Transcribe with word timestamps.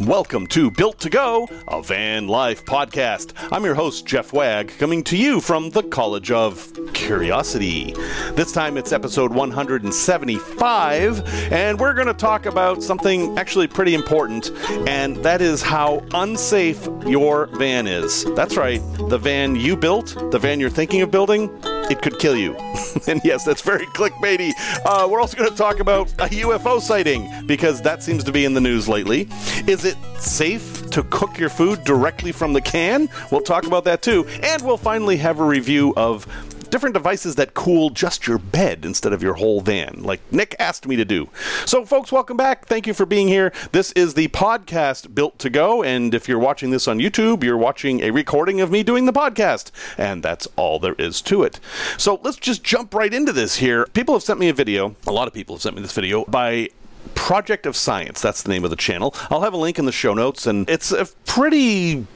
Welcome 0.00 0.46
to 0.48 0.70
Built 0.70 1.00
to 1.00 1.08
Go, 1.10 1.48
a 1.66 1.82
van 1.82 2.28
life 2.28 2.64
podcast. 2.64 3.32
I'm 3.50 3.64
your 3.64 3.74
host, 3.74 4.06
Jeff 4.06 4.32
Wagg, 4.32 4.72
coming 4.78 5.02
to 5.04 5.16
you 5.16 5.40
from 5.40 5.70
the 5.70 5.82
College 5.82 6.30
of 6.30 6.72
Curiosity. 6.94 7.94
This 8.34 8.52
time 8.52 8.76
it's 8.76 8.92
episode 8.92 9.32
175, 9.32 11.52
and 11.52 11.80
we're 11.80 11.94
going 11.94 12.06
to 12.06 12.14
talk 12.14 12.46
about 12.46 12.80
something 12.80 13.36
actually 13.36 13.66
pretty 13.66 13.94
important, 13.94 14.52
and 14.88 15.16
that 15.16 15.42
is 15.42 15.62
how 15.62 16.04
unsafe 16.14 16.86
your 17.04 17.46
van 17.58 17.88
is. 17.88 18.24
That's 18.36 18.56
right, 18.56 18.80
the 19.08 19.18
van 19.18 19.56
you 19.56 19.76
built, 19.76 20.14
the 20.30 20.38
van 20.38 20.60
you're 20.60 20.70
thinking 20.70 21.02
of 21.02 21.10
building, 21.10 21.50
it 21.90 22.02
could 22.02 22.18
kill 22.18 22.36
you. 22.36 22.54
and 23.08 23.20
yes, 23.24 23.44
that's 23.44 23.62
very 23.62 23.86
clickbaity. 23.86 24.52
Uh, 24.84 25.08
we're 25.08 25.20
also 25.20 25.36
going 25.36 25.50
to 25.50 25.56
talk 25.56 25.80
about 25.80 26.10
a 26.12 26.28
UFO 26.28 26.80
sighting 26.80 27.46
because 27.46 27.82
that 27.82 28.02
seems 28.02 28.24
to 28.24 28.32
be 28.32 28.44
in 28.44 28.54
the 28.54 28.60
news 28.60 28.88
lately. 28.88 29.28
Is 29.66 29.84
it 29.84 29.96
safe 30.18 30.90
to 30.90 31.02
cook 31.04 31.38
your 31.38 31.48
food 31.48 31.84
directly 31.84 32.32
from 32.32 32.52
the 32.52 32.60
can? 32.60 33.08
We'll 33.30 33.40
talk 33.40 33.66
about 33.66 33.84
that 33.84 34.02
too. 34.02 34.26
And 34.42 34.62
we'll 34.62 34.76
finally 34.76 35.16
have 35.18 35.40
a 35.40 35.44
review 35.44 35.94
of 35.96 36.26
different 36.70 36.94
devices 36.94 37.36
that 37.36 37.54
cool 37.54 37.90
just 37.90 38.26
your 38.26 38.38
bed 38.38 38.84
instead 38.84 39.12
of 39.12 39.22
your 39.22 39.34
whole 39.34 39.60
van, 39.60 40.02
like 40.02 40.20
Nick 40.32 40.54
asked 40.58 40.86
me 40.86 40.96
to 40.96 41.04
do. 41.04 41.28
So, 41.64 41.84
folks, 41.84 42.12
welcome 42.12 42.36
back. 42.36 42.66
Thank 42.66 42.86
you 42.86 42.94
for 42.94 43.06
being 43.06 43.28
here. 43.28 43.52
This 43.72 43.92
is 43.92 44.14
the 44.14 44.28
podcast 44.28 45.14
Built 45.14 45.38
to 45.40 45.50
Go, 45.50 45.82
and 45.82 46.14
if 46.14 46.28
you're 46.28 46.38
watching 46.38 46.70
this 46.70 46.86
on 46.88 46.98
YouTube, 46.98 47.42
you're 47.42 47.56
watching 47.56 48.02
a 48.02 48.10
recording 48.10 48.60
of 48.60 48.70
me 48.70 48.82
doing 48.82 49.06
the 49.06 49.12
podcast, 49.12 49.70
and 49.96 50.22
that's 50.22 50.46
all 50.56 50.78
there 50.78 50.94
is 50.94 51.22
to 51.22 51.42
it. 51.42 51.60
So, 51.96 52.20
let's 52.22 52.36
just 52.36 52.62
jump 52.62 52.94
right 52.94 53.12
into 53.12 53.32
this 53.32 53.56
here. 53.56 53.86
People 53.86 54.14
have 54.14 54.22
sent 54.22 54.38
me 54.38 54.48
a 54.48 54.54
video, 54.54 54.94
a 55.06 55.12
lot 55.12 55.28
of 55.28 55.34
people 55.34 55.54
have 55.54 55.62
sent 55.62 55.76
me 55.76 55.82
this 55.82 55.92
video 55.92 56.24
by 56.26 56.68
Project 57.14 57.66
of 57.66 57.76
Science. 57.76 58.20
That's 58.20 58.42
the 58.42 58.50
name 58.50 58.64
of 58.64 58.70
the 58.70 58.76
channel. 58.76 59.14
I'll 59.30 59.40
have 59.40 59.54
a 59.54 59.58
link 59.58 59.78
in 59.78 59.86
the 59.86 59.92
show 59.92 60.14
notes, 60.14 60.46
and 60.46 60.68
it's 60.68 60.92
a 60.92 61.06
pretty 61.26 62.06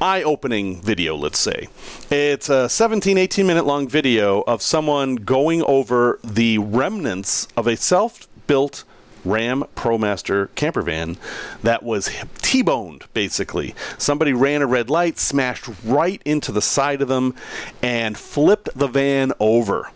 eye 0.00 0.22
opening 0.22 0.80
video, 0.80 1.16
let's 1.16 1.38
say. 1.38 1.68
It's 2.10 2.48
a 2.48 2.68
17, 2.68 3.18
18 3.18 3.46
minute 3.46 3.66
long 3.66 3.88
video 3.88 4.42
of 4.42 4.62
someone 4.62 5.16
going 5.16 5.62
over 5.62 6.18
the 6.24 6.58
remnants 6.58 7.48
of 7.56 7.66
a 7.66 7.76
self 7.76 8.26
built 8.46 8.84
Ram 9.24 9.64
ProMaster 9.76 10.48
camper 10.54 10.82
van 10.82 11.16
that 11.62 11.82
was 11.82 12.10
T 12.38 12.62
boned, 12.62 13.04
basically. 13.14 13.74
Somebody 13.98 14.32
ran 14.32 14.62
a 14.62 14.66
red 14.66 14.90
light, 14.90 15.18
smashed 15.18 15.68
right 15.84 16.20
into 16.24 16.52
the 16.52 16.62
side 16.62 17.02
of 17.02 17.08
them, 17.08 17.34
and 17.80 18.18
flipped 18.18 18.68
the 18.74 18.88
van 18.88 19.32
over. 19.38 19.90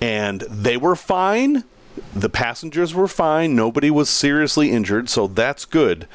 And 0.00 0.40
they 0.42 0.76
were 0.76 0.96
fine. 0.96 1.64
The 2.14 2.30
passengers 2.30 2.94
were 2.94 3.08
fine. 3.08 3.54
Nobody 3.54 3.90
was 3.90 4.08
seriously 4.08 4.70
injured, 4.70 5.08
so 5.08 5.26
that's 5.26 5.64
good. 5.64 6.08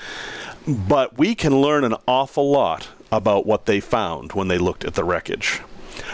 But 0.68 1.18
we 1.18 1.36
can 1.36 1.62
learn 1.62 1.84
an 1.84 1.96
awful 2.08 2.50
lot 2.50 2.90
about 3.12 3.46
what 3.46 3.66
they 3.66 3.80
found 3.80 4.34
when 4.34 4.48
they 4.48 4.58
looked 4.58 4.86
at 4.86 4.96
the 4.96 5.04
wreckage. 5.04 5.62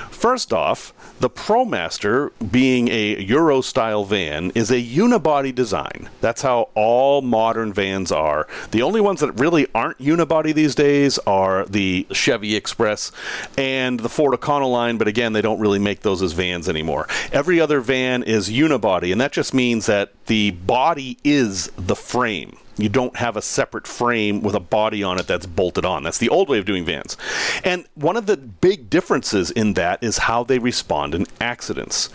First 0.10 0.54
off, 0.54 0.94
the 1.20 1.30
ProMaster, 1.30 2.32
being 2.52 2.88
a 2.88 3.22
Euro 3.24 3.62
style 3.62 4.06
van, 4.06 4.52
is 4.56 4.72
a 4.72 4.82
unibody 4.82 5.54
design. 5.54 6.10
That's 6.22 6.42
how 6.42 6.70
all 6.76 7.22
modern 7.22 7.74
vans 7.74 8.12
are. 8.12 8.48
The 8.72 8.82
only 8.82 9.02
ones 9.02 9.20
that 9.20 9.34
really 9.34 9.68
aren't 9.76 9.98
unibody 9.98 10.54
these 10.54 10.76
days 10.76 11.18
are 11.20 11.66
the 11.66 12.08
Chevy 12.12 12.56
Express 12.56 13.12
and 13.58 14.00
the 14.00 14.10
Ford 14.10 14.40
Econoline, 14.40 14.98
but 14.98 15.08
again, 15.10 15.34
they 15.34 15.42
don't 15.42 15.60
really 15.60 15.80
make 15.80 16.02
those 16.02 16.22
as 16.22 16.32
vans 16.32 16.70
anymore. 16.70 17.08
Every 17.34 17.60
other 17.60 17.82
van 17.82 18.24
is 18.24 18.50
unibody, 18.50 19.12
and 19.12 19.20
that 19.20 19.34
just 19.34 19.54
means 19.54 19.86
that 19.88 20.14
the 20.28 20.52
body 20.52 21.18
is 21.24 21.70
the 21.76 21.96
frame. 21.96 22.58
You 22.78 22.90
don't 22.90 23.16
have 23.18 23.38
a 23.38 23.42
separate 23.42 23.86
frame 23.86 24.42
with 24.42 24.56
a 24.56 24.60
body 24.60 25.04
on 25.04 25.20
it 25.20 25.28
that's 25.28 25.46
bolted 25.46 25.86
on. 25.86 26.04
That's 26.04 26.18
the 26.18 26.30
old 26.30 26.50
way 26.50 26.58
of 26.58 26.66
doing 26.66 26.86
vans. 26.86 27.18
And 27.64 27.86
one 27.96 28.18
of 28.18 28.26
the 28.26 28.38
big 28.38 28.90
differences 28.90 29.52
in 29.52 29.74
that 29.74 30.04
is 30.04 30.20
how 30.20 30.44
they 30.44 30.60
respond 30.60 31.14
in 31.14 31.28
accidents. 31.40 32.10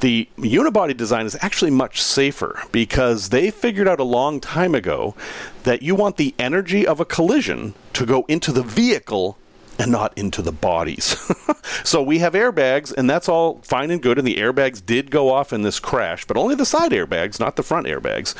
The 0.00 0.28
unibody 0.36 0.96
design 0.96 1.26
is 1.26 1.36
actually 1.40 1.70
much 1.70 2.02
safer 2.02 2.60
because 2.72 3.28
they 3.28 3.50
figured 3.50 3.86
out 3.86 4.00
a 4.00 4.04
long 4.04 4.40
time 4.40 4.74
ago 4.74 5.14
that 5.62 5.82
you 5.82 5.94
want 5.94 6.16
the 6.16 6.34
energy 6.38 6.86
of 6.86 6.98
a 7.00 7.04
collision 7.04 7.74
to 7.92 8.04
go 8.04 8.24
into 8.28 8.50
the 8.50 8.62
vehicle 8.62 9.38
and 9.80 9.90
not 9.90 10.16
into 10.16 10.42
the 10.42 10.52
bodies. 10.52 11.16
so 11.84 12.02
we 12.02 12.18
have 12.18 12.34
airbags, 12.34 12.92
and 12.92 13.08
that's 13.08 13.28
all 13.28 13.60
fine 13.62 13.90
and 13.90 14.02
good. 14.02 14.18
And 14.18 14.26
the 14.26 14.36
airbags 14.36 14.84
did 14.84 15.10
go 15.10 15.30
off 15.30 15.52
in 15.52 15.62
this 15.62 15.80
crash, 15.80 16.26
but 16.26 16.36
only 16.36 16.54
the 16.54 16.66
side 16.66 16.92
airbags, 16.92 17.40
not 17.40 17.56
the 17.56 17.62
front 17.62 17.86
airbags. 17.86 18.34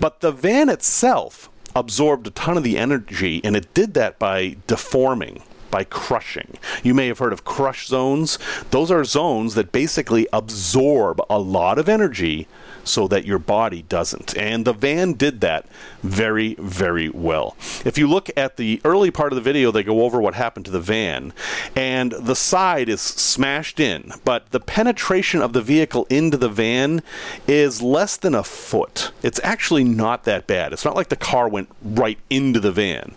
But 0.00 0.20
the 0.20 0.32
van 0.32 0.68
itself 0.68 1.50
absorbed 1.76 2.26
a 2.26 2.30
ton 2.30 2.56
of 2.56 2.64
the 2.64 2.78
energy, 2.78 3.40
and 3.44 3.56
it 3.56 3.72
did 3.74 3.94
that 3.94 4.18
by 4.18 4.56
deforming 4.66 5.42
by 5.70 5.84
crushing. 5.84 6.58
You 6.82 6.92
may 6.92 7.08
have 7.08 7.18
heard 7.18 7.32
of 7.32 7.44
crush 7.44 7.86
zones. 7.88 8.38
Those 8.70 8.90
are 8.90 9.04
zones 9.04 9.54
that 9.54 9.72
basically 9.72 10.28
absorb 10.32 11.20
a 11.30 11.38
lot 11.38 11.78
of 11.78 11.88
energy 11.88 12.46
so 12.84 13.08
that 13.08 13.24
your 13.24 13.38
body 13.38 13.82
doesn't. 13.82 14.36
And 14.36 14.64
the 14.64 14.72
van 14.72 15.14
did 15.14 15.40
that 15.40 15.66
very, 16.02 16.54
very 16.54 17.08
well. 17.08 17.56
If 17.84 17.98
you 17.98 18.08
look 18.08 18.30
at 18.36 18.56
the 18.56 18.80
early 18.84 19.10
part 19.10 19.32
of 19.32 19.36
the 19.36 19.42
video, 19.42 19.70
they 19.70 19.82
go 19.82 20.02
over 20.02 20.20
what 20.20 20.34
happened 20.34 20.66
to 20.66 20.70
the 20.70 20.80
van, 20.80 21.32
and 21.76 22.12
the 22.12 22.36
side 22.36 22.88
is 22.88 23.00
smashed 23.00 23.80
in, 23.80 24.12
but 24.24 24.50
the 24.50 24.60
penetration 24.60 25.42
of 25.42 25.52
the 25.52 25.62
vehicle 25.62 26.06
into 26.10 26.36
the 26.36 26.48
van 26.48 27.02
is 27.46 27.82
less 27.82 28.16
than 28.16 28.34
a 28.34 28.44
foot. 28.44 29.12
It's 29.22 29.40
actually 29.42 29.84
not 29.84 30.24
that 30.24 30.46
bad. 30.46 30.72
It's 30.72 30.84
not 30.84 30.96
like 30.96 31.08
the 31.08 31.16
car 31.16 31.48
went 31.48 31.68
right 31.82 32.18
into 32.30 32.60
the 32.60 32.72
van. 32.72 33.14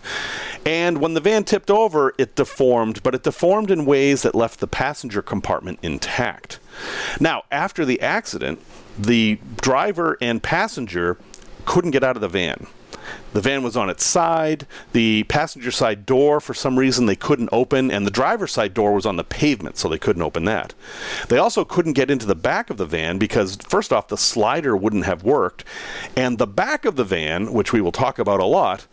And 0.64 0.98
when 0.98 1.14
the 1.14 1.20
van 1.20 1.44
tipped 1.44 1.70
over, 1.70 2.14
it 2.18 2.34
deformed, 2.34 3.02
but 3.02 3.14
it 3.14 3.22
deformed 3.22 3.70
in 3.70 3.86
ways 3.86 4.22
that 4.22 4.34
left 4.34 4.60
the 4.60 4.66
passenger 4.66 5.22
compartment 5.22 5.78
intact. 5.82 6.58
Now, 7.20 7.44
after 7.50 7.84
the 7.84 8.00
accident, 8.00 8.60
the 8.98 9.38
driver 9.60 10.16
and 10.20 10.42
passenger 10.42 11.18
couldn't 11.64 11.90
get 11.90 12.04
out 12.04 12.16
of 12.16 12.22
the 12.22 12.28
van. 12.28 12.66
The 13.32 13.40
van 13.40 13.62
was 13.62 13.76
on 13.76 13.90
its 13.90 14.04
side. 14.04 14.66
The 14.92 15.24
passenger 15.24 15.70
side 15.70 16.06
door, 16.06 16.40
for 16.40 16.54
some 16.54 16.78
reason, 16.78 17.06
they 17.06 17.16
couldn't 17.16 17.50
open, 17.52 17.90
and 17.90 18.06
the 18.06 18.10
driver's 18.10 18.52
side 18.52 18.74
door 18.74 18.94
was 18.94 19.06
on 19.06 19.16
the 19.16 19.24
pavement, 19.24 19.76
so 19.76 19.88
they 19.88 19.98
couldn't 19.98 20.22
open 20.22 20.44
that. 20.44 20.74
They 21.28 21.38
also 21.38 21.64
couldn't 21.64 21.92
get 21.92 22.10
into 22.10 22.26
the 22.26 22.34
back 22.34 22.70
of 22.70 22.78
the 22.78 22.86
van 22.86 23.18
because, 23.18 23.56
first 23.68 23.92
off, 23.92 24.08
the 24.08 24.16
slider 24.16 24.76
wouldn't 24.76 25.04
have 25.04 25.22
worked, 25.22 25.64
and 26.16 26.38
the 26.38 26.46
back 26.46 26.84
of 26.84 26.96
the 26.96 27.04
van, 27.04 27.52
which 27.52 27.72
we 27.72 27.80
will 27.80 27.92
talk 27.92 28.18
about 28.18 28.40
a 28.40 28.44
lot, 28.44 28.86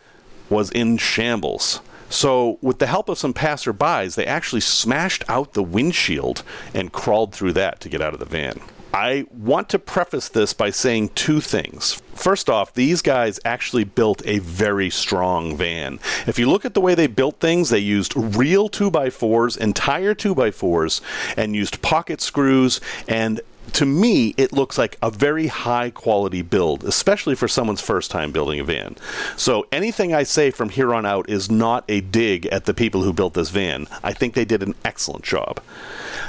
was 0.50 0.70
in 0.70 0.98
shambles. 0.98 1.80
So, 2.10 2.58
with 2.60 2.78
the 2.78 2.86
help 2.86 3.08
of 3.08 3.18
some 3.18 3.34
passerbys, 3.34 4.14
they 4.14 4.26
actually 4.26 4.60
smashed 4.60 5.24
out 5.28 5.54
the 5.54 5.62
windshield 5.62 6.42
and 6.74 6.92
crawled 6.92 7.34
through 7.34 7.54
that 7.54 7.80
to 7.80 7.88
get 7.88 8.02
out 8.02 8.12
of 8.12 8.20
the 8.20 8.26
van. 8.26 8.60
I 8.94 9.24
want 9.32 9.70
to 9.70 9.80
preface 9.80 10.28
this 10.28 10.52
by 10.52 10.70
saying 10.70 11.08
two 11.16 11.40
things. 11.40 12.00
First 12.14 12.48
off, 12.48 12.72
these 12.74 13.02
guys 13.02 13.40
actually 13.44 13.82
built 13.82 14.22
a 14.24 14.38
very 14.38 14.88
strong 14.88 15.56
van. 15.56 15.98
If 16.28 16.38
you 16.38 16.48
look 16.48 16.64
at 16.64 16.74
the 16.74 16.80
way 16.80 16.94
they 16.94 17.08
built 17.08 17.40
things, 17.40 17.70
they 17.70 17.80
used 17.80 18.14
real 18.16 18.68
2x4s, 18.68 19.58
entire 19.58 20.14
2x4s, 20.14 21.00
and 21.36 21.56
used 21.56 21.82
pocket 21.82 22.20
screws 22.20 22.80
and 23.08 23.40
to 23.72 23.86
me, 23.86 24.34
it 24.36 24.52
looks 24.52 24.78
like 24.78 24.96
a 25.02 25.10
very 25.10 25.48
high 25.48 25.90
quality 25.90 26.42
build, 26.42 26.84
especially 26.84 27.34
for 27.34 27.48
someone's 27.48 27.80
first 27.80 28.10
time 28.10 28.30
building 28.30 28.60
a 28.60 28.64
van. 28.64 28.96
So 29.36 29.66
anything 29.72 30.14
I 30.14 30.22
say 30.22 30.50
from 30.50 30.68
here 30.68 30.94
on 30.94 31.06
out 31.06 31.28
is 31.28 31.50
not 31.50 31.84
a 31.88 32.00
dig 32.00 32.46
at 32.46 32.66
the 32.66 32.74
people 32.74 33.02
who 33.02 33.12
built 33.12 33.34
this 33.34 33.50
van. 33.50 33.86
I 34.02 34.12
think 34.12 34.34
they 34.34 34.44
did 34.44 34.62
an 34.62 34.74
excellent 34.84 35.24
job. 35.24 35.60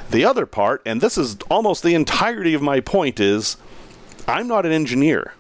The 0.10 0.26
other 0.26 0.46
part, 0.46 0.82
and 0.86 1.02
this 1.02 1.18
is 1.18 1.38
almost 1.50 1.84
the 1.84 1.94
entirety 1.94 2.54
of 2.54 2.62
my 2.62 2.80
point, 2.80 3.20
is 3.20 3.58
I'm 4.28 4.48
not 4.48 4.66
an 4.66 4.72
engineer. 4.72 5.34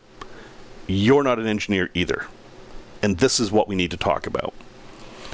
You're 0.88 1.24
not 1.24 1.40
an 1.40 1.48
engineer 1.48 1.90
either. 1.94 2.28
And 3.02 3.18
this 3.18 3.40
is 3.40 3.52
what 3.52 3.68
we 3.68 3.76
need 3.76 3.92
to 3.92 3.98
talk 3.98 4.28
about 4.28 4.54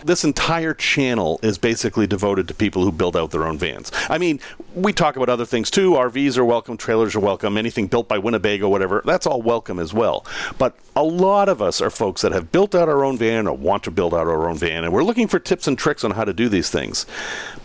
this 0.03 0.23
entire 0.23 0.73
channel 0.73 1.39
is 1.43 1.57
basically 1.57 2.07
devoted 2.07 2.47
to 2.47 2.53
people 2.53 2.83
who 2.83 2.91
build 2.91 3.15
out 3.15 3.31
their 3.31 3.45
own 3.45 3.57
vans. 3.57 3.91
I 4.09 4.17
mean, 4.17 4.39
we 4.73 4.93
talk 4.93 5.15
about 5.15 5.29
other 5.29 5.45
things 5.45 5.69
too. 5.69 5.91
RVs 5.91 6.37
are 6.37 6.45
welcome, 6.45 6.77
trailers 6.77 7.15
are 7.15 7.19
welcome, 7.19 7.57
anything 7.57 7.87
built 7.87 8.07
by 8.07 8.17
Winnebago, 8.17 8.69
whatever, 8.69 9.01
that's 9.05 9.25
all 9.25 9.41
welcome 9.41 9.79
as 9.79 9.93
well. 9.93 10.25
But 10.57 10.75
a 10.95 11.03
lot 11.03 11.49
of 11.49 11.61
us 11.61 11.81
are 11.81 11.89
folks 11.89 12.21
that 12.21 12.31
have 12.31 12.51
built 12.51 12.75
out 12.75 12.89
our 12.89 13.03
own 13.03 13.17
van 13.17 13.47
or 13.47 13.55
want 13.55 13.83
to 13.83 13.91
build 13.91 14.13
out 14.13 14.27
our 14.27 14.49
own 14.49 14.57
van, 14.57 14.83
and 14.83 14.93
we're 14.93 15.03
looking 15.03 15.27
for 15.27 15.39
tips 15.39 15.67
and 15.67 15.77
tricks 15.77 16.03
on 16.03 16.11
how 16.11 16.23
to 16.23 16.33
do 16.33 16.49
these 16.49 16.69
things. 16.69 17.05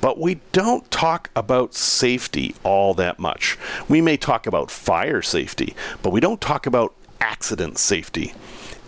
But 0.00 0.19
we 0.19 0.41
don't 0.53 0.88
talk 0.91 1.31
about 1.35 1.75
safety 1.75 2.55
all 2.62 2.94
that 2.94 3.19
much. 3.19 3.59
We 3.88 4.00
may 4.00 4.17
talk 4.17 4.47
about 4.47 4.71
fire 4.71 5.23
safety, 5.23 5.75
but 6.03 6.11
we 6.11 6.21
don't 6.21 6.41
talk 6.41 6.67
about 6.67 6.94
accident 7.21 7.79
safety. 7.79 8.35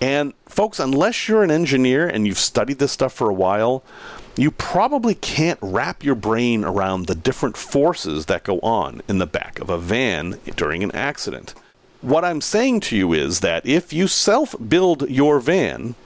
And 0.00 0.32
folks, 0.46 0.78
unless 0.78 1.28
you're 1.28 1.42
an 1.42 1.50
engineer 1.50 2.06
and 2.06 2.26
you've 2.26 2.38
studied 2.38 2.78
this 2.78 2.92
stuff 2.92 3.12
for 3.12 3.28
a 3.28 3.34
while, 3.34 3.82
you 4.36 4.52
probably 4.52 5.16
can't 5.16 5.58
wrap 5.60 6.04
your 6.04 6.14
brain 6.14 6.64
around 6.64 7.06
the 7.06 7.14
different 7.14 7.56
forces 7.56 8.26
that 8.26 8.44
go 8.44 8.60
on 8.60 9.02
in 9.08 9.18
the 9.18 9.26
back 9.26 9.58
of 9.58 9.68
a 9.68 9.78
van 9.78 10.38
during 10.54 10.84
an 10.84 10.92
accident. 10.92 11.54
What 12.00 12.24
I'm 12.24 12.40
saying 12.40 12.80
to 12.80 12.96
you 12.96 13.12
is 13.12 13.40
that 13.40 13.66
if 13.66 13.92
you 13.92 14.06
self 14.06 14.54
build 14.68 15.10
your 15.10 15.40
van, 15.40 15.96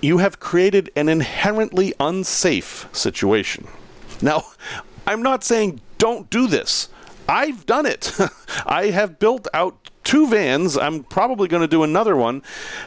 you 0.00 0.18
have 0.18 0.38
created 0.38 0.90
an 0.94 1.08
inherently 1.08 1.92
unsafe 1.98 2.88
situation. 2.92 3.66
Now, 4.22 4.44
I'm 5.06 5.22
not 5.22 5.42
saying 5.42 5.80
don't 5.98 6.30
do 6.30 6.46
this. 6.46 6.88
I've 7.28 7.66
done 7.66 7.86
it. 7.86 8.12
I 8.66 8.86
have 8.86 9.18
built 9.18 9.48
out 9.52 9.79
two 10.10 10.26
vans. 10.26 10.76
I'm 10.76 11.04
probably 11.04 11.46
going 11.46 11.60
to 11.60 11.68
do 11.68 11.84
another 11.84 12.16
one. 12.16 12.42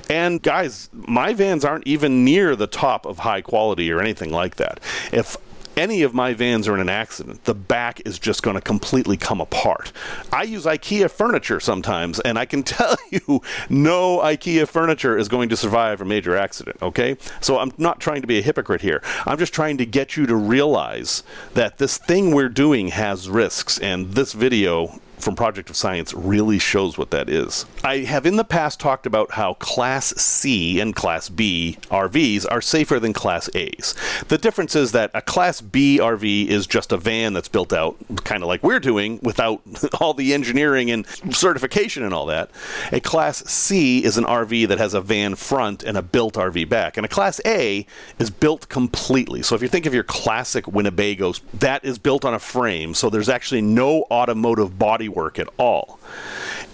And 0.10 0.44
guys, 0.44 0.90
my 0.92 1.34
vans 1.34 1.64
aren't 1.64 1.88
even 1.88 2.26
near 2.26 2.54
the 2.54 2.68
top 2.68 3.06
of 3.06 3.20
high 3.20 3.40
quality 3.40 3.90
or 3.94 4.02
anything 4.02 4.30
like 4.30 4.58
that. 4.58 4.82
If 5.14 5.38
any 5.78 6.02
of 6.02 6.14
my 6.14 6.34
vans 6.34 6.68
are 6.68 6.74
in 6.74 6.82
an 6.82 6.90
accident, 6.90 7.46
the 7.46 7.56
back 7.56 8.02
is 8.06 8.20
just 8.20 8.44
going 8.44 8.56
to 8.56 8.62
completely 8.62 9.16
come 9.16 9.40
apart. 9.40 9.94
I 10.34 10.44
use 10.44 10.66
IKEA 10.66 11.10
furniture 11.10 11.62
sometimes, 11.62 12.20
and 12.20 12.38
I 12.38 12.44
can 12.44 12.62
tell 12.64 12.98
you 13.10 13.42
no 13.70 14.20
IKEA 14.20 14.68
furniture 14.68 15.18
is 15.18 15.30
going 15.30 15.48
to 15.48 15.56
survive 15.56 16.02
a 16.02 16.06
major 16.06 16.36
accident, 16.36 16.76
okay? 16.82 17.16
So 17.40 17.58
I'm 17.58 17.72
not 17.78 18.02
trying 18.02 18.20
to 18.20 18.28
be 18.28 18.40
a 18.40 18.42
hypocrite 18.42 18.82
here. 18.82 19.02
I'm 19.26 19.38
just 19.38 19.54
trying 19.54 19.78
to 19.78 19.86
get 19.86 20.18
you 20.18 20.26
to 20.26 20.36
realize 20.36 21.24
that 21.54 21.78
this 21.78 21.98
thing 21.98 22.36
we're 22.36 22.50
doing 22.50 22.90
has 22.90 23.30
risks, 23.30 23.80
and 23.80 24.12
this 24.12 24.34
video 24.34 25.00
from 25.24 25.36
Project 25.36 25.70
of 25.70 25.76
Science 25.76 26.14
really 26.14 26.60
shows 26.60 26.98
what 26.98 27.12
that 27.12 27.30
is. 27.30 27.66
I 27.84 28.00
have 28.00 28.26
in 28.26 28.36
the 28.36 28.44
past 28.44 28.80
talked 28.80 29.06
about 29.06 29.32
how 29.32 29.54
Class 29.56 30.08
C 30.18 30.80
and 30.80 30.96
Class 30.96 31.30
B 31.30 31.78
RVs 31.90 32.46
are 32.52 32.62
safer 32.62 33.00
than 33.00 33.14
Class 33.14 33.50
A's. 33.56 33.96
The 34.28 34.38
difference 34.38 34.76
is 34.76 34.92
that 34.92 35.12
a 35.14 35.22
Class 35.22 35.62
B 35.62 36.00
RV 36.00 36.48
is 36.48 36.68
just 36.68 36.92
a 36.92 36.98
van 36.98 37.34
that's 37.34 37.48
built 37.48 37.72
out, 37.74 37.96
kind 38.24 38.44
of 38.44 38.48
like 38.48 38.64
we're 38.64 38.80
doing, 38.80 39.20
without 39.24 39.62
all 40.02 40.14
the 40.14 40.34
engineering 40.34 40.92
and 40.92 41.08
certification 41.32 42.04
and 42.04 42.14
all 42.14 42.26
that. 42.26 42.52
A 42.92 43.00
Class 43.00 43.44
C 43.46 44.04
is 44.04 44.18
an 44.18 44.26
RV 44.26 44.68
that 44.68 44.78
has 44.78 44.94
a 44.94 45.02
van 45.02 45.36
front 45.36 45.84
and 45.84 45.98
a 45.98 46.02
built 46.02 46.34
RV 46.36 46.68
back. 46.68 46.98
And 46.98 47.06
a 47.06 47.10
Class 47.10 47.40
A 47.46 47.86
is 48.20 48.30
built 48.30 48.68
completely. 48.68 49.42
So 49.42 49.56
if 49.56 49.62
you 49.62 49.68
think 49.68 49.86
of 49.86 49.94
your 49.94 50.04
classic 50.04 50.66
Winnebagos, 50.66 51.42
that 51.54 51.86
is 51.86 51.98
built 51.98 52.26
on 52.26 52.34
a 52.34 52.40
frame, 52.40 52.94
so 52.94 53.10
there's 53.10 53.30
actually 53.30 53.62
no 53.62 54.04
automotive 54.12 54.78
body 54.78 55.10
work 55.16 55.40
at 55.40 55.50
all. 55.58 56.00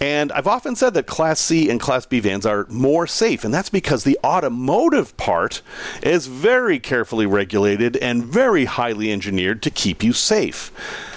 And 0.00 0.32
I've 0.32 0.46
often 0.46 0.76
said 0.76 0.94
that 0.94 1.06
Class 1.06 1.40
C 1.40 1.68
and 1.68 1.78
Class 1.78 2.06
B 2.06 2.20
vans 2.20 2.46
are 2.46 2.66
more 2.70 3.06
safe, 3.06 3.44
and 3.44 3.52
that's 3.52 3.68
because 3.68 4.04
the 4.04 4.18
automotive 4.24 5.14
part 5.18 5.60
is 6.02 6.26
very 6.26 6.78
carefully 6.78 7.26
regulated 7.26 7.98
and 7.98 8.24
very 8.24 8.64
highly 8.64 9.12
engineered 9.12 9.62
to 9.62 9.70
keep 9.70 10.02
you 10.02 10.14
safe, 10.14 10.68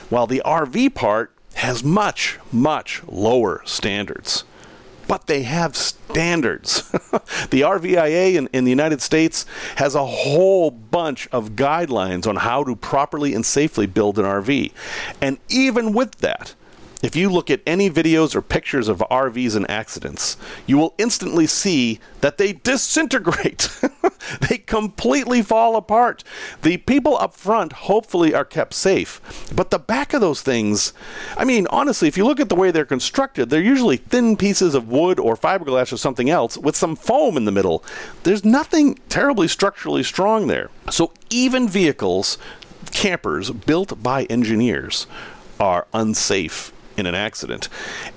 while 0.10 0.28
the 0.28 0.42
RV 0.46 0.96
part 0.96 1.32
has 1.56 1.84
much, 1.84 2.40
much 2.52 3.02
lower 3.08 3.62
standards. 3.66 4.44
But 5.08 5.28
they 5.28 5.44
have 5.44 5.76
standards. 5.76 6.90
the 6.92 7.62
RVIA 7.62 8.36
in, 8.36 8.50
in 8.54 8.64
the 8.64 8.70
United 8.70 9.02
States 9.02 9.46
has 9.76 9.96
a 9.96 10.06
whole 10.06 10.72
bunch 10.72 11.28
of 11.32 11.52
guidelines 11.52 12.26
on 12.26 12.38
how 12.38 12.64
to 12.64 12.76
properly 12.76 13.34
and 13.34 13.46
safely 13.46 13.86
build 13.86 14.18
an 14.18 14.26
RV. 14.26 14.72
And 15.22 15.38
even 15.50 15.94
with 15.94 16.16
that, 16.18 16.56
if 17.04 17.18
you 17.18 17.30
look 17.30 17.52
at 17.52 17.62
any 17.68 17.90
videos 17.90 18.34
or 18.34 18.42
pictures 18.42 18.88
of 18.88 19.00
RVs 19.12 19.58
and 19.58 19.70
accidents, 19.70 20.38
you 20.66 20.78
will 20.78 20.96
instantly 20.98 21.46
see 21.46 22.00
that 22.22 22.38
they 22.38 22.54
disintegrate. 22.54 23.70
they 24.50 24.60
completely 24.60 25.42
fall 25.42 25.76
apart. 25.76 26.24
The 26.62 26.78
people 26.78 27.18
up 27.18 27.34
front 27.34 27.74
hopefully 27.74 28.34
are 28.34 28.46
kept 28.46 28.74
safe, 28.74 29.20
but 29.54 29.70
the 29.70 29.80
back 29.80 30.14
of 30.14 30.22
those 30.22 30.42
things, 30.42 30.94
I 31.36 31.44
mean, 31.44 31.68
honestly, 31.70 32.08
if 32.08 32.16
you 32.16 32.26
look 32.26 32.40
at 32.40 32.48
the 32.48 32.56
way 32.56 32.72
they're 32.72 32.86
constructed, 32.86 33.50
they're 33.50 33.62
usually 33.62 33.98
thin 33.98 34.38
pieces 34.38 34.74
of 34.74 34.88
wood 34.88 35.20
or 35.20 35.36
fiberglass 35.36 35.92
or 35.92 35.98
something 35.98 36.30
else 36.30 36.58
with 36.58 36.78
some 36.78 36.96
foam 36.96 37.36
in 37.36 37.44
the 37.44 37.52
middle. 37.52 37.84
There's 38.24 38.46
nothing 38.46 38.98
terribly 39.10 39.50
structurally 39.50 40.04
strong 40.04 40.48
there. 40.48 40.70
So 40.90 41.12
even 41.30 41.68
vehicles, 41.68 42.38
campers 42.92 43.52
built 43.52 44.02
by 44.02 44.24
engineers, 44.24 45.06
are 45.60 45.86
unsafe 45.94 46.72
in 46.98 47.06
an 47.06 47.16
accident. 47.16 47.70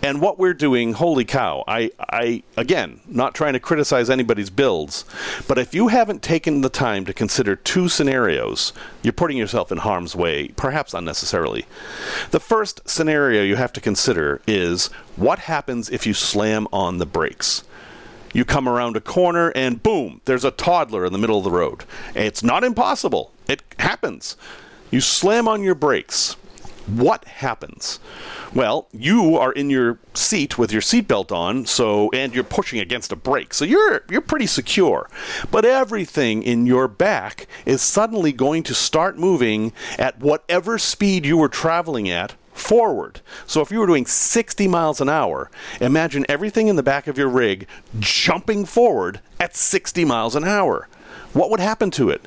And 0.03 0.21
what 0.21 0.39
we're 0.39 0.55
doing, 0.55 0.95
holy 0.95 1.25
cow, 1.25 1.65
I, 1.67 1.91
I, 1.99 2.43
again, 2.57 3.01
not 3.07 3.35
trying 3.35 3.55
to 3.55 3.61
criticize 3.61 4.11
anybody's 4.11 4.51
builds, 4.51 5.05
but 5.49 5.59
if 5.59 5.75
you 5.75 5.89
haven't 5.89 6.23
taken 6.23 6.61
the 6.61 6.69
time 6.69 7.05
to 7.07 7.15
consider 7.15 7.57
two 7.57 7.89
scenarios, 7.89 8.73
you're 9.03 9.13
putting 9.13 9.37
yourself 9.37 9.73
in 9.73 9.79
harm's 9.79 10.15
way, 10.15 10.49
perhaps 10.49 10.95
unnecessarily. 10.95 11.67
The 12.31 12.41
first 12.41 12.89
scenario 12.89 13.43
you 13.43 13.57
have 13.57 13.73
to 13.75 13.81
consider 13.81 14.41
is 14.47 14.87
what 15.17 15.41
happens 15.41 15.91
if 15.91 16.07
you 16.07 16.15
slam 16.15 16.67
on 16.73 16.99
the 16.99 17.07
brakes? 17.07 17.65
You 18.33 18.45
come 18.45 18.69
around 18.69 18.97
a 18.97 19.01
corner 19.01 19.51
and 19.55 19.83
boom, 19.83 20.21
there's 20.27 20.45
a 20.45 20.51
toddler 20.51 21.07
in 21.07 21.13
the 21.13 21.19
middle 21.19 21.39
of 21.39 21.45
the 21.45 21.51
road. 21.51 21.85
It's 22.15 22.43
not 22.43 22.65
impossible. 22.65 23.33
It 23.49 23.63
happens. 23.79 24.37
You 24.91 25.01
slam 25.01 25.49
on 25.49 25.63
your 25.63 25.75
brakes. 25.75 26.37
What 26.87 27.25
happens? 27.25 27.99
Well, 28.55 28.87
you 28.93 29.37
are 29.37 29.53
in 29.53 29.71
your 29.71 29.99
seat 30.15 30.57
with 30.57 30.73
your 30.73 30.81
seatbelt 30.83 31.33
on, 31.33 31.67
so 31.67 32.11
and 32.13 32.33
you're 32.33 32.45
pushing 32.45 32.79
against 32.79 33.11
a 33.11 33.17
brake. 33.17 33.53
So 33.53 33.65
you're 33.65 34.05
you're 34.09 34.21
pretty 34.21 34.47
secure. 34.47 35.11
But 35.51 35.65
everything 35.65 36.45
in 36.45 36.65
your 36.65 36.87
back 36.87 37.49
is 37.65 37.83
suddenly 37.83 38.33
going 38.33 38.63
to 38.65 38.75
start 38.75 39.19
moving 39.19 39.73
at 39.99 40.21
whatever 40.21 40.79
speed 40.79 41.27
you 41.27 41.37
were 41.37 41.49
traveling 41.49 42.09
at 42.09 42.35
forward. 42.55 43.21
So 43.47 43.61
if 43.61 43.71
you 43.71 43.81
were 43.81 43.87
doing 43.87 44.07
60 44.07 44.69
miles 44.69 45.01
an 45.01 45.09
hour, 45.09 45.51
imagine 45.81 46.25
everything 46.29 46.69
in 46.69 46.77
the 46.77 46.83
back 46.83 47.07
of 47.07 47.19
your 47.19 47.29
rig 47.29 47.67
jumping 47.99 48.65
forward 48.65 49.21
at 49.41 49.57
60 49.57 50.05
miles 50.05 50.37
an 50.37 50.45
hour. 50.45 50.89
What 51.33 51.51
would 51.51 51.61
happen 51.61 51.91
to 51.93 52.11
it? 52.11 52.25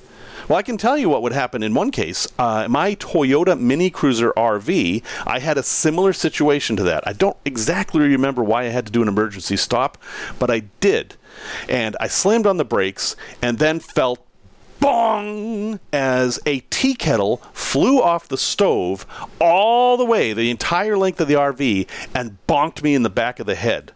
Well, 0.50 0.58
I 0.58 0.64
can 0.64 0.78
tell 0.78 0.98
you 0.98 1.10
what 1.10 1.22
would 1.22 1.32
happen 1.32 1.62
in 1.62 1.76
one 1.76 1.92
case. 1.92 2.28
Uh, 2.40 2.68
my 2.68 2.96
Toyota 2.96 3.58
Mini 3.60 3.92
Cruiser 3.92 4.32
RV, 4.32 5.04
I 5.28 5.38
had 5.38 5.60
a 5.60 5.64
similar 5.64 6.12
situation 6.12 6.76
to 6.78 6.84
that. 6.84 7.08
I 7.08 7.14
don't 7.14 7.38
exactly 7.46 8.02
remember 8.02 8.44
why 8.44 8.64
I 8.64 8.70
had 8.70 8.88
to 8.88 8.92
do 8.92 9.04
an 9.04 9.08
emergency 9.08 9.58
stop, 9.58 10.00
but 10.40 10.50
I 10.50 10.62
did. 10.80 11.18
And 11.70 11.96
I 12.00 12.08
slammed 12.08 12.48
on 12.48 12.58
the 12.58 12.66
brakes 12.66 13.16
and 13.44 13.60
then 13.60 13.80
felt 13.80 14.26
bong 14.80 15.80
as 15.94 16.40
a 16.48 16.62
tea 16.72 16.96
kettle 16.96 17.38
flew 17.54 18.02
off 18.02 18.28
the 18.28 18.38
stove 18.38 19.06
all 19.40 19.98
the 19.98 20.06
way 20.06 20.34
the 20.34 20.50
entire 20.50 20.98
length 20.98 21.22
of 21.22 21.28
the 21.28 21.36
RV 21.36 21.88
and 22.16 22.40
bonked 22.48 22.82
me 22.82 22.96
in 22.96 23.04
the 23.04 23.10
back 23.12 23.40
of 23.40 23.46
the 23.46 23.54
head. 23.54 23.92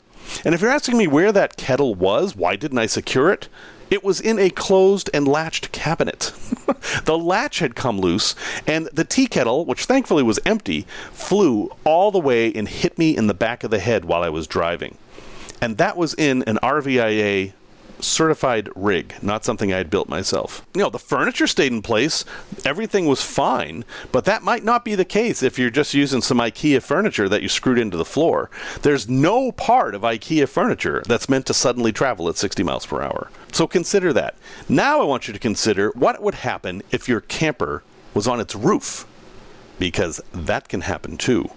And 0.46 0.54
if 0.54 0.62
you're 0.62 0.70
asking 0.70 0.98
me 0.98 1.08
where 1.08 1.32
that 1.32 1.58
kettle 1.58 1.96
was, 1.96 2.36
why 2.36 2.56
didn't 2.56 2.78
I 2.78 2.86
secure 2.86 3.32
it? 3.32 3.50
It 3.94 4.04
was 4.04 4.20
in 4.20 4.40
a 4.40 4.50
closed 4.50 5.12
and 5.14 5.28
latched 5.28 5.72
cabinet. 5.72 6.34
the 7.06 7.16
latch 7.16 7.60
had 7.60 7.76
come 7.76 8.00
loose, 8.00 8.34
and 8.66 8.88
the 8.92 9.04
tea 9.04 9.28
kettle, 9.28 9.66
which 9.66 9.86
thankfully 9.86 10.24
was 10.24 10.40
empty, 10.48 10.88
flew 11.12 11.70
all 11.84 12.10
the 12.10 12.18
way 12.18 12.52
and 12.52 12.68
hit 12.68 12.98
me 12.98 13.16
in 13.16 13.28
the 13.28 13.36
back 13.36 13.64
of 13.64 13.70
the 13.70 13.78
head 13.78 14.06
while 14.06 14.24
I 14.24 14.30
was 14.30 14.48
driving. 14.48 14.98
And 15.62 15.78
that 15.78 15.96
was 15.96 16.16
in 16.16 16.42
an 16.46 16.58
RVIA 16.64 17.54
certified 18.04 18.70
rig, 18.76 19.16
not 19.22 19.46
something 19.46 19.74
I 19.74 19.78
had 19.78 19.90
built 19.90 20.10
myself. 20.10 20.66
You 20.76 20.82
know, 20.82 20.90
the 20.90 21.00
furniture 21.00 21.48
stayed 21.48 21.72
in 21.72 21.82
place, 21.82 22.26
everything 22.66 23.06
was 23.06 23.22
fine, 23.22 23.86
but 24.12 24.26
that 24.26 24.44
might 24.44 24.64
not 24.64 24.86
be 24.86 24.96
the 24.96 25.06
case 25.06 25.42
if 25.42 25.58
you're 25.58 25.70
just 25.70 25.94
using 25.94 26.22
some 26.22 26.38
IKEA 26.38 26.82
furniture 26.82 27.30
that 27.30 27.42
you 27.42 27.50
screwed 27.50 27.80
into 27.80 27.98
the 27.98 28.06
floor. 28.06 28.50
There's 28.82 29.10
no 29.10 29.52
part 29.52 29.96
of 29.96 30.02
IKEA 30.02 30.48
furniture 30.48 31.04
that's 31.08 31.30
meant 31.30 31.46
to 31.48 31.54
suddenly 31.54 31.92
travel 31.92 32.30
at 32.30 32.38
60 32.38 32.64
miles 32.64 32.86
per 32.86 33.02
hour. 33.02 33.30
So 33.52 33.68
consider 33.68 34.14
that. 34.14 34.36
Now 34.68 35.02
I 35.02 35.06
want 35.06 35.28
you 35.28 35.34
to 35.34 35.40
consider 35.40 35.90
what 35.92 36.22
would 36.22 36.36
happen 36.36 36.84
if 36.92 37.08
your 37.08 37.22
camper 37.22 37.84
was 38.14 38.28
on 38.28 38.40
its 38.40 38.56
roof, 38.56 39.08
because 39.80 40.22
that 40.34 40.70
can 40.70 40.82
happen 40.82 41.18
too. 41.18 41.50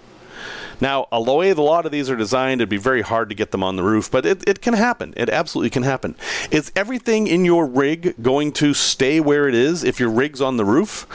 Now, 0.81 1.07
a 1.11 1.21
way 1.21 1.51
a 1.51 1.55
lot 1.55 1.87
of 1.87 1.93
these 1.93 2.11
are 2.11 2.17
designed, 2.17 2.61
it'd 2.61 2.69
be 2.69 2.77
very 2.77 3.03
hard 3.03 3.29
to 3.31 3.35
get 3.35 3.51
them 3.51 3.63
on 3.63 3.77
the 3.77 3.83
roof, 3.83 4.11
but 4.11 4.27
it, 4.27 4.47
it 4.49 4.61
can 4.61 4.75
happen. 4.75 5.15
It 5.17 5.31
absolutely 5.31 5.71
can 5.71 5.83
happen. 5.83 6.15
Is 6.51 6.71
everything 6.77 7.27
in 7.27 7.45
your 7.45 7.67
rig 7.67 8.15
going 8.23 8.53
to 8.53 8.75
stay 8.75 9.21
where 9.21 9.49
it 9.49 9.55
is 9.55 9.85
if 9.85 9.99
your 9.99 10.11
rig's 10.11 10.41
on 10.41 10.57
the 10.57 10.65
roof? 10.65 11.07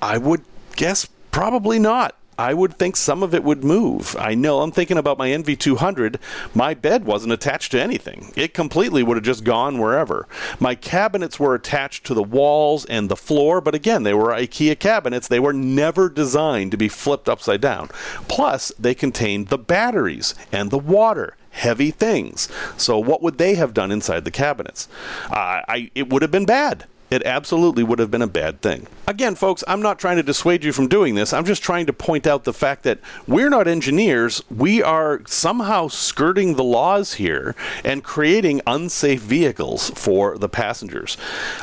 I 0.00 0.18
would 0.18 0.42
guess 0.76 1.06
probably 1.30 1.78
not. 1.78 2.14
I 2.38 2.52
would 2.54 2.78
think 2.78 2.96
some 2.96 3.22
of 3.22 3.34
it 3.34 3.44
would 3.44 3.64
move. 3.64 4.14
I 4.18 4.34
know 4.34 4.60
I'm 4.60 4.72
thinking 4.72 4.98
about 4.98 5.18
my 5.18 5.28
NV200. 5.28 6.16
My 6.54 6.74
bed 6.74 7.04
wasn't 7.04 7.32
attached 7.32 7.72
to 7.72 7.82
anything. 7.82 8.32
It 8.36 8.54
completely 8.54 9.02
would 9.02 9.16
have 9.16 9.24
just 9.24 9.44
gone 9.44 9.78
wherever. 9.78 10.28
My 10.60 10.74
cabinets 10.74 11.40
were 11.40 11.54
attached 11.54 12.04
to 12.06 12.14
the 12.14 12.22
walls 12.22 12.84
and 12.86 13.08
the 13.08 13.16
floor, 13.16 13.60
but 13.60 13.74
again, 13.74 14.02
they 14.02 14.14
were 14.14 14.32
IKEA 14.32 14.78
cabinets. 14.78 15.28
They 15.28 15.40
were 15.40 15.52
never 15.52 16.08
designed 16.08 16.72
to 16.72 16.76
be 16.76 16.88
flipped 16.88 17.28
upside 17.28 17.60
down. 17.60 17.88
Plus, 18.28 18.70
they 18.78 18.94
contained 18.94 19.48
the 19.48 19.58
batteries 19.58 20.34
and 20.52 20.70
the 20.70 20.78
water 20.78 21.36
heavy 21.56 21.90
things. 21.90 22.48
So 22.76 22.98
what 22.98 23.22
would 23.22 23.38
they 23.38 23.54
have 23.54 23.72
done 23.72 23.90
inside 23.90 24.26
the 24.26 24.30
cabinets? 24.30 24.88
Uh, 25.30 25.62
I, 25.66 25.90
it 25.94 26.10
would 26.10 26.20
have 26.20 26.30
been 26.30 26.44
bad. 26.44 26.84
It 27.10 27.22
absolutely 27.24 27.82
would 27.82 27.98
have 27.98 28.10
been 28.10 28.22
a 28.22 28.26
bad 28.26 28.60
thing. 28.60 28.86
Again, 29.06 29.34
folks, 29.34 29.62
I'm 29.68 29.80
not 29.80 29.98
trying 29.98 30.16
to 30.16 30.22
dissuade 30.22 30.64
you 30.64 30.72
from 30.72 30.88
doing 30.88 31.14
this. 31.14 31.32
I'm 31.32 31.44
just 31.44 31.62
trying 31.62 31.86
to 31.86 31.92
point 31.92 32.26
out 32.26 32.44
the 32.44 32.52
fact 32.52 32.82
that 32.82 32.98
we're 33.26 33.48
not 33.48 33.68
engineers. 33.68 34.42
We 34.50 34.82
are 34.82 35.22
somehow 35.26 35.88
skirting 35.88 36.56
the 36.56 36.64
laws 36.64 37.14
here 37.14 37.54
and 37.84 38.02
creating 38.02 38.60
unsafe 38.66 39.20
vehicles 39.20 39.90
for 39.90 40.36
the 40.36 40.48
passengers. 40.48 41.16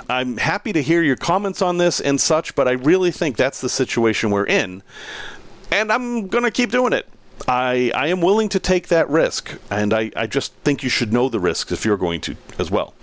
I'm 0.09 0.37
happy 0.37 0.71
to 0.73 0.81
hear 0.81 1.01
your 1.03 1.17
comments 1.17 1.61
on 1.61 1.77
this 1.77 1.99
and 1.99 2.19
such, 2.21 2.55
but 2.55 2.67
I 2.67 2.71
really 2.71 3.11
think 3.11 3.35
that's 3.35 3.59
the 3.59 3.69
situation 3.69 4.31
we're 4.31 4.45
in. 4.45 4.81
And 5.71 5.91
I'm 5.91 6.27
going 6.27 6.43
to 6.43 6.51
keep 6.51 6.71
doing 6.71 6.93
it. 6.93 7.07
I, 7.47 7.91
I 7.93 8.07
am 8.07 8.21
willing 8.21 8.47
to 8.49 8.59
take 8.59 8.87
that 8.87 9.09
risk, 9.09 9.57
and 9.69 9.93
I, 9.93 10.11
I 10.15 10.27
just 10.27 10.53
think 10.63 10.83
you 10.83 10.89
should 10.89 11.11
know 11.11 11.27
the 11.27 11.39
risks 11.39 11.71
if 11.71 11.83
you're 11.83 11.97
going 11.97 12.21
to 12.21 12.37
as 12.57 12.71
well. 12.71 12.93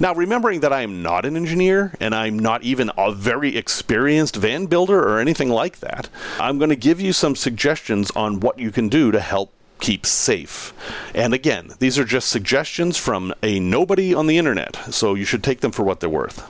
Now, 0.00 0.14
remembering 0.14 0.60
that 0.60 0.72
I 0.72 0.82
am 0.82 1.02
not 1.02 1.24
an 1.24 1.36
engineer 1.36 1.94
and 2.00 2.14
I'm 2.14 2.38
not 2.38 2.62
even 2.62 2.90
a 2.96 3.12
very 3.12 3.56
experienced 3.56 4.36
van 4.36 4.66
builder 4.66 4.98
or 4.98 5.18
anything 5.18 5.50
like 5.50 5.80
that, 5.80 6.08
I'm 6.38 6.58
going 6.58 6.70
to 6.70 6.76
give 6.76 7.00
you 7.00 7.12
some 7.12 7.36
suggestions 7.36 8.10
on 8.12 8.40
what 8.40 8.58
you 8.58 8.70
can 8.70 8.88
do 8.88 9.10
to 9.10 9.20
help 9.20 9.52
keep 9.80 10.06
safe. 10.06 10.72
And 11.14 11.32
again, 11.34 11.72
these 11.78 11.98
are 11.98 12.04
just 12.04 12.28
suggestions 12.28 12.96
from 12.96 13.32
a 13.42 13.60
nobody 13.60 14.14
on 14.14 14.26
the 14.26 14.38
internet, 14.38 14.76
so 14.92 15.14
you 15.14 15.24
should 15.24 15.44
take 15.44 15.60
them 15.60 15.72
for 15.72 15.82
what 15.82 16.00
they're 16.00 16.08
worth. 16.08 16.40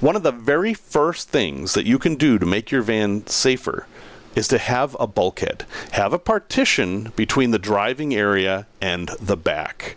One 0.00 0.16
of 0.16 0.22
the 0.22 0.32
very 0.32 0.74
first 0.74 1.28
things 1.28 1.74
that 1.74 1.86
you 1.86 1.98
can 1.98 2.16
do 2.16 2.38
to 2.38 2.46
make 2.46 2.70
your 2.70 2.82
van 2.82 3.26
safer 3.26 3.86
is 4.34 4.48
to 4.48 4.58
have 4.58 4.96
a 5.00 5.06
bulkhead. 5.06 5.64
Have 5.92 6.12
a 6.12 6.18
partition 6.18 7.12
between 7.16 7.50
the 7.50 7.58
driving 7.58 8.14
area 8.14 8.66
and 8.80 9.08
the 9.20 9.36
back 9.36 9.96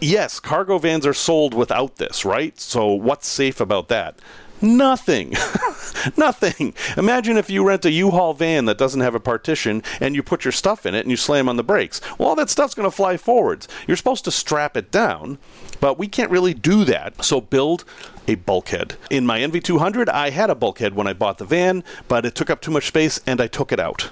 yes, 0.00 0.40
cargo 0.40 0.78
vans 0.78 1.06
are 1.06 1.14
sold 1.14 1.54
without 1.54 1.96
this, 1.96 2.24
right? 2.24 2.58
So 2.58 2.92
what's 2.92 3.26
safe 3.28 3.60
about 3.60 3.88
that? 3.88 4.18
Nothing. 4.62 5.34
Nothing. 6.16 6.74
Imagine 6.96 7.38
if 7.38 7.48
you 7.48 7.66
rent 7.66 7.86
a 7.86 7.90
U-Haul 7.90 8.34
van 8.34 8.66
that 8.66 8.76
doesn't 8.76 9.00
have 9.00 9.14
a 9.14 9.20
partition 9.20 9.82
and 10.00 10.14
you 10.14 10.22
put 10.22 10.44
your 10.44 10.52
stuff 10.52 10.84
in 10.84 10.94
it 10.94 11.00
and 11.00 11.10
you 11.10 11.16
slam 11.16 11.48
on 11.48 11.56
the 11.56 11.62
brakes. 11.62 12.00
Well, 12.18 12.28
all 12.28 12.34
that 12.36 12.50
stuff's 12.50 12.74
going 12.74 12.88
to 12.88 12.94
fly 12.94 13.16
forwards. 13.16 13.68
You're 13.86 13.96
supposed 13.96 14.24
to 14.26 14.30
strap 14.30 14.76
it 14.76 14.90
down, 14.90 15.38
but 15.80 15.98
we 15.98 16.08
can't 16.08 16.30
really 16.30 16.52
do 16.52 16.84
that. 16.84 17.24
So 17.24 17.40
build 17.40 17.84
a 18.28 18.34
bulkhead. 18.34 18.96
In 19.08 19.24
my 19.24 19.40
NV200, 19.40 20.08
I 20.08 20.30
had 20.30 20.50
a 20.50 20.54
bulkhead 20.54 20.94
when 20.94 21.06
I 21.06 21.14
bought 21.14 21.38
the 21.38 21.46
van, 21.46 21.82
but 22.06 22.26
it 22.26 22.34
took 22.34 22.50
up 22.50 22.60
too 22.60 22.70
much 22.70 22.88
space 22.88 23.20
and 23.26 23.40
I 23.40 23.46
took 23.46 23.72
it 23.72 23.80
out. 23.80 24.10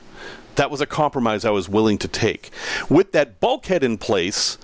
That 0.56 0.70
was 0.70 0.80
a 0.80 0.86
compromise 0.86 1.44
I 1.44 1.50
was 1.50 1.68
willing 1.68 1.98
to 1.98 2.08
take. 2.08 2.50
With 2.88 3.12
that 3.12 3.38
bulkhead 3.38 3.84
in 3.84 3.96
place, 3.98 4.58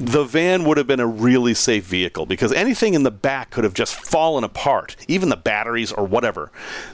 the 0.00 0.24
van 0.24 0.64
would 0.64 0.76
have 0.76 0.86
been 0.86 1.00
a 1.00 1.06
really 1.06 1.54
safe 1.54 1.84
vehicle 1.84 2.26
because 2.26 2.52
anything 2.52 2.94
in 2.94 3.04
the 3.04 3.10
back 3.10 3.50
could 3.50 3.64
have 3.64 3.74
just 3.74 3.94
fallen 3.94 4.42
apart, 4.44 4.96
even 5.06 5.28
the 5.28 5.36
batteries 5.36 5.92
or 5.92 6.04
whatever. 6.04 6.50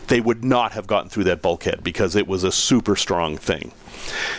They 0.09 0.21
would 0.21 0.45
not 0.45 0.73
have 0.73 0.87
gotten 0.87 1.09
through 1.09 1.25
that 1.25 1.43
bulkhead 1.43 1.83
because 1.83 2.15
it 2.15 2.27
was 2.27 2.45
a 2.45 2.53
super 2.53 2.97
strong 2.97 3.37
thing. 3.37 3.73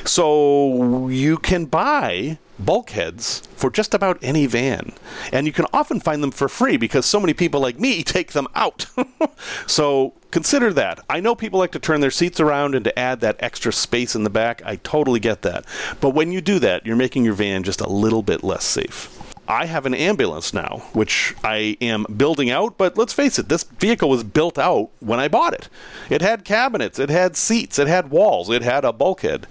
So 0.06 1.08
you 1.08 1.38
can 1.38 1.66
buy 1.66 2.38
bulkheads 2.60 3.42
for 3.56 3.70
just 3.70 3.94
about 3.94 4.20
any 4.22 4.46
van. 4.46 4.94
And 5.32 5.48
you 5.48 5.54
can 5.54 5.66
often 5.74 6.00
find 6.00 6.22
them 6.22 6.32
for 6.32 6.48
free 6.48 6.78
because 6.78 7.06
so 7.06 7.20
many 7.20 7.34
people 7.34 7.60
like 7.60 7.80
me 7.80 8.04
take 8.04 8.34
them 8.34 8.48
out. 8.56 8.86
so 9.68 10.14
consider 10.32 10.74
that. 10.74 11.04
I 11.10 11.20
know 11.20 11.36
people 11.36 11.60
like 11.60 11.72
to 11.72 11.80
turn 11.80 12.02
their 12.02 12.12
seats 12.12 12.40
around 12.40 12.76
and 12.76 12.84
to 12.86 12.98
add 12.98 13.20
that 13.20 13.38
extra 13.40 13.72
space 13.72 14.16
in 14.16 14.24
the 14.24 14.30
back. 14.30 14.62
I 14.66 14.78
totally 14.78 15.20
get 15.20 15.42
that. 15.44 15.66
But 16.00 16.12
when 16.12 16.32
you 16.32 16.42
do 16.42 16.60
that, 16.60 16.86
you're 16.86 16.96
making 16.96 17.26
your 17.26 17.34
van 17.34 17.64
just 17.64 17.82
a 17.82 17.90
little 17.90 18.24
bit 18.24 18.44
less 18.44 18.66
safe. 18.66 19.18
I 19.48 19.66
have 19.66 19.86
an 19.86 19.94
ambulance 19.94 20.54
now, 20.54 20.84
which 20.94 21.36
I 21.44 21.76
am 21.82 22.06
building 22.16 22.50
out, 22.50 22.78
but 22.78 22.98
let's 22.98 23.12
face 23.12 23.38
it, 23.38 23.50
this 23.50 23.64
vehicle 23.64 24.10
was 24.10 24.24
built 24.24 24.58
out 24.58 24.92
when 25.00 25.20
I 25.20 25.28
bought 25.28 25.54
it. 25.54 25.68
It 26.10 26.22
had 26.22 26.46
cabinets, 26.46 27.00
it 27.00 27.10
had 27.10 27.36
seats, 27.36 27.78
it 27.78 27.88
had 27.88 28.12
walls, 28.12 28.50
it 28.50 28.62
had 28.62 28.86
a 28.86 28.94
bulkhead. 28.94 29.48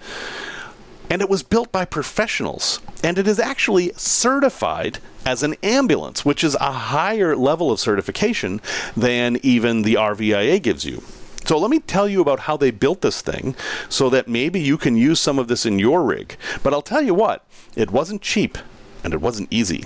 And 1.11 1.21
it 1.21 1.29
was 1.29 1.43
built 1.43 1.73
by 1.73 1.85
professionals. 1.85 2.81
And 3.02 3.19
it 3.19 3.26
is 3.26 3.40
actually 3.40 3.93
certified 3.97 4.99
as 5.26 5.43
an 5.43 5.57
ambulance, 5.62 6.25
which 6.25 6.45
is 6.45 6.55
a 6.55 6.73
higher 6.73 7.37
level 7.37 7.71
of 7.71 7.81
certification 7.81 8.61
than 8.97 9.38
even 9.43 9.83
the 9.83 9.95
RVIA 9.95 10.62
gives 10.62 10.85
you. 10.85 11.02
So 11.45 11.59
let 11.59 11.71
me 11.71 11.81
tell 11.81 12.09
you 12.09 12.21
about 12.21 12.40
how 12.40 12.57
they 12.57 12.71
built 12.71 13.00
this 13.00 13.23
thing 13.23 13.57
so 13.88 14.09
that 14.11 14.29
maybe 14.29 14.61
you 14.61 14.79
can 14.79 14.97
use 14.97 15.19
some 15.19 15.38
of 15.38 15.49
this 15.49 15.67
in 15.67 15.79
your 15.79 16.05
rig. 16.05 16.37
But 16.62 16.73
I'll 16.73 16.81
tell 16.81 17.02
you 17.02 17.14
what, 17.14 17.45
it 17.75 17.90
wasn't 17.90 18.23
cheap 18.23 18.57
and 19.02 19.12
it 19.12 19.21
wasn't 19.21 19.49
easy. 19.50 19.85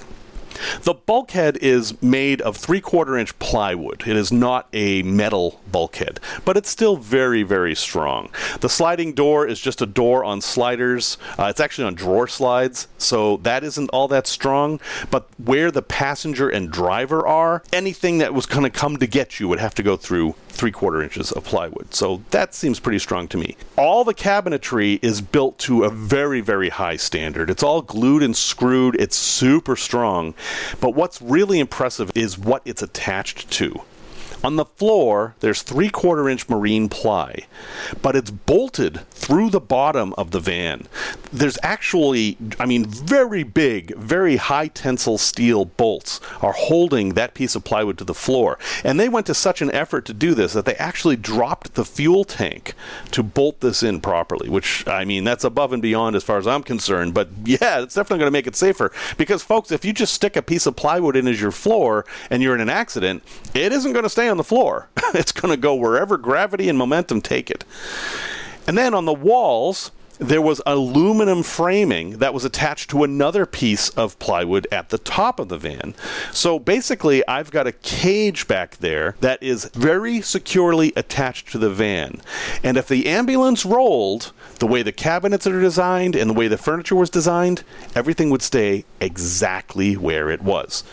The 0.83 0.95
bulkhead 0.95 1.57
is 1.59 2.01
made 2.03 2.41
of 2.41 2.57
three 2.57 2.81
quarter 2.81 3.17
inch 3.17 3.39
plywood. 3.39 4.07
It 4.07 4.17
is 4.17 4.33
not 4.33 4.69
a 4.73 5.03
metal 5.03 5.61
bulkhead, 5.71 6.21
but 6.45 6.57
it's 6.57 6.71
still 6.71 6.97
very, 6.97 7.43
very 7.43 7.75
strong. 7.75 8.31
The 8.61 8.69
sliding 8.69 9.13
door 9.13 9.47
is 9.47 9.61
just 9.61 9.83
a 9.83 9.87
door 9.87 10.25
on 10.25 10.41
sliders. 10.41 11.19
Uh, 11.39 11.45
it's 11.45 11.61
actually 11.61 11.87
on 11.87 11.95
drawer 11.95 12.29
slides, 12.29 12.89
so 12.99 13.39
that 13.39 13.65
isn't 13.65 13.91
all 13.91 14.09
that 14.09 14.27
strong. 14.27 14.81
But 15.11 15.29
where 15.43 15.71
the 15.71 15.83
passenger 15.83 16.49
and 16.49 16.71
driver 16.71 17.27
are, 17.27 17.63
anything 17.73 18.19
that 18.19 18.35
was 18.35 18.47
going 18.47 18.65
to 18.65 18.71
come 18.71 18.97
to 18.99 19.07
get 19.07 19.41
you 19.41 19.49
would 19.49 19.59
have 19.59 19.75
to 19.77 19.83
go 19.83 19.97
through 19.97 20.35
three 20.49 20.71
quarter 20.71 21.03
inches 21.03 21.33
of 21.33 21.45
plywood. 21.45 21.93
So 21.95 22.23
that 22.31 22.55
seems 22.55 22.81
pretty 22.81 23.01
strong 23.01 23.29
to 23.29 23.37
me. 23.37 23.57
All 23.77 24.05
the 24.05 24.15
cabinetry 24.15 25.01
is 25.03 25.21
built 25.21 25.59
to 25.61 25.85
a 25.85 25.91
very, 25.91 26.41
very 26.41 26.69
high 26.69 26.97
standard. 26.97 27.51
It's 27.51 27.63
all 27.63 27.83
glued 27.83 28.23
and 28.23 28.37
screwed, 28.37 28.95
it's 29.01 29.17
super 29.17 29.77
strong. 29.77 30.35
But 30.81 30.95
what's 30.95 31.23
really 31.23 31.61
impressive 31.61 32.11
is 32.15 32.39
what 32.39 32.63
it's 32.65 32.83
attached 32.83 33.51
to. 33.53 33.83
On 34.43 34.57
the 34.57 34.67
floor, 34.67 35.35
there's 35.41 35.63
three 35.63 35.89
quarter 35.89 36.29
inch 36.29 36.49
marine 36.51 36.91
ply, 36.91 37.47
but 38.03 38.15
it's 38.15 38.31
bolted 38.31 39.01
through 39.25 39.49
the 39.49 39.61
bottom 39.61 40.13
of 40.19 40.33
the 40.33 40.39
van. 40.39 40.87
There's 41.33 41.57
actually, 41.63 42.37
I 42.61 42.67
mean, 42.67 42.85
very 42.85 43.43
big, 43.43 43.97
very 43.97 44.37
high 44.37 44.69
tensile 44.69 45.17
steel 45.17 45.65
bolts 45.65 46.21
are 46.43 46.53
holding 46.53 47.15
that 47.15 47.33
piece 47.33 47.55
of 47.55 47.65
plywood 47.65 47.97
to 47.99 48.05
the 48.05 48.13
floor. 48.13 48.59
And 48.85 49.01
they 49.01 49.09
went 49.09 49.25
to 49.27 49.35
such 49.35 49.63
an 49.63 49.73
effort 49.73 50.05
to 50.07 50.13
do 50.13 50.35
this 50.35 50.53
that 50.53 50.67
they 50.67 50.75
actually 50.75 51.17
dropped 51.17 51.73
the 51.75 51.87
fuel 51.87 52.25
tank 52.25 52.75
to 53.13 53.23
bolt 53.23 53.61
this 53.61 53.83
in 53.83 54.03
properly, 54.03 54.51
which, 54.51 54.87
I 54.87 55.07
mean, 55.07 55.25
that's 55.25 55.45
above 55.45 55.73
and 55.73 55.81
beyond 55.81 56.17
as 56.17 56.23
far 56.23 56.37
as 56.37 56.47
I'm 56.47 56.63
concerned. 56.63 57.15
But 57.15 57.31
yeah, 57.47 57.81
it's 57.81 57.95
definitely 57.95 58.19
going 58.19 58.33
to 58.33 58.39
make 58.39 58.47
it 58.47 58.57
safer. 58.57 58.93
Because, 59.17 59.43
folks, 59.43 59.73
if 59.73 59.87
you 59.87 59.95
just 59.95 60.13
stick 60.13 60.37
a 60.37 60.43
piece 60.43 60.67
of 60.67 60.77
plywood 60.77 61.17
in 61.17 61.27
as 61.29 61.41
your 61.41 61.51
floor 61.51 62.05
and 62.29 62.43
you're 62.43 62.55
in 62.55 62.61
an 62.61 62.69
accident, 62.69 63.23
it 63.55 63.73
isn't 63.73 63.93
going 63.93 64.03
to 64.03 64.11
stay 64.11 64.29
on 64.29 64.37
the 64.37 64.45
floor. 64.45 64.91
it's 65.15 65.33
going 65.33 65.51
to 65.51 65.61
go 65.61 65.75
wherever 65.75 66.19
gravity 66.19 66.69
and 66.69 66.77
momentum 66.77 67.23
take 67.23 67.51
it. 67.51 67.65
And 68.67 68.79
then 68.79 68.95
on 68.95 69.05
the 69.05 69.13
walls, 69.13 69.91
there 70.19 70.43
was 70.43 70.63
aluminum 70.65 71.43
framing 71.43 72.19
that 72.19 72.33
was 72.33 72.45
attached 72.45 72.91
to 72.91 73.03
another 73.03 73.47
piece 73.47 73.89
of 73.91 74.19
plywood 74.19 74.67
at 74.71 74.91
the 74.91 74.99
top 74.99 75.41
of 75.41 75.49
the 75.49 75.59
van. 75.59 75.95
So 76.33 76.59
basically, 76.59 77.27
I've 77.27 77.51
got 77.51 77.67
a 77.67 77.73
cage 77.73 78.47
back 78.47 78.77
there 78.77 79.17
that 79.21 79.43
is 79.43 79.65
very 79.75 80.21
securely 80.21 80.93
attached 80.97 81.51
to 81.53 81.59
the 81.59 81.71
van. 81.71 82.21
And 82.63 82.77
if 82.77 82.89
the 82.89 83.07
ambulance 83.07 83.65
rolled, 83.65 84.33
the 84.61 84.67
way 84.67 84.83
the 84.83 84.93
cabinets 84.93 85.47
are 85.47 85.61
designed 85.61 86.15
and 86.15 86.31
the 86.31 86.35
way 86.35 86.49
the 86.49 86.59
furniture 86.59 86.97
was 86.97 87.11
designed, 87.11 87.65
everything 87.95 88.31
would 88.31 88.43
stay 88.43 88.85
exactly 89.01 89.97
where 89.97 90.31
it 90.31 90.43
was. 90.43 90.85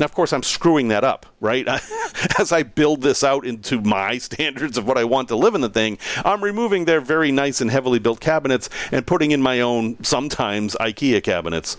Now, 0.00 0.06
of 0.06 0.14
course, 0.14 0.32
I'm 0.32 0.42
screwing 0.42 0.88
that 0.88 1.04
up, 1.04 1.26
right? 1.40 1.68
As 2.38 2.52
I 2.52 2.62
build 2.62 3.02
this 3.02 3.22
out 3.22 3.44
into 3.44 3.82
my 3.82 4.16
standards 4.18 4.78
of 4.78 4.86
what 4.86 4.96
I 4.96 5.04
want 5.04 5.28
to 5.28 5.36
live 5.36 5.54
in 5.54 5.60
the 5.60 5.68
thing, 5.68 5.98
I'm 6.24 6.42
removing 6.42 6.86
their 6.86 7.02
very 7.02 7.30
nice 7.30 7.60
and 7.60 7.70
heavily 7.70 7.98
built 7.98 8.18
cabinets 8.18 8.70
and 8.90 9.06
putting 9.06 9.30
in 9.30 9.42
my 9.42 9.60
own, 9.60 10.02
sometimes 10.02 10.74
IKEA 10.80 11.22
cabinets. 11.22 11.76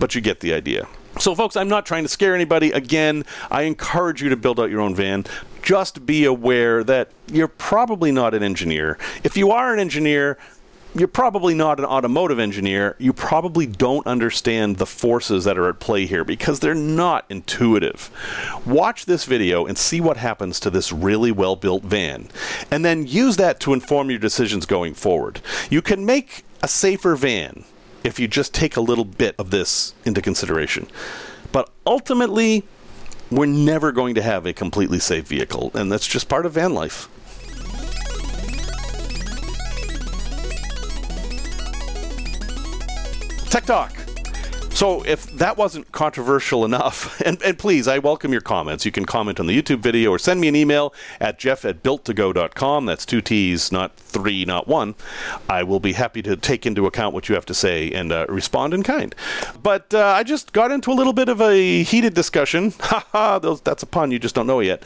But 0.00 0.16
you 0.16 0.20
get 0.20 0.40
the 0.40 0.52
idea. 0.52 0.88
So, 1.20 1.32
folks, 1.36 1.54
I'm 1.54 1.68
not 1.68 1.86
trying 1.86 2.02
to 2.02 2.08
scare 2.08 2.34
anybody. 2.34 2.72
Again, 2.72 3.24
I 3.52 3.62
encourage 3.62 4.20
you 4.20 4.30
to 4.30 4.36
build 4.36 4.58
out 4.58 4.68
your 4.68 4.80
own 4.80 4.96
van. 4.96 5.24
Just 5.62 6.04
be 6.04 6.24
aware 6.24 6.82
that 6.82 7.10
you're 7.28 7.46
probably 7.46 8.10
not 8.10 8.34
an 8.34 8.42
engineer. 8.42 8.98
If 9.22 9.36
you 9.36 9.52
are 9.52 9.72
an 9.72 9.78
engineer, 9.78 10.38
you're 10.94 11.08
probably 11.08 11.54
not 11.54 11.80
an 11.80 11.84
automotive 11.84 12.38
engineer. 12.38 12.94
You 12.98 13.12
probably 13.12 13.66
don't 13.66 14.06
understand 14.06 14.76
the 14.76 14.86
forces 14.86 15.44
that 15.44 15.58
are 15.58 15.68
at 15.68 15.80
play 15.80 16.06
here 16.06 16.24
because 16.24 16.60
they're 16.60 16.74
not 16.74 17.24
intuitive. 17.28 18.10
Watch 18.64 19.06
this 19.06 19.24
video 19.24 19.66
and 19.66 19.76
see 19.76 20.00
what 20.00 20.16
happens 20.16 20.60
to 20.60 20.70
this 20.70 20.92
really 20.92 21.32
well 21.32 21.56
built 21.56 21.82
van, 21.82 22.28
and 22.70 22.84
then 22.84 23.06
use 23.06 23.36
that 23.36 23.58
to 23.60 23.72
inform 23.72 24.10
your 24.10 24.20
decisions 24.20 24.66
going 24.66 24.94
forward. 24.94 25.40
You 25.68 25.82
can 25.82 26.06
make 26.06 26.44
a 26.62 26.68
safer 26.68 27.16
van 27.16 27.64
if 28.04 28.20
you 28.20 28.28
just 28.28 28.54
take 28.54 28.76
a 28.76 28.80
little 28.80 29.04
bit 29.04 29.34
of 29.38 29.50
this 29.50 29.94
into 30.04 30.22
consideration. 30.22 30.86
But 31.50 31.70
ultimately, 31.86 32.64
we're 33.30 33.46
never 33.46 33.90
going 33.90 34.14
to 34.14 34.22
have 34.22 34.46
a 34.46 34.52
completely 34.52 34.98
safe 35.00 35.26
vehicle, 35.26 35.72
and 35.74 35.90
that's 35.90 36.06
just 36.06 36.28
part 36.28 36.46
of 36.46 36.52
van 36.52 36.74
life. 36.74 37.08
Tech 43.54 43.66
Talk. 43.66 43.96
So 44.70 45.06
if 45.06 45.26
that 45.36 45.56
wasn't 45.56 45.92
controversial 45.92 46.64
enough, 46.64 47.20
and, 47.24 47.40
and 47.40 47.56
please, 47.56 47.86
I 47.86 48.00
welcome 48.00 48.32
your 48.32 48.40
comments. 48.40 48.84
You 48.84 48.90
can 48.90 49.04
comment 49.04 49.38
on 49.38 49.46
the 49.46 49.56
YouTube 49.56 49.78
video 49.78 50.10
or 50.10 50.18
send 50.18 50.40
me 50.40 50.48
an 50.48 50.56
email 50.56 50.92
at 51.20 51.38
jeff 51.38 51.64
at 51.64 51.84
builttogo.com. 51.84 52.86
That's 52.86 53.06
two 53.06 53.20
T's, 53.20 53.70
not 53.70 53.96
three, 53.96 54.44
not 54.44 54.66
one. 54.66 54.96
I 55.48 55.62
will 55.62 55.78
be 55.78 55.92
happy 55.92 56.20
to 56.22 56.34
take 56.34 56.66
into 56.66 56.84
account 56.86 57.14
what 57.14 57.28
you 57.28 57.36
have 57.36 57.46
to 57.46 57.54
say 57.54 57.92
and 57.92 58.10
uh, 58.10 58.26
respond 58.28 58.74
in 58.74 58.82
kind. 58.82 59.14
But 59.62 59.94
uh, 59.94 60.04
I 60.04 60.24
just 60.24 60.52
got 60.52 60.72
into 60.72 60.90
a 60.90 60.94
little 60.94 61.12
bit 61.12 61.28
of 61.28 61.40
a 61.40 61.84
heated 61.84 62.14
discussion. 62.14 62.72
Haha, 62.80 63.38
that's 63.38 63.84
a 63.84 63.86
pun, 63.86 64.10
you 64.10 64.18
just 64.18 64.34
don't 64.34 64.48
know 64.48 64.58
yet. 64.58 64.82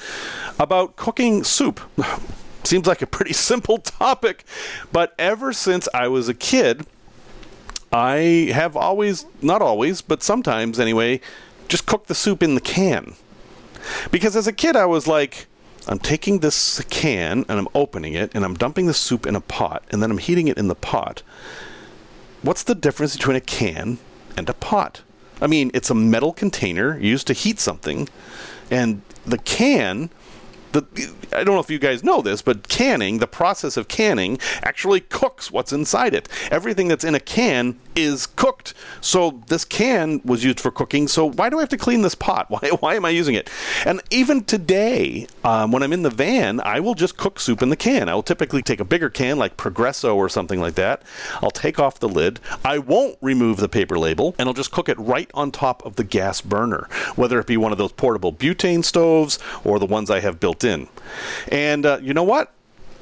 About 0.61 0.97
cooking 0.97 1.43
soup. 1.43 1.81
Seems 2.65 2.87
like 2.87 3.01
a 3.01 3.07
pretty 3.07 3.33
simple 3.49 3.79
topic, 3.79 4.45
but 4.93 5.15
ever 5.19 5.55
since 5.55 5.89
I 5.95 6.09
was 6.09 6.29
a 6.29 6.35
kid, 6.35 6.85
I 7.93 8.51
have 8.53 8.77
always, 8.77 9.27
not 9.41 9.63
always, 9.63 10.03
but 10.03 10.23
sometimes 10.23 10.79
anyway, 10.79 11.21
just 11.69 11.87
cook 11.87 12.07
the 12.07 12.15
soup 12.15 12.43
in 12.43 12.55
the 12.55 12.61
can. 12.61 13.15
Because 14.11 14.37
as 14.37 14.47
a 14.47 14.53
kid, 14.53 14.77
I 14.77 14.87
was 14.87 15.07
like, 15.07 15.47
I'm 15.87 15.99
taking 15.99 16.41
this 16.41 16.83
can 16.91 17.47
and 17.49 17.59
I'm 17.59 17.69
opening 17.75 18.13
it 18.15 18.31
and 18.35 18.45
I'm 18.45 18.55
dumping 18.55 18.87
the 18.87 18.95
soup 18.95 19.27
in 19.27 19.35
a 19.35 19.41
pot 19.41 19.83
and 19.91 20.03
then 20.03 20.11
I'm 20.11 20.19
heating 20.19 20.49
it 20.49 20.59
in 20.59 20.69
the 20.69 20.75
pot. 20.75 21.23
What's 22.43 22.63
the 22.63 22.75
difference 22.75 23.17
between 23.17 23.37
a 23.37 23.41
can 23.41 23.99
and 24.37 24.49
a 24.49 24.55
pot? 24.55 25.03
I 25.41 25.47
mean, 25.47 25.71
it's 25.73 25.91
a 25.91 25.95
metal 25.95 26.33
container 26.33 26.99
used 26.99 27.27
to 27.29 27.33
heat 27.33 27.61
something, 27.61 28.09
and 28.71 29.03
the 29.25 29.39
can 29.39 30.11
the 30.73 30.85
I 31.33 31.45
don't 31.45 31.55
know 31.55 31.61
if 31.61 31.71
you 31.71 31.79
guys 31.79 32.03
know 32.03 32.23
this, 32.23 32.43
but 32.43 32.69
canning, 32.69 33.19
the 33.19 33.27
process 33.27 33.77
of 33.77 33.89
canning, 33.89 34.39
actually 34.63 35.01
cooks 35.01 35.51
what's 35.51 35.73
inside 35.73 36.15
it. 36.15 36.29
Everything 36.51 36.89
that's 36.89 37.05
in 37.05 37.15
a 37.15 37.21
can 37.21 37.79
is 37.99 38.27
cooked. 38.27 38.75
So 39.01 39.43
this 39.49 39.65
can 39.65 40.21
was 40.25 40.45
used 40.45 40.61
for 40.61 40.71
cooking. 40.71 41.09
So 41.09 41.29
why 41.29 41.51
do 41.51 41.59
I 41.59 41.61
have 41.61 41.69
to 41.71 41.77
clean 41.77 42.03
this 42.03 42.15
pot? 42.15 42.47
Why, 42.59 42.71
why 42.81 42.95
am 42.95 43.05
I 43.05 43.11
using 43.11 43.35
it? 43.35 43.51
And 43.85 44.01
even 44.11 44.45
today, 44.45 45.27
um, 45.45 45.71
when 45.73 45.83
I'm 45.83 45.93
in 45.93 46.03
the 46.03 46.11
van, 46.11 46.61
I 46.61 46.81
will 46.81 46.95
just 46.95 47.17
cook 47.17 47.39
soup 47.41 47.63
in 47.63 47.69
the 47.69 47.77
can. 47.77 48.09
I 48.09 48.15
will 48.15 48.23
typically 48.23 48.63
take 48.63 48.81
a 48.81 48.85
bigger 48.85 49.11
can 49.11 49.39
like 49.39 49.57
Progresso 49.57 50.17
or 50.17 50.29
something 50.29 50.61
like 50.61 50.75
that. 50.75 51.03
I'll 51.43 51.51
take 51.51 51.79
off 51.79 52.01
the 52.01 52.09
lid. 52.09 52.41
I 52.65 52.79
won't 52.79 53.19
remove 53.21 53.59
the 53.59 53.69
paper 53.69 53.99
label, 53.99 54.35
and 54.39 54.49
I'll 54.49 54.55
just 54.55 54.73
cook 54.73 54.89
it 54.89 54.99
right 54.99 55.31
on 55.35 55.51
top 55.51 55.85
of 55.85 55.97
the 55.97 56.05
gas 56.05 56.41
burner, 56.41 56.89
whether 57.17 57.39
it 57.39 57.47
be 57.47 57.57
one 57.57 57.73
of 57.73 57.79
those 57.79 57.93
portable 57.93 58.33
butane 58.33 58.85
stoves 58.85 59.39
or 59.65 59.79
the 59.79 59.87
ones 59.87 60.11
I 60.11 60.21
have 60.21 60.41
built 60.41 60.65
in. 60.65 60.89
And 61.51 61.85
uh, 61.85 61.99
you 62.01 62.15
know 62.15 62.25
what? 62.25 62.53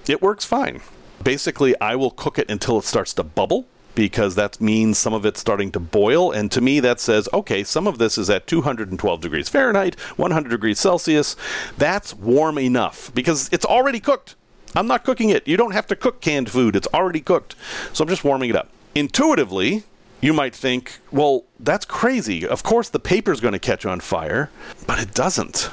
It 0.08 0.22
works 0.22 0.44
fine. 0.44 0.80
Basically, 1.22 1.78
I 1.80 1.96
will 1.96 2.10
cook 2.10 2.38
it 2.38 2.50
until 2.50 2.78
it 2.78 2.84
starts 2.84 3.14
to 3.14 3.24
bubble 3.24 3.66
because 3.96 4.36
that 4.36 4.60
means 4.60 4.98
some 4.98 5.12
of 5.12 5.26
it's 5.26 5.40
starting 5.40 5.72
to 5.72 5.80
boil. 5.80 6.30
And 6.30 6.52
to 6.52 6.60
me, 6.60 6.78
that 6.78 7.00
says, 7.00 7.28
okay, 7.32 7.64
some 7.64 7.88
of 7.88 7.98
this 7.98 8.16
is 8.16 8.30
at 8.30 8.46
212 8.46 9.20
degrees 9.20 9.48
Fahrenheit, 9.48 9.98
100 10.16 10.48
degrees 10.48 10.78
Celsius. 10.78 11.34
That's 11.76 12.14
warm 12.14 12.58
enough 12.58 13.12
because 13.12 13.48
it's 13.50 13.64
already 13.64 13.98
cooked. 13.98 14.36
I'm 14.76 14.86
not 14.86 15.02
cooking 15.02 15.30
it. 15.30 15.48
You 15.48 15.56
don't 15.56 15.72
have 15.72 15.86
to 15.88 15.96
cook 15.96 16.20
canned 16.20 16.50
food, 16.50 16.76
it's 16.76 16.86
already 16.94 17.20
cooked. 17.20 17.56
So 17.92 18.04
I'm 18.04 18.08
just 18.08 18.22
warming 18.22 18.50
it 18.50 18.56
up. 18.56 18.68
Intuitively, 18.94 19.84
you 20.20 20.32
might 20.32 20.54
think, 20.54 21.00
well, 21.10 21.44
that's 21.58 21.84
crazy. 21.84 22.46
Of 22.46 22.62
course, 22.62 22.88
the 22.90 23.00
paper's 23.00 23.40
going 23.40 23.52
to 23.52 23.58
catch 23.58 23.86
on 23.86 24.00
fire, 24.00 24.50
but 24.86 24.98
it 24.98 25.14
doesn't. 25.14 25.70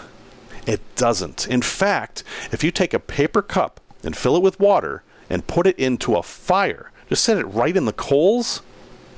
It 0.65 0.81
doesn't. 0.95 1.47
In 1.47 1.61
fact, 1.61 2.23
if 2.53 2.63
you 2.63 2.71
take 2.71 2.93
a 2.93 2.99
paper 2.99 3.41
cup 3.41 3.81
and 4.01 4.15
fill 4.15 4.37
it 4.37 4.43
with 4.43 4.59
water 4.59 5.03
and 5.29 5.45
put 5.45 5.67
it 5.67 5.77
into 5.77 6.15
a 6.15 6.23
fire, 6.23 6.91
just 7.13 7.23
set 7.23 7.37
it 7.37 7.45
right 7.45 7.77
in 7.77 7.85
the 7.85 7.93
coals, 7.93 8.63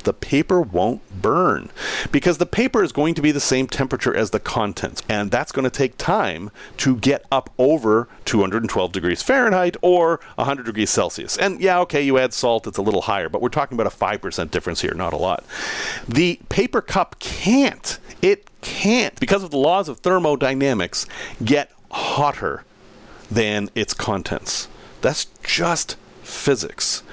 the 0.03 0.13
paper 0.13 0.61
won't 0.61 1.01
burn 1.21 1.71
because 2.11 2.37
the 2.37 2.45
paper 2.45 2.83
is 2.83 2.91
going 2.91 3.15
to 3.15 3.21
be 3.21 3.31
the 3.31 3.39
same 3.39 3.67
temperature 3.67 4.15
as 4.15 4.31
the 4.31 4.39
contents 4.39 5.01
and 5.09 5.31
that's 5.31 5.51
going 5.51 5.63
to 5.63 5.69
take 5.69 5.97
time 5.97 6.51
to 6.77 6.97
get 6.97 7.25
up 7.31 7.49
over 7.57 8.07
212 8.25 8.91
degrees 8.91 9.23
Fahrenheit 9.23 9.77
or 9.81 10.19
100 10.35 10.65
degrees 10.65 10.89
Celsius. 10.89 11.37
And 11.37 11.59
yeah, 11.59 11.79
okay, 11.79 12.01
you 12.01 12.19
add 12.19 12.33
salt, 12.33 12.67
it's 12.67 12.77
a 12.77 12.81
little 12.81 13.03
higher, 13.03 13.29
but 13.29 13.41
we're 13.41 13.49
talking 13.49 13.79
about 13.79 13.91
a 13.91 13.95
5% 13.95 14.51
difference 14.51 14.81
here, 14.81 14.93
not 14.93 15.13
a 15.13 15.17
lot. 15.17 15.43
The 16.07 16.39
paper 16.49 16.81
cup 16.81 17.17
can't. 17.19 17.97
It 18.21 18.49
can't, 18.61 19.17
because 19.19 19.43
of 19.43 19.51
the 19.51 19.57
laws 19.57 19.89
of 19.89 19.99
thermodynamics, 19.99 21.07
get 21.43 21.71
hotter 21.91 22.63
than 23.31 23.69
its 23.73 23.93
contents. 23.93 24.67
That's 25.01 25.25
just 25.43 25.97
physics. 26.23 27.03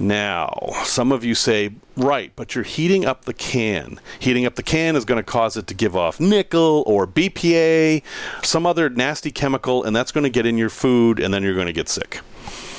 Now, 0.00 0.70
some 0.84 1.12
of 1.12 1.24
you 1.24 1.34
say, 1.34 1.72
right, 1.94 2.32
but 2.34 2.54
you're 2.54 2.64
heating 2.64 3.04
up 3.04 3.26
the 3.26 3.34
can. 3.34 4.00
Heating 4.18 4.46
up 4.46 4.54
the 4.54 4.62
can 4.62 4.96
is 4.96 5.04
going 5.04 5.18
to 5.18 5.22
cause 5.22 5.58
it 5.58 5.66
to 5.66 5.74
give 5.74 5.94
off 5.94 6.18
nickel 6.18 6.82
or 6.86 7.06
BPA, 7.06 8.02
some 8.42 8.64
other 8.64 8.88
nasty 8.88 9.30
chemical, 9.30 9.84
and 9.84 9.94
that's 9.94 10.10
going 10.10 10.24
to 10.24 10.30
get 10.30 10.46
in 10.46 10.56
your 10.56 10.70
food, 10.70 11.20
and 11.20 11.34
then 11.34 11.42
you're 11.42 11.54
going 11.54 11.66
to 11.66 11.72
get 11.74 11.90
sick. 11.90 12.20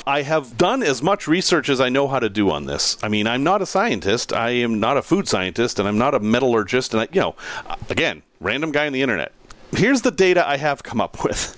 I 0.04 0.22
have 0.22 0.58
done 0.58 0.82
as 0.82 1.00
much 1.00 1.28
research 1.28 1.68
as 1.68 1.80
I 1.80 1.88
know 1.88 2.08
how 2.08 2.18
to 2.18 2.28
do 2.28 2.50
on 2.50 2.66
this. 2.66 2.98
I 3.04 3.08
mean, 3.08 3.28
I'm 3.28 3.44
not 3.44 3.62
a 3.62 3.66
scientist. 3.66 4.32
I 4.32 4.50
am 4.50 4.80
not 4.80 4.96
a 4.96 5.02
food 5.02 5.28
scientist, 5.28 5.78
and 5.78 5.86
I'm 5.86 5.98
not 5.98 6.16
a 6.16 6.20
metallurgist. 6.20 6.92
And 6.92 7.02
I, 7.02 7.08
you 7.12 7.20
know, 7.20 7.36
again, 7.88 8.24
random 8.40 8.72
guy 8.72 8.86
on 8.86 8.92
the 8.92 9.02
internet. 9.02 9.30
Here's 9.70 10.02
the 10.02 10.10
data 10.10 10.46
I 10.46 10.56
have 10.56 10.82
come 10.82 11.00
up 11.00 11.22
with. 11.22 11.56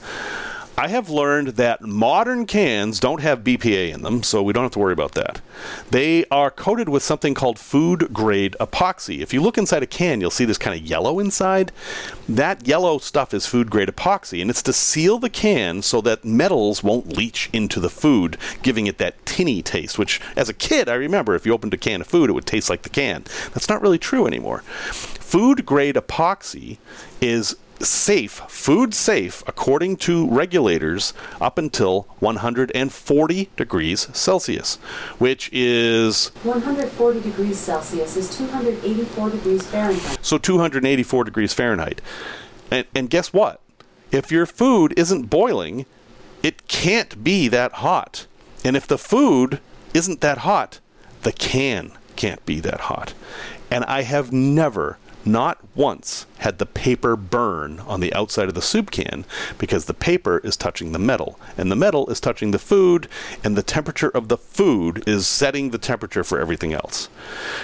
I 0.77 0.89
have 0.89 1.09
learned 1.09 1.49
that 1.49 1.83
modern 1.83 2.47
cans 2.47 2.99
don't 2.99 3.21
have 3.21 3.45
BPA 3.45 3.95
in 3.95 4.03
them, 4.03 4.25
so 4.25 4.43
we 4.43 4.53
don't 4.53 4.65
have 4.65 4.73
to 4.73 4.81
worry 4.81 4.93
about 4.93 5.13
that. 5.13 5.41
They 5.91 6.25
are 6.33 6.51
coated 6.51 6.89
with 6.89 7.05
something 7.05 7.33
called 7.33 7.61
food 7.61 8.13
grade 8.13 8.57
epoxy. 8.59 9.21
If 9.21 9.33
you 9.33 9.41
look 9.41 9.57
inside 9.57 9.85
a 9.85 9.87
can, 9.87 10.21
you'll 10.21 10.33
see 10.33 10.45
this 10.45 10.59
kind 10.59 10.79
of 10.79 10.85
yellow 10.85 11.21
inside. 11.21 11.71
That 12.29 12.67
yellow 12.67 12.99
stuff 12.99 13.33
is 13.33 13.47
food 13.47 13.71
grade 13.71 13.89
epoxy, 13.89 14.41
and 14.41 14.51
it's 14.51 14.63
to 14.63 14.73
seal 14.73 15.19
the 15.21 15.31
can 15.31 15.81
so 15.81 16.01
that 16.01 16.25
metals 16.25 16.83
won't 16.83 17.17
leach 17.17 17.51
into 17.53 17.79
the 17.79 17.91
food, 17.91 18.37
giving 18.63 18.89
it 18.89 18.99
that 18.99 19.25
tinny 19.25 19.63
taste, 19.63 19.97
which 19.97 20.21
as 20.37 20.49
a 20.49 20.55
kid, 20.55 20.89
I 20.89 20.95
remember 20.95 21.37
if 21.37 21.47
you 21.47 21.53
opened 21.53 21.75
a 21.75 21.79
can 21.79 22.01
of 22.01 22.09
food, 22.09 22.31
it 22.31 22.33
would 22.33 22.47
taste 22.47 22.69
like 22.69 22.83
the 22.83 22.89
can. 22.89 23.25
That's 23.53 23.69
not 23.69 23.81
really 23.81 23.99
true 23.99 24.27
anymore. 24.27 24.61
Food 24.91 25.65
grade 25.65 25.95
epoxy 25.95 26.79
is 27.21 27.57
safe, 27.85 28.43
food 28.49 28.95
safe, 28.95 29.43
according 29.47 29.97
to 29.97 30.29
regulators, 30.29 31.13
up 31.41 31.59
until 31.59 32.03
140 32.21 33.51
degrees 33.57 34.09
Celsius, 34.13 34.77
which 35.19 35.51
is 35.53 36.29
140 36.43 37.21
degrees 37.21 37.59
Celsius 37.59 38.17
is 38.17 38.37
284 38.37 39.31
degrees 39.31 39.67
Fahrenheit. 39.67 40.19
So 40.23 40.39
284 40.39 41.25
degrees 41.25 41.53
Fahrenheit. 41.53 42.01
And, 42.71 42.87
and 42.95 43.11
guess 43.11 43.33
what? 43.33 43.61
If 44.11 44.31
your 44.31 44.47
food 44.47 44.95
isn't 44.97 45.25
boiling, 45.25 45.87
it 46.43 46.69
can't 46.69 47.25
be 47.25 47.49
that 47.49 47.73
hot. 47.73 48.27
And 48.65 48.77
if 48.77 48.87
the 48.87 48.99
food 48.99 49.61
isn't 49.93 50.21
that 50.21 50.39
hot, 50.39 50.81
the 51.23 51.33
can 51.33 51.93
can't 52.17 52.45
be 52.47 52.61
that 52.61 52.81
hot. 52.83 53.15
And 53.71 53.85
I 53.85 54.03
have 54.03 54.33
never 54.33 54.99
not 55.27 55.59
once 55.75 56.27
had 56.39 56.59
the 56.59 56.67
paper 56.67 57.17
burn 57.17 57.81
on 57.81 58.01
the 58.01 58.13
outside 58.13 58.49
of 58.49 58.55
the 58.55 58.63
soup 58.63 58.91
can 58.91 59.25
because 59.59 59.87
the 59.87 59.95
paper 59.95 60.39
is 60.45 60.57
touching 60.57 60.93
the 60.93 60.99
metal 60.99 61.39
and 61.57 61.71
the 61.71 61.77
metal 61.77 62.09
is 62.11 62.21
touching 62.21 62.51
the 62.51 62.59
food 62.59 63.09
and 63.43 63.57
the 63.57 63.63
temperature 63.63 64.11
of 64.11 64.29
the 64.29 64.37
food 64.37 65.03
is 65.07 65.27
setting 65.27 65.71
the 65.71 65.79
temperature 65.79 66.25
for 66.25 66.39
everything 66.39 66.73
else. 66.73 67.09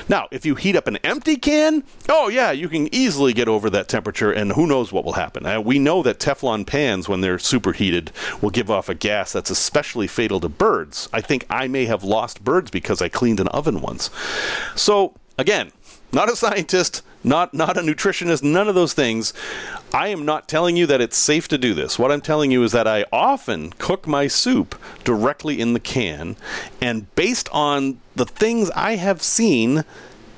Now, 0.09 0.29
if 0.31 0.47
you 0.47 0.55
heat 0.55 0.77
up 0.77 0.87
an 0.87 0.97
empty 0.99 1.37
can, 1.37 1.85
oh 2.09 2.29
yeah, 2.29 2.51
you 2.53 2.69
can 2.69 2.93
easily 2.95 3.33
get 3.33 3.49
over 3.49 3.69
that 3.71 3.89
temperature 3.89 4.33
and 4.33 4.53
who 4.53 4.67
knows 4.67 4.93
what 4.93 5.05
will 5.05 5.13
happen. 5.13 5.45
Uh, 5.45 5.61
we 5.61 5.79
know 5.79 6.03
that 6.03 6.19
Teflon 6.19 6.67
pans 6.67 7.09
when 7.09 7.21
they're 7.21 7.39
superheated 7.39 8.13
will 8.41 8.51
give 8.51 8.71
off 8.71 8.89
a 8.89 8.95
gas 8.95 9.33
that's 9.33 9.51
especially 9.51 10.07
fatal 10.07 10.41
to 10.41 10.49
birds. 10.49 11.09
I 11.13 11.21
think 11.21 11.45
I 11.51 11.69
may 11.69 11.85
have 11.85 12.05
lost 12.05 12.45
birds 12.45 12.71
because 12.71 13.03
I 13.03 13.09
cleaned 13.09 13.41
an 13.41 13.49
oven 13.49 13.81
once. 13.81 14.11
So, 14.75 15.15
again, 15.39 15.73
not 16.13 16.31
a 16.31 16.37
scientist, 16.37 17.03
not 17.23 17.53
not 17.55 17.77
a 17.77 17.81
nutritionist, 17.81 18.43
none 18.43 18.69
of 18.69 18.75
those 18.75 18.95
things. 18.95 19.33
I 19.93 20.09
am 20.09 20.25
not 20.25 20.49
telling 20.49 20.77
you 20.77 20.87
that 20.87 21.01
it's 21.01 21.17
safe 21.17 21.49
to 21.49 21.59
do 21.59 21.75
this. 21.75 21.99
What 21.99 22.13
I'm 22.13 22.21
telling 22.21 22.51
you 22.51 22.63
is 22.63 22.73
that 22.73 22.87
I 22.87 23.05
often 23.13 23.71
cook 23.79 24.07
my 24.07 24.27
soup 24.27 24.81
directly 25.05 25.61
in 25.61 25.73
the 25.73 25.81
can, 25.81 26.37
and 26.81 27.13
based 27.15 27.49
on 27.53 28.01
the 28.17 28.27
things 28.27 28.71
I 28.71 28.97
have 28.97 29.23
seen, 29.23 29.85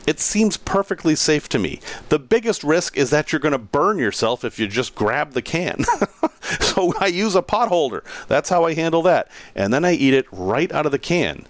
it 0.07 0.19
seems 0.19 0.57
perfectly 0.57 1.15
safe 1.15 1.49
to 1.51 1.59
me. 1.59 1.81
The 2.09 2.19
biggest 2.19 2.65
risk 2.65 2.97
is 2.97 3.11
that 3.11 3.33
you're 3.33 3.41
going 3.41 3.53
to 3.53 3.59
burn 3.59 3.99
yourself 3.99 4.45
if 4.45 4.59
you 4.59 4.67
just 4.67 4.95
grab 4.95 5.33
the 5.33 5.43
can. 5.43 5.85
so 6.61 6.93
I 6.99 7.07
use 7.07 7.35
a 7.35 7.43
pot 7.43 7.69
holder. 7.69 8.03
That's 8.27 8.49
how 8.49 8.65
I 8.65 8.75
handle 8.75 9.03
that. 9.03 9.29
And 9.55 9.73
then 9.73 9.85
I 9.85 9.93
eat 9.93 10.15
it 10.15 10.27
right 10.33 10.73
out 10.73 10.87
of 10.87 10.93
the 10.93 10.99
can 10.99 11.47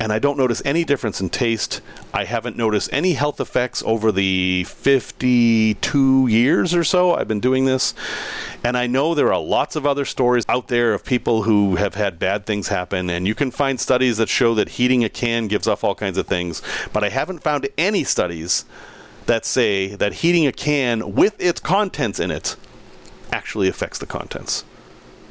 and 0.00 0.14
I 0.14 0.18
don't 0.18 0.38
notice 0.38 0.62
any 0.64 0.82
difference 0.82 1.20
in 1.20 1.28
taste. 1.28 1.82
I 2.14 2.24
haven't 2.24 2.56
noticed 2.56 2.88
any 2.90 3.12
health 3.12 3.38
effects 3.38 3.82
over 3.84 4.10
the 4.10 4.64
52 4.64 6.26
years 6.26 6.74
or 6.74 6.84
so 6.84 7.14
I've 7.14 7.28
been 7.28 7.38
doing 7.38 7.66
this. 7.66 7.92
And 8.64 8.78
I 8.78 8.86
know 8.86 9.14
there 9.14 9.30
are 9.30 9.40
lots 9.40 9.76
of 9.76 9.84
other 9.84 10.06
stories 10.06 10.44
out 10.48 10.68
there 10.68 10.94
of 10.94 11.04
people 11.04 11.42
who 11.42 11.76
have 11.76 11.96
had 11.96 12.18
bad 12.18 12.46
things 12.46 12.68
happen, 12.68 13.10
and 13.10 13.28
you 13.28 13.34
can 13.34 13.50
find 13.50 13.78
studies 13.78 14.16
that 14.16 14.30
show 14.30 14.54
that 14.54 14.70
heating 14.70 15.04
a 15.04 15.10
can 15.10 15.48
gives 15.48 15.68
off 15.68 15.84
all 15.84 15.94
kinds 15.94 16.16
of 16.16 16.26
things, 16.26 16.62
but 16.94 17.04
I 17.04 17.10
haven't 17.10 17.42
found 17.42 17.68
any 17.76 18.02
studies 18.02 18.64
that 19.26 19.44
say 19.44 19.94
that 19.94 20.14
heating 20.14 20.46
a 20.46 20.52
can 20.52 21.14
with 21.14 21.38
its 21.38 21.60
contents 21.60 22.18
in 22.18 22.30
it 22.30 22.56
actually 23.30 23.68
affects 23.68 23.98
the 23.98 24.06
contents. 24.06 24.64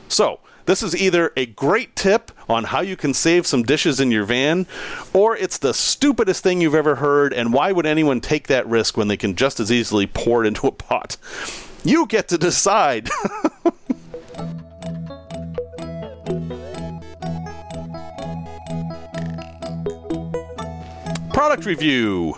So, 0.10 0.40
this 0.66 0.84
is 0.84 0.96
either 0.96 1.32
a 1.38 1.46
great 1.46 1.96
tip 1.96 2.32
on 2.50 2.66
how 2.66 2.82
you 2.82 2.98
can 2.98 3.14
save 3.14 3.46
some 3.48 3.62
dishes 3.64 4.00
in 4.00 4.10
your 4.12 4.26
van, 4.26 4.66
or 5.14 5.38
it's 5.38 5.60
the 5.60 5.74
stupidest 5.74 6.44
thing 6.44 6.62
you've 6.62 6.76
ever 6.76 6.96
heard, 6.96 7.32
and 7.32 7.54
why 7.54 7.72
would 7.72 7.86
anyone 7.86 8.20
take 8.20 8.48
that 8.48 8.68
risk 8.68 8.98
when 8.98 9.08
they 9.08 9.18
can 9.18 9.36
just 9.36 9.60
as 9.60 9.72
easily 9.72 10.08
pour 10.08 10.44
it 10.44 10.48
into 10.48 10.66
a 10.68 10.72
pot? 10.72 11.16
You 11.84 12.08
get 12.08 12.28
to 12.30 12.38
decide. 12.40 13.10
Product 21.34 21.66
review. 21.66 22.36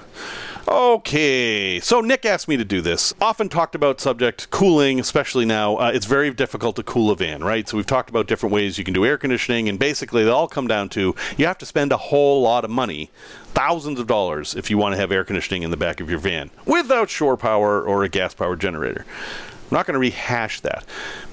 Okay, 0.67 1.79
so 1.79 2.01
Nick 2.01 2.23
asked 2.23 2.47
me 2.47 2.55
to 2.55 2.63
do 2.63 2.81
this. 2.81 3.15
Often 3.19 3.49
talked 3.49 3.73
about 3.73 3.99
subject 3.99 4.51
cooling, 4.51 4.99
especially 4.99 5.43
now. 5.43 5.77
Uh, 5.77 5.91
it's 5.93 6.05
very 6.05 6.31
difficult 6.31 6.75
to 6.75 6.83
cool 6.83 7.09
a 7.09 7.15
van, 7.15 7.43
right? 7.43 7.67
So 7.67 7.77
we've 7.77 7.85
talked 7.85 8.11
about 8.11 8.27
different 8.27 8.53
ways 8.53 8.77
you 8.77 8.83
can 8.83 8.93
do 8.93 9.03
air 9.03 9.17
conditioning, 9.17 9.67
and 9.67 9.79
basically 9.79 10.23
they 10.23 10.29
all 10.29 10.47
come 10.47 10.67
down 10.67 10.89
to 10.89 11.15
you 11.35 11.47
have 11.47 11.57
to 11.59 11.65
spend 11.65 11.91
a 11.91 11.97
whole 11.97 12.43
lot 12.43 12.63
of 12.63 12.69
money, 12.69 13.09
thousands 13.53 13.99
of 13.99 14.05
dollars, 14.05 14.55
if 14.55 14.69
you 14.69 14.77
want 14.77 14.93
to 14.93 14.97
have 14.97 15.11
air 15.11 15.23
conditioning 15.23 15.63
in 15.63 15.71
the 15.71 15.77
back 15.77 15.99
of 15.99 16.09
your 16.09 16.19
van 16.19 16.51
without 16.65 17.09
shore 17.09 17.37
power 17.37 17.81
or 17.83 18.03
a 18.03 18.09
gas 18.09 18.35
powered 18.35 18.59
generator. 18.59 19.05
I'm 19.07 19.75
not 19.75 19.87
going 19.87 19.95
to 19.95 19.99
rehash 19.99 20.59
that. 20.61 20.85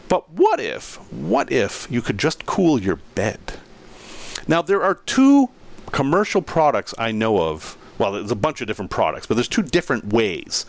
But 0.09 0.31
what 0.31 0.59
if, 0.59 0.97
what 1.13 1.53
if 1.53 1.87
you 1.91 2.01
could 2.01 2.19
just 2.19 2.47
cool 2.47 2.81
your 2.81 2.97
bed? 3.15 3.39
Now, 4.47 4.63
there 4.63 4.83
are 4.83 4.95
two 4.95 5.51
commercial 5.93 6.41
products 6.41 6.95
I 6.97 7.13
know 7.13 7.43
of. 7.43 7.77
Well, 7.99 8.13
there's 8.13 8.31
a 8.31 8.37
bunch 8.37 8.61
of 8.61 8.67
different 8.67 8.91
products, 8.91 9.27
but 9.27 9.35
there's 9.35 9.49
two 9.49 9.63
different 9.63 10.13
ways 10.13 10.67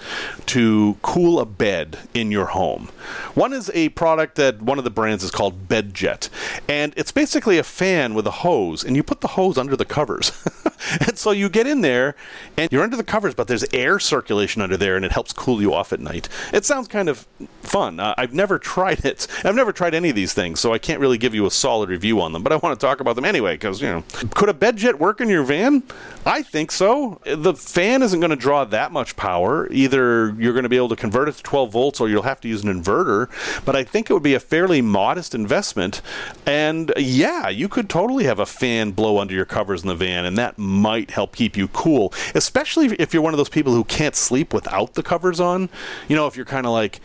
to 0.48 0.98
cool 1.02 1.40
a 1.40 1.46
bed 1.46 2.00
in 2.14 2.32
your 2.32 2.48
home. 2.48 2.90
One 3.36 3.54
is 3.54 3.70
a 3.74 3.90
product 3.90 4.36
that 4.36 4.62
one 4.62 4.78
of 4.78 4.84
the 4.84 4.90
brands 4.90 5.24
is 5.24 5.32
called 5.32 5.68
BedJet, 5.68 6.30
and 6.68 6.94
it's 6.98 7.12
basically 7.12 7.58
a 7.58 7.64
fan 7.64 8.14
with 8.14 8.26
a 8.26 8.32
hose, 8.32 8.84
and 8.84 8.96
you 8.96 9.04
put 9.04 9.22
the 9.22 9.30
hose 9.30 9.58
under 9.58 9.76
the 9.76 9.86
covers. 9.86 10.32
and 11.08 11.18
so 11.18 11.32
you 11.32 11.50
get 11.50 11.68
in 11.68 11.82
there, 11.82 12.16
and 12.58 12.72
you're 12.72 12.84
under 12.84 12.98
the 12.98 13.04
covers, 13.04 13.36
but 13.36 13.48
there's 13.48 13.66
air 13.74 14.00
circulation 14.00 14.62
under 14.62 14.78
there, 14.78 14.96
and 14.96 15.06
it 15.06 15.12
helps 15.12 15.34
cool 15.34 15.62
you 15.62 15.74
off 15.74 15.94
at 15.94 16.00
night. 16.00 16.28
It 16.54 16.66
sounds 16.66 16.88
kind 16.88 17.10
of 17.10 17.28
fun. 17.70 18.00
Uh, 18.00 18.14
I've 18.18 18.34
never 18.34 18.60
tried 18.60 19.06
it. 19.06 19.28
I've 19.44 19.56
never 19.56 19.72
tried 19.72 19.94
any 19.94 20.10
of 20.10 20.16
these 20.16 20.34
things, 20.34 20.60
so 20.60 20.74
I 20.74 20.80
can't 20.80 21.00
really 21.00 21.18
give 21.18 21.34
you 21.34 21.46
a 21.46 21.52
solid 21.52 21.90
review 21.90 22.22
on 22.22 22.34
them, 22.34 22.44
but 22.44 22.52
I 22.52 22.58
want 22.58 22.80
to 22.80 22.86
talk 22.86 23.00
about 23.00 23.16
them 23.16 23.26
anyway, 23.26 23.54
because, 23.56 23.82
you 23.82 23.88
know, 23.88 24.04
could 24.34 24.50
a 24.50 24.54
BedJet 24.54 24.96
work 24.96 25.22
in 25.22 25.30
your 25.30 25.44
van? 25.44 25.84
I 26.26 26.42
think 26.42 26.72
so. 26.72 27.22
The 27.26 27.54
fan 27.54 28.04
isn't 28.04 28.20
going 28.20 28.30
to 28.32 28.36
draw 28.36 28.66
that 28.66 28.92
much 28.92 29.16
power. 29.16 29.72
Either 29.72 30.36
you're 30.38 30.54
going 30.54 30.64
to 30.64 30.70
be 30.70 30.78
able 30.78 30.90
to 30.90 30.96
convert 30.96 31.30
it 31.30 31.36
to 31.36 31.44
12 31.44 31.72
volts 31.72 32.00
or 32.00 32.10
you'll 32.10 32.24
have 32.24 32.42
to 32.42 32.48
use 32.48 32.64
an 32.64 32.74
inverter, 32.74 33.30
but 33.66 33.76
I 33.76 33.84
think 33.84 34.10
it 34.10 34.14
would 34.14 34.24
be 34.24 34.34
a 34.34 34.40
fairly 34.40 34.82
modest 34.82 35.34
investment. 35.34 36.02
And 36.46 36.92
yeah, 36.98 37.50
you 37.50 37.70
could 37.70 37.90
totally 37.90 38.26
have 38.26 38.40
a 38.40 38.46
fan 38.46 38.92
blow 38.92 39.18
under 39.18 39.34
your 39.34 39.46
covers 39.46 39.82
in 39.82 39.88
the 39.88 39.96
van, 39.96 40.26
and 40.26 40.38
that 40.38 40.58
might 40.58 41.12
help 41.12 41.36
keep 41.36 41.56
you 41.56 41.68
cool, 41.70 42.14
especially 42.36 42.88
if 43.00 43.14
you're 43.14 43.24
one 43.24 43.34
of 43.34 43.38
those 43.38 43.50
people 43.50 43.74
who 43.74 43.84
can't 43.84 44.16
sleep 44.16 44.54
without 44.54 44.94
the 44.94 45.04
covers 45.04 45.40
on. 45.40 45.70
You 46.08 46.16
know, 46.16 46.28
if 46.28 46.36
you're 46.36 46.46
kind 46.46 46.66
of 46.66 46.72
like, 46.72 47.00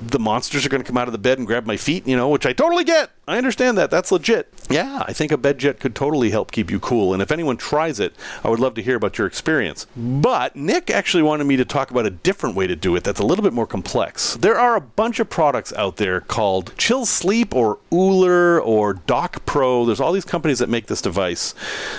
the 0.00 0.18
monsters 0.18 0.64
are 0.64 0.68
going 0.68 0.82
to 0.82 0.86
come 0.86 0.96
out 0.96 1.08
of 1.08 1.12
the 1.12 1.18
bed 1.18 1.38
and 1.38 1.46
grab 1.46 1.66
my 1.66 1.76
feet, 1.76 2.06
you 2.06 2.16
know, 2.16 2.28
which 2.28 2.46
I 2.46 2.52
totally 2.52 2.84
get. 2.84 3.10
I 3.26 3.36
understand 3.36 3.76
that. 3.78 3.90
That's 3.90 4.10
legit. 4.12 4.52
Yeah, 4.70 5.02
I 5.06 5.12
think 5.12 5.32
a 5.32 5.36
BedJet 5.36 5.80
could 5.80 5.94
totally 5.94 6.30
help 6.30 6.52
keep 6.52 6.70
you 6.70 6.80
cool. 6.80 7.12
And 7.12 7.22
if 7.22 7.30
anyone 7.30 7.56
tries 7.56 8.00
it, 8.00 8.14
I 8.42 8.48
would 8.48 8.60
love 8.60 8.74
to 8.74 8.82
hear 8.82 8.96
about 8.96 9.18
your 9.18 9.26
experience. 9.26 9.86
But 9.96 10.56
Nick 10.56 10.90
actually 10.90 11.22
wanted 11.22 11.44
me 11.44 11.56
to 11.56 11.64
talk 11.64 11.90
about 11.90 12.06
a 12.06 12.10
different 12.10 12.56
way 12.56 12.66
to 12.66 12.76
do 12.76 12.96
it 12.96 13.04
that's 13.04 13.20
a 13.20 13.26
little 13.26 13.42
bit 13.42 13.52
more 13.52 13.66
complex. 13.66 14.34
There 14.36 14.58
are 14.58 14.76
a 14.76 14.80
bunch 14.80 15.20
of 15.20 15.28
products 15.28 15.72
out 15.74 15.96
there 15.96 16.20
called 16.20 16.74
ChiliSleep 16.76 17.54
or 17.54 17.78
Ooler 17.92 18.60
or 18.60 18.94
Dock 18.94 19.44
Pro. 19.46 19.84
There's 19.84 20.00
all 20.00 20.12
these 20.12 20.24
companies 20.24 20.58
that 20.60 20.68
make 20.68 20.86
this 20.86 21.02
device 21.02 21.54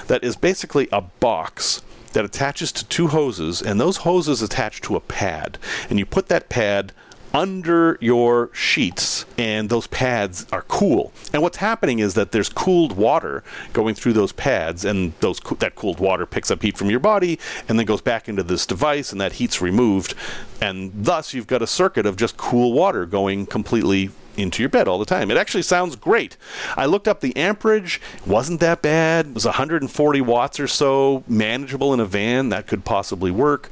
that 0.08 0.24
is 0.24 0.36
basically 0.36 0.88
a 0.92 1.02
box 1.02 1.82
that 2.14 2.26
attaches 2.26 2.72
to 2.72 2.86
two 2.86 3.08
hoses, 3.08 3.62
and 3.62 3.80
those 3.80 3.98
hoses 3.98 4.42
attach 4.42 4.82
to 4.82 4.96
a 4.96 5.00
pad. 5.00 5.60
And 5.90 6.00
you 6.00 6.06
put 6.06 6.28
that 6.28 6.50
pad 6.50 6.92
under 7.34 7.98
your 8.02 8.50
sheets 8.54 9.26
and 9.38 9.70
those 9.70 9.88
pads 9.88 10.46
are 10.52 10.64
cool. 10.64 11.12
And 11.34 11.42
what's 11.42 11.58
happening 11.58 12.00
is 12.00 12.14
that 12.16 12.32
there's 12.32 12.50
cooled 12.50 12.94
water 12.94 13.44
going 13.74 13.96
through 13.96 14.14
those 14.14 14.32
pads 14.32 14.86
and 14.86 15.14
those 15.20 15.40
that 15.60 15.76
cooled 15.76 16.00
water 16.00 16.26
picks 16.26 16.50
up 16.52 16.62
heat 16.62 16.78
from 16.78 16.90
your 16.90 17.00
body 17.00 17.40
and 17.68 17.78
then 17.78 17.86
goes 17.86 18.02
back 18.02 18.28
into 18.28 18.44
this 18.44 18.66
device 18.66 19.12
and 19.12 19.22
that 19.22 19.34
heat's 19.34 19.62
removed. 19.62 20.16
And 20.62 20.92
thus 20.96 21.34
you've 21.34 21.48
got 21.48 21.62
a 21.62 21.68
circuit 21.68 22.06
of 22.06 22.16
just 22.16 22.38
cool 22.38 22.74
water 22.74 23.06
going 23.06 23.46
completely 23.46 24.12
into 24.40 24.64
your 24.64 24.70
bed 24.70 24.88
all 24.88 25.00
the 25.00 25.06
time. 25.06 25.30
It 25.32 25.38
actually 25.38 25.64
sounds 25.64 25.96
great. 25.96 26.38
I 26.76 26.86
looked 26.86 27.08
up 27.08 27.22
the 27.22 27.36
amperage, 27.36 28.02
wasn't 28.26 28.60
that 28.60 28.82
bad. 28.82 29.28
It 29.28 29.34
was 29.34 29.46
140 29.46 30.22
watts 30.22 30.60
or 30.60 30.68
so, 30.68 31.24
manageable 31.28 31.94
in 31.94 32.00
a 32.00 32.06
van. 32.06 32.50
That 32.50 32.68
could 32.68 32.86
possibly 32.86 33.32
work. 33.32 33.70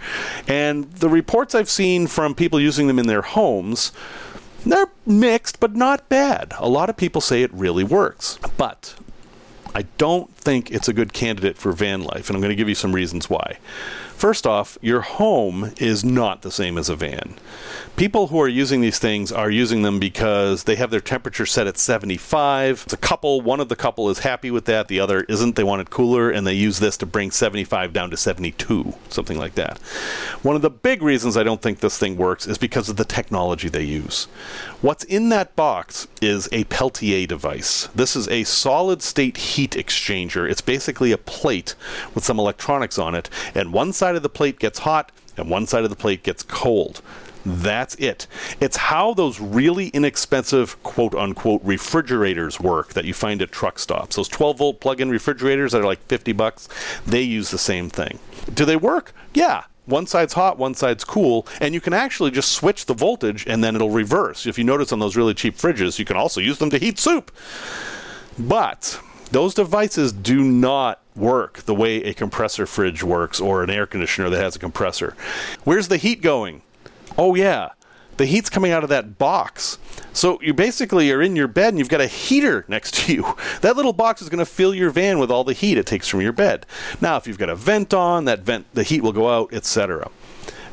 And 0.47 0.91
the 0.93 1.09
reports 1.09 1.55
I've 1.55 1.69
seen 1.69 2.07
from 2.07 2.35
people 2.35 2.59
using 2.59 2.87
them 2.87 2.99
in 2.99 3.07
their 3.07 3.21
homes, 3.21 3.91
they're 4.65 4.89
mixed, 5.05 5.59
but 5.59 5.75
not 5.75 6.09
bad. 6.09 6.53
A 6.57 6.69
lot 6.69 6.89
of 6.89 6.97
people 6.97 7.21
say 7.21 7.43
it 7.43 7.53
really 7.53 7.83
works. 7.83 8.37
But 8.57 8.95
I 9.73 9.83
don't 9.97 10.31
think 10.47 10.71
it's 10.71 10.87
a 10.87 10.93
good 10.93 11.11
candidate 11.11 11.57
for 11.57 11.73
van 11.73 12.01
life, 12.01 12.29
and 12.29 12.35
I'm 12.37 12.41
going 12.41 12.51
to 12.51 12.55
give 12.55 12.69
you 12.69 12.75
some 12.75 12.95
reasons 12.95 13.29
why. 13.29 13.57
First 14.15 14.47
off, 14.47 14.77
your 14.81 15.01
home 15.01 15.73
is 15.77 16.05
not 16.05 16.41
the 16.41 16.51
same 16.51 16.77
as 16.77 16.87
a 16.87 16.95
van. 16.95 17.35
People 17.97 18.27
who 18.27 18.39
are 18.39 18.47
using 18.47 18.81
these 18.81 18.97
things 18.97 19.31
are 19.31 19.51
using 19.51 19.81
them 19.81 19.99
because 19.99 20.63
they 20.63 20.75
have 20.75 20.89
their 20.89 21.01
temperature 21.01 21.45
set 21.45 21.67
at 21.67 21.77
75. 21.77 22.83
It's 22.85 22.93
a 22.93 22.97
couple, 22.97 23.41
one 23.41 23.59
of 23.59 23.69
the 23.69 23.75
couple 23.75 24.09
is 24.09 24.19
happy 24.19 24.49
with 24.49 24.65
that, 24.65 24.87
the 24.87 24.99
other 24.99 25.21
isn't. 25.23 25.55
They 25.55 25.63
want 25.63 25.81
it 25.81 25.89
cooler, 25.89 26.31
and 26.31 26.47
they 26.47 26.53
use 26.53 26.79
this 26.79 26.97
to 26.97 27.05
bring 27.05 27.29
75 27.29 27.91
down 27.93 28.09
to 28.09 28.17
72, 28.17 28.93
something 29.09 29.37
like 29.37 29.55
that. 29.55 29.77
One 30.41 30.55
of 30.55 30.61
the 30.61 30.69
big 30.69 31.03
reasons 31.03 31.35
I 31.35 31.43
don't 31.43 31.61
think 31.61 31.79
this 31.79 31.97
thing 31.97 32.15
works 32.15 32.47
is 32.47 32.57
because 32.57 32.87
of 32.87 32.95
the 32.95 33.05
technology 33.05 33.67
they 33.67 33.83
use. 33.83 34.25
What's 34.81 35.03
in 35.03 35.29
that 35.29 35.55
box 35.55 36.07
is 36.21 36.47
a 36.51 36.63
Peltier 36.65 37.27
device. 37.27 37.87
This 37.93 38.15
is 38.15 38.27
a 38.29 38.45
solid 38.45 39.01
state 39.01 39.37
heat 39.37 39.71
exchanger. 39.71 40.36
It's 40.45 40.61
basically 40.61 41.11
a 41.11 41.17
plate 41.17 41.73
with 42.13 42.25
some 42.25 42.37
electronics 42.37 42.99
on 42.99 43.15
it, 43.15 43.29
and 43.55 43.71
one 43.71 43.93
side 43.93 44.15
of 44.15 44.23
the 44.23 44.29
plate 44.29 44.59
gets 44.59 44.79
hot 44.79 45.11
and 45.37 45.49
one 45.49 45.67
side 45.67 45.83
of 45.83 45.89
the 45.89 45.95
plate 45.95 46.23
gets 46.23 46.43
cold. 46.43 47.01
That's 47.45 47.95
it. 47.95 48.27
It's 48.59 48.75
how 48.75 49.13
those 49.13 49.39
really 49.39 49.87
inexpensive 49.89 50.81
quote 50.83 51.15
unquote 51.15 51.61
refrigerators 51.63 52.59
work 52.59 52.93
that 52.93 53.05
you 53.05 53.13
find 53.13 53.41
at 53.41 53.53
truck 53.53 53.79
stops. 53.79 54.17
Those 54.17 54.27
12 54.27 54.57
volt 54.57 54.81
plug 54.81 54.99
in 54.99 55.09
refrigerators 55.09 55.71
that 55.71 55.81
are 55.81 55.85
like 55.85 56.05
50 56.07 56.33
bucks, 56.33 56.67
they 57.05 57.21
use 57.21 57.49
the 57.49 57.57
same 57.57 57.89
thing. 57.89 58.19
Do 58.53 58.65
they 58.65 58.75
work? 58.75 59.13
Yeah. 59.33 59.63
One 59.85 60.07
side's 60.07 60.33
hot, 60.33 60.57
one 60.57 60.73
side's 60.73 61.05
cool, 61.05 61.47
and 61.61 61.73
you 61.73 61.79
can 61.79 61.93
actually 61.93 62.31
just 62.31 62.51
switch 62.51 62.87
the 62.87 62.93
voltage 62.93 63.47
and 63.47 63.63
then 63.63 63.73
it'll 63.73 63.89
reverse. 63.89 64.45
If 64.45 64.57
you 64.57 64.65
notice 64.65 64.91
on 64.91 64.99
those 64.99 65.15
really 65.15 65.33
cheap 65.33 65.55
fridges, 65.55 65.97
you 65.97 66.03
can 66.03 66.17
also 66.17 66.41
use 66.41 66.57
them 66.57 66.69
to 66.71 66.77
heat 66.77 66.99
soup. 66.99 67.31
But 68.37 68.99
those 69.29 69.53
devices 69.53 70.11
do 70.11 70.43
not 70.43 71.01
work 71.15 71.63
the 71.63 71.75
way 71.75 72.03
a 72.03 72.13
compressor 72.13 72.65
fridge 72.65 73.03
works 73.03 73.39
or 73.39 73.63
an 73.63 73.69
air 73.69 73.85
conditioner 73.85 74.29
that 74.29 74.41
has 74.41 74.55
a 74.55 74.59
compressor. 74.59 75.15
Where's 75.63 75.87
the 75.87 75.97
heat 75.97 76.21
going? 76.21 76.61
Oh, 77.17 77.35
yeah. 77.35 77.69
The 78.17 78.25
heat's 78.25 78.49
coming 78.49 78.71
out 78.71 78.83
of 78.83 78.89
that 78.89 79.17
box. 79.17 79.77
So 80.11 80.41
you 80.41 80.53
basically 80.53 81.11
are 81.11 81.21
in 81.21 81.35
your 81.35 81.47
bed 81.47 81.69
and 81.69 81.77
you've 81.77 81.89
got 81.89 82.01
a 82.01 82.07
heater 82.07 82.65
next 82.67 82.95
to 82.95 83.13
you. 83.13 83.35
That 83.61 83.75
little 83.75 83.93
box 83.93 84.21
is 84.21 84.29
going 84.29 84.39
to 84.39 84.45
fill 84.45 84.73
your 84.73 84.89
van 84.89 85.19
with 85.19 85.31
all 85.31 85.43
the 85.43 85.53
heat 85.53 85.77
it 85.77 85.85
takes 85.85 86.07
from 86.07 86.21
your 86.21 86.33
bed. 86.33 86.65
Now, 86.99 87.17
if 87.17 87.27
you've 87.27 87.37
got 87.37 87.49
a 87.49 87.55
vent 87.55 87.93
on, 87.93 88.25
that 88.25 88.39
vent 88.39 88.65
the 88.73 88.83
heat 88.83 89.01
will 89.01 89.13
go 89.13 89.29
out, 89.29 89.53
etc. 89.53 90.09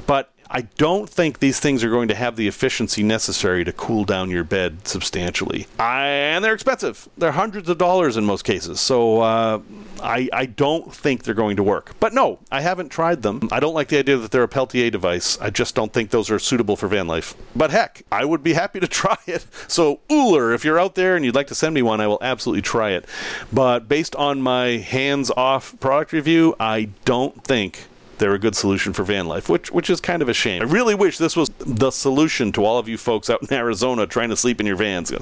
But 0.06 0.30
I 0.50 0.62
don't 0.62 1.08
think 1.08 1.38
these 1.38 1.60
things 1.60 1.82
are 1.82 1.90
going 1.90 2.08
to 2.08 2.14
have 2.14 2.36
the 2.36 2.48
efficiency 2.48 3.02
necessary 3.02 3.64
to 3.64 3.72
cool 3.72 4.04
down 4.04 4.30
your 4.30 4.44
bed 4.44 4.86
substantially. 4.86 5.66
I, 5.78 6.06
and 6.06 6.44
they're 6.44 6.54
expensive. 6.54 7.08
They're 7.16 7.32
hundreds 7.32 7.68
of 7.68 7.78
dollars 7.78 8.16
in 8.16 8.24
most 8.24 8.44
cases. 8.44 8.80
So 8.80 9.20
uh, 9.20 9.60
I, 10.02 10.28
I 10.32 10.46
don't 10.46 10.92
think 10.92 11.24
they're 11.24 11.34
going 11.34 11.56
to 11.56 11.62
work. 11.62 11.94
But 11.98 12.12
no, 12.12 12.38
I 12.52 12.60
haven't 12.60 12.90
tried 12.90 13.22
them. 13.22 13.48
I 13.50 13.60
don't 13.60 13.74
like 13.74 13.88
the 13.88 13.98
idea 13.98 14.16
that 14.18 14.30
they're 14.30 14.42
a 14.42 14.48
Peltier 14.48 14.90
device. 14.90 15.38
I 15.40 15.50
just 15.50 15.74
don't 15.74 15.92
think 15.92 16.10
those 16.10 16.30
are 16.30 16.38
suitable 16.38 16.76
for 16.76 16.88
van 16.88 17.06
life. 17.06 17.34
But 17.56 17.70
heck, 17.70 18.02
I 18.12 18.24
would 18.24 18.42
be 18.42 18.52
happy 18.52 18.80
to 18.80 18.88
try 18.88 19.16
it. 19.26 19.46
So, 19.68 20.00
Ooler, 20.10 20.54
if 20.54 20.64
you're 20.64 20.78
out 20.78 20.94
there 20.94 21.16
and 21.16 21.24
you'd 21.24 21.34
like 21.34 21.48
to 21.48 21.54
send 21.54 21.74
me 21.74 21.82
one, 21.82 22.00
I 22.00 22.06
will 22.06 22.18
absolutely 22.20 22.62
try 22.62 22.90
it. 22.90 23.06
But 23.52 23.88
based 23.88 24.14
on 24.16 24.42
my 24.42 24.76
hands 24.78 25.30
off 25.36 25.78
product 25.80 26.12
review, 26.12 26.54
I 26.60 26.90
don't 27.04 27.42
think 27.42 27.86
they're 28.18 28.34
a 28.34 28.38
good 28.38 28.56
solution 28.56 28.92
for 28.92 29.04
van 29.04 29.26
life, 29.26 29.48
which 29.48 29.70
which 29.72 29.90
is 29.90 30.00
kind 30.00 30.22
of 30.22 30.28
a 30.28 30.34
shame. 30.34 30.62
I 30.62 30.64
really 30.64 30.94
wish 30.94 31.18
this 31.18 31.36
was 31.36 31.50
the 31.58 31.90
solution 31.90 32.52
to 32.52 32.64
all 32.64 32.78
of 32.78 32.88
you 32.88 32.96
folks 32.98 33.28
out 33.30 33.42
in 33.42 33.52
Arizona 33.56 34.06
trying 34.06 34.30
to 34.30 34.36
sleep 34.36 34.60
in 34.60 34.66
your 34.66 34.76
vans. 34.76 35.12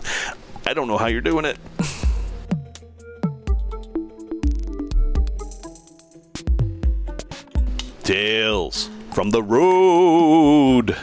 I 0.66 0.74
don't 0.74 0.88
know 0.88 0.98
how 0.98 1.06
you're 1.06 1.20
doing 1.20 1.44
it. 1.44 1.58
Tales 8.04 8.90
from 9.12 9.30
the 9.30 9.42
road. 9.42 10.96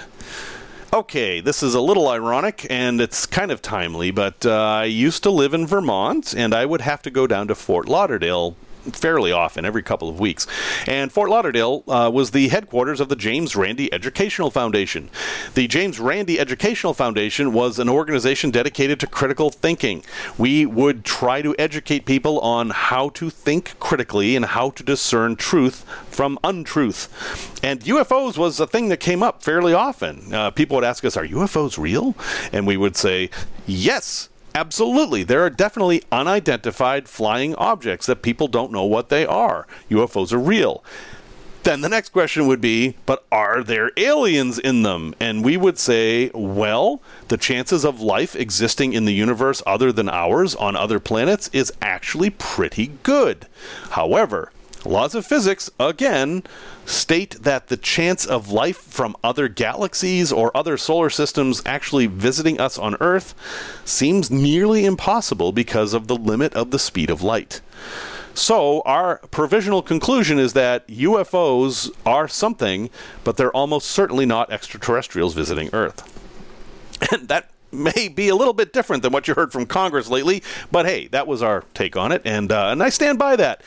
Okay, 0.91 1.39
this 1.39 1.61
is 1.61 1.75
a 1.75 1.81
little 1.81 2.09
ironic 2.09 2.65
and 2.69 2.99
it's 2.99 3.27
kind 3.27 3.51
of 3.51 3.61
timely, 3.61 4.09
but 4.09 4.43
uh, 4.45 4.51
I 4.51 4.85
used 4.85 5.21
to 5.23 5.29
live 5.29 5.53
in 5.53 5.67
Vermont 5.67 6.33
and 6.35 6.53
I 6.53 6.65
would 6.65 6.81
have 6.81 7.03
to 7.03 7.11
go 7.11 7.27
down 7.27 7.47
to 7.47 7.55
Fort 7.55 7.87
Lauderdale 7.87 8.55
fairly 8.91 9.31
often, 9.31 9.65
every 9.65 9.83
couple 9.83 10.09
of 10.09 10.19
weeks. 10.19 10.47
And 10.87 11.11
Fort 11.11 11.29
Lauderdale 11.29 11.83
uh, 11.87 12.09
was 12.13 12.31
the 12.31 12.49
headquarters 12.49 12.99
of 12.99 13.09
the 13.09 13.15
James 13.15 13.55
Randi 13.55 13.91
Educational 13.93 14.51
Foundation. 14.51 15.09
The 15.53 15.67
James 15.67 15.99
Randi 15.99 16.39
Educational 16.39 16.93
Foundation 16.93 17.53
was 17.53 17.79
an 17.79 17.89
organization 17.89 18.51
dedicated 18.51 18.99
to 18.99 19.07
critical 19.07 19.49
thinking. 19.49 20.03
We 20.37 20.65
would 20.65 21.05
try 21.05 21.41
to 21.41 21.55
educate 21.57 22.05
people 22.05 22.39
on 22.39 22.69
how 22.71 23.09
to 23.09 23.29
think 23.29 23.79
critically 23.79 24.35
and 24.35 24.45
how 24.45 24.71
to 24.71 24.83
discern 24.83 25.35
truth 25.35 25.85
from 26.09 26.39
untruth. 26.43 27.59
And 27.63 27.81
UFOs 27.81 28.37
was 28.37 28.59
a 28.59 28.67
thing 28.67 28.89
that 28.89 28.99
came 28.99 29.23
up 29.23 29.43
fairly 29.43 29.73
often. 29.73 30.33
Uh, 30.33 30.51
people 30.51 30.75
would 30.75 30.83
ask 30.83 31.03
us, 31.05 31.17
Are 31.17 31.25
UFOs 31.25 31.77
real? 31.77 32.15
And 32.51 32.65
we 32.65 32.77
would 32.77 32.95
say, 32.95 33.29
Yes, 33.65 34.29
Absolutely. 34.59 35.23
There 35.23 35.41
are 35.45 35.49
definitely 35.49 36.03
unidentified 36.11 37.07
flying 37.07 37.55
objects 37.55 38.05
that 38.07 38.21
people 38.21 38.49
don't 38.49 38.73
know 38.73 38.83
what 38.83 39.07
they 39.07 39.25
are. 39.25 39.65
UFOs 39.89 40.33
are 40.33 40.37
real. 40.37 40.83
Then 41.63 41.79
the 41.79 41.87
next 41.87 42.09
question 42.09 42.45
would 42.45 42.59
be, 42.59 42.97
but 43.05 43.23
are 43.31 43.63
there 43.63 43.91
aliens 43.95 44.59
in 44.59 44.83
them? 44.83 45.15
And 45.17 45.45
we 45.45 45.55
would 45.55 45.77
say, 45.77 46.29
well, 46.33 47.01
the 47.29 47.37
chances 47.37 47.85
of 47.85 48.01
life 48.01 48.35
existing 48.35 48.91
in 48.91 49.05
the 49.05 49.13
universe 49.13 49.63
other 49.65 49.93
than 49.93 50.09
ours 50.09 50.55
on 50.55 50.75
other 50.75 50.99
planets 50.99 51.49
is 51.53 51.71
actually 51.81 52.29
pretty 52.29 52.91
good. 53.03 53.47
However, 53.91 54.51
laws 54.85 55.15
of 55.15 55.25
physics, 55.25 55.69
again, 55.79 56.43
state 56.85 57.37
that 57.41 57.67
the 57.67 57.77
chance 57.77 58.25
of 58.25 58.51
life 58.51 58.77
from 58.77 59.15
other 59.23 59.47
galaxies 59.47 60.31
or 60.31 60.55
other 60.55 60.77
solar 60.77 61.09
systems 61.09 61.61
actually 61.65 62.07
visiting 62.07 62.59
us 62.59 62.77
on 62.77 62.95
Earth 62.99 63.35
seems 63.85 64.31
nearly 64.31 64.85
impossible 64.85 65.51
because 65.51 65.93
of 65.93 66.07
the 66.07 66.15
limit 66.15 66.53
of 66.53 66.71
the 66.71 66.79
speed 66.79 67.09
of 67.09 67.21
light. 67.21 67.61
So, 68.33 68.81
our 68.85 69.17
provisional 69.31 69.81
conclusion 69.81 70.39
is 70.39 70.53
that 70.53 70.87
UFOs 70.87 71.91
are 72.05 72.27
something, 72.27 72.89
but 73.23 73.37
they're 73.37 73.51
almost 73.51 73.89
certainly 73.89 74.25
not 74.25 74.51
extraterrestrials 74.51 75.33
visiting 75.33 75.69
Earth. 75.73 76.15
And 77.11 77.29
that 77.29 77.49
may 77.71 78.07
be 78.09 78.27
a 78.27 78.35
little 78.35 78.53
bit 78.53 78.73
different 78.73 79.03
than 79.03 79.13
what 79.13 79.27
you 79.27 79.33
heard 79.33 79.51
from 79.51 79.65
Congress 79.65 80.09
lately, 80.09 80.43
but 80.71 80.85
hey, 80.85 81.07
that 81.07 81.27
was 81.27 81.41
our 81.41 81.63
take 81.73 81.95
on 81.95 82.11
it, 82.11 82.21
and 82.25 82.51
uh, 82.51 82.67
and 82.67 82.83
I 82.83 82.89
stand 82.89 83.17
by 83.17 83.35
that 83.37 83.61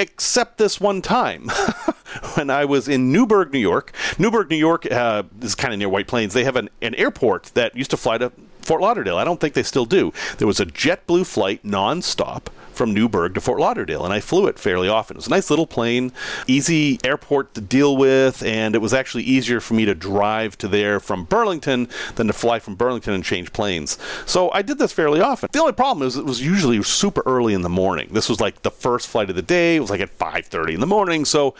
except 0.00 0.56
this 0.56 0.80
one 0.80 1.02
time 1.02 1.48
when 2.34 2.48
I 2.48 2.64
was 2.64 2.88
in 2.88 3.12
Newburgh, 3.12 3.52
New 3.52 3.58
York. 3.58 3.92
Newburgh, 4.18 4.48
New 4.48 4.56
York 4.56 4.90
uh, 4.90 5.24
is 5.42 5.54
kind 5.54 5.74
of 5.74 5.78
near 5.78 5.90
White 5.90 6.08
Plains. 6.08 6.32
They 6.32 6.44
have 6.44 6.56
an, 6.56 6.70
an 6.80 6.94
airport 6.94 7.44
that 7.54 7.76
used 7.76 7.90
to 7.90 7.96
fly 7.98 8.16
to 8.18 8.32
Fort 8.62 8.80
Lauderdale. 8.80 9.18
I 9.18 9.24
don't 9.24 9.40
think 9.40 9.54
they 9.54 9.62
still 9.62 9.84
do. 9.84 10.12
There 10.38 10.46
was 10.46 10.58
a 10.58 10.66
JetBlue 10.66 11.26
flight 11.26 11.62
nonstop 11.62 12.46
from 12.72 12.94
Newburgh 12.94 13.34
to 13.34 13.40
Fort 13.40 13.60
Lauderdale, 13.60 14.04
and 14.04 14.12
I 14.12 14.20
flew 14.20 14.46
it 14.46 14.58
fairly 14.58 14.88
often. 14.88 15.16
It 15.16 15.18
was 15.18 15.26
a 15.26 15.30
nice 15.30 15.50
little 15.50 15.66
plane, 15.66 16.12
easy 16.46 16.98
airport 17.04 17.54
to 17.54 17.60
deal 17.60 17.96
with, 17.96 18.42
and 18.42 18.74
it 18.74 18.78
was 18.78 18.94
actually 18.94 19.24
easier 19.24 19.60
for 19.60 19.74
me 19.74 19.84
to 19.84 19.94
drive 19.94 20.56
to 20.58 20.68
there 20.68 21.00
from 21.00 21.24
Burlington 21.24 21.88
than 22.16 22.26
to 22.26 22.32
fly 22.32 22.58
from 22.58 22.74
Burlington 22.74 23.14
and 23.14 23.24
change 23.24 23.52
planes. 23.52 23.98
So 24.26 24.50
I 24.52 24.62
did 24.62 24.78
this 24.78 24.92
fairly 24.92 25.20
often. 25.20 25.48
The 25.52 25.60
only 25.60 25.72
problem 25.72 26.06
is 26.06 26.16
it 26.16 26.24
was 26.24 26.40
usually 26.42 26.82
super 26.82 27.22
early 27.26 27.54
in 27.54 27.62
the 27.62 27.68
morning. 27.68 28.08
This 28.12 28.28
was 28.28 28.40
like 28.40 28.62
the 28.62 28.70
first 28.70 29.08
flight 29.08 29.30
of 29.30 29.36
the 29.36 29.42
day. 29.42 29.76
It 29.76 29.80
was 29.80 29.90
like 29.90 30.00
at 30.00 30.16
5:30 30.18 30.74
in 30.74 30.80
the 30.80 30.86
morning. 30.86 31.24
So 31.24 31.54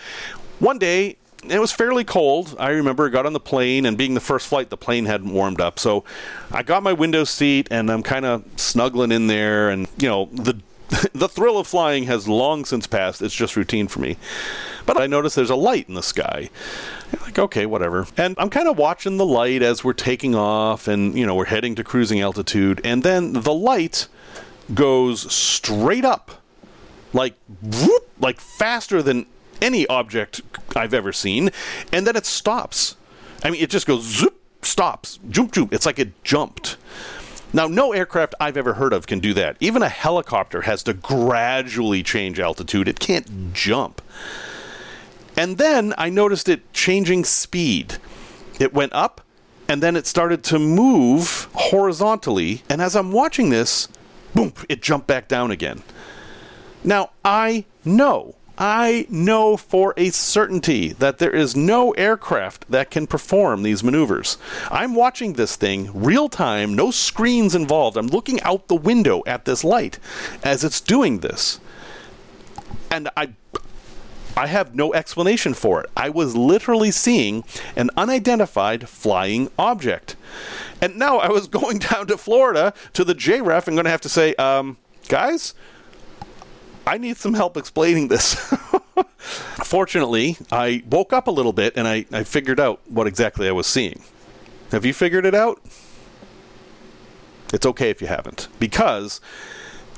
one 0.58 0.78
day 0.78 1.16
it 1.48 1.58
was 1.58 1.72
fairly 1.72 2.04
cold. 2.04 2.54
I 2.58 2.70
remember 2.70 3.06
I 3.06 3.08
got 3.08 3.24
on 3.24 3.32
the 3.32 3.40
plane, 3.40 3.86
and 3.86 3.96
being 3.96 4.12
the 4.14 4.20
first 4.20 4.46
flight, 4.46 4.68
the 4.68 4.76
plane 4.76 5.06
hadn't 5.06 5.32
warmed 5.32 5.60
up. 5.60 5.78
So 5.78 6.04
I 6.52 6.62
got 6.62 6.82
my 6.82 6.92
window 6.92 7.24
seat, 7.24 7.68
and 7.70 7.90
I'm 7.90 8.02
kind 8.02 8.26
of 8.26 8.44
snuggling 8.56 9.10
in 9.10 9.26
there, 9.26 9.70
and 9.70 9.88
you 9.98 10.08
know 10.08 10.28
the 10.32 10.60
the 11.12 11.28
thrill 11.28 11.58
of 11.58 11.66
flying 11.66 12.04
has 12.04 12.26
long 12.26 12.64
since 12.64 12.86
passed. 12.86 13.22
It's 13.22 13.34
just 13.34 13.56
routine 13.56 13.86
for 13.86 14.00
me. 14.00 14.16
But 14.86 15.00
I 15.00 15.06
notice 15.06 15.36
there's 15.36 15.50
a 15.50 15.56
light 15.56 15.88
in 15.88 15.94
the 15.94 16.02
sky. 16.02 16.50
I'm 17.12 17.20
like, 17.22 17.38
okay, 17.38 17.64
whatever. 17.64 18.06
And 18.16 18.34
I'm 18.38 18.50
kind 18.50 18.66
of 18.66 18.76
watching 18.76 19.16
the 19.16 19.26
light 19.26 19.62
as 19.62 19.84
we're 19.84 19.92
taking 19.92 20.34
off 20.34 20.88
and, 20.88 21.16
you 21.16 21.24
know, 21.24 21.34
we're 21.34 21.44
heading 21.44 21.76
to 21.76 21.84
cruising 21.84 22.20
altitude. 22.20 22.80
And 22.82 23.02
then 23.02 23.34
the 23.34 23.54
light 23.54 24.08
goes 24.74 25.32
straight 25.32 26.04
up, 26.04 26.42
like, 27.12 27.34
whoop, 27.62 28.08
like 28.18 28.40
faster 28.40 29.00
than 29.00 29.26
any 29.62 29.86
object 29.86 30.40
I've 30.74 30.94
ever 30.94 31.12
seen. 31.12 31.50
And 31.92 32.04
then 32.04 32.16
it 32.16 32.26
stops. 32.26 32.96
I 33.44 33.50
mean, 33.50 33.62
it 33.62 33.70
just 33.70 33.86
goes 33.86 34.02
zoop, 34.02 34.36
stops, 34.62 35.20
jump, 35.28 35.52
jump. 35.52 35.72
It's 35.72 35.86
like 35.86 36.00
it 36.00 36.24
jumped. 36.24 36.76
Now, 37.52 37.66
no 37.66 37.92
aircraft 37.92 38.34
I've 38.38 38.56
ever 38.56 38.74
heard 38.74 38.92
of 38.92 39.06
can 39.06 39.18
do 39.18 39.34
that. 39.34 39.56
Even 39.58 39.82
a 39.82 39.88
helicopter 39.88 40.62
has 40.62 40.82
to 40.84 40.94
gradually 40.94 42.02
change 42.02 42.38
altitude, 42.38 42.86
it 42.86 43.00
can't 43.00 43.52
jump. 43.52 44.00
And 45.36 45.58
then 45.58 45.94
I 45.98 46.10
noticed 46.10 46.48
it 46.48 46.72
changing 46.72 47.24
speed. 47.24 47.96
It 48.60 48.74
went 48.74 48.92
up, 48.92 49.22
and 49.68 49.82
then 49.82 49.96
it 49.96 50.06
started 50.06 50.44
to 50.44 50.58
move 50.58 51.48
horizontally. 51.54 52.62
And 52.68 52.80
as 52.80 52.94
I'm 52.94 53.10
watching 53.10 53.50
this, 53.50 53.88
boom, 54.34 54.52
it 54.68 54.82
jumped 54.82 55.06
back 55.06 55.28
down 55.28 55.50
again. 55.50 55.82
Now, 56.84 57.10
I 57.24 57.64
know 57.84 58.36
I 58.60 59.06
know 59.08 59.56
for 59.56 59.94
a 59.96 60.10
certainty 60.10 60.92
that 60.92 61.16
there 61.16 61.34
is 61.34 61.56
no 61.56 61.92
aircraft 61.92 62.70
that 62.70 62.90
can 62.90 63.06
perform 63.06 63.62
these 63.62 63.82
maneuvers. 63.82 64.36
I'm 64.70 64.94
watching 64.94 65.32
this 65.32 65.56
thing 65.56 65.90
real 65.94 66.28
time, 66.28 66.74
no 66.74 66.90
screens 66.90 67.54
involved. 67.54 67.96
I'm 67.96 68.08
looking 68.08 68.38
out 68.42 68.68
the 68.68 68.74
window 68.74 69.22
at 69.26 69.46
this 69.46 69.64
light 69.64 69.98
as 70.44 70.62
it's 70.62 70.82
doing 70.82 71.20
this. 71.20 71.58
And 72.90 73.08
I 73.16 73.30
I 74.36 74.46
have 74.46 74.74
no 74.74 74.94
explanation 74.94 75.54
for 75.54 75.82
it. 75.82 75.90
I 75.96 76.08
was 76.08 76.36
literally 76.36 76.90
seeing 76.90 77.44
an 77.76 77.90
unidentified 77.96 78.88
flying 78.88 79.50
object. 79.58 80.16
And 80.80 80.96
now 80.96 81.18
I 81.18 81.28
was 81.28 81.48
going 81.60 81.78
down 81.78 82.06
to 82.08 82.16
Florida 82.16 82.72
to 82.92 83.04
the 83.04 83.14
JREF 83.14 83.66
and 83.66 83.76
going 83.76 83.84
to 83.84 83.90
have 83.90 84.00
to 84.02 84.08
say, 84.08 84.34
um, 84.36 84.76
guys, 85.08 85.54
I 86.86 86.98
need 86.98 87.16
some 87.16 87.34
help 87.34 87.56
explaining 87.56 88.08
this. 88.08 88.34
Fortunately, 89.64 90.36
I 90.50 90.82
woke 90.88 91.12
up 91.12 91.26
a 91.26 91.30
little 91.30 91.52
bit 91.52 91.76
and 91.76 91.86
I, 91.86 92.06
I 92.12 92.24
figured 92.24 92.58
out 92.58 92.80
what 92.88 93.06
exactly 93.06 93.48
I 93.48 93.52
was 93.52 93.66
seeing. 93.66 94.02
Have 94.72 94.84
you 94.84 94.92
figured 94.92 95.26
it 95.26 95.34
out? 95.34 95.60
It's 97.52 97.66
okay 97.66 97.90
if 97.90 98.00
you 98.00 98.06
haven't. 98.06 98.48
Because 98.58 99.20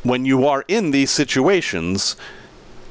when 0.02 0.24
you 0.24 0.46
are 0.46 0.64
in 0.68 0.90
these 0.90 1.10
situations, 1.10 2.16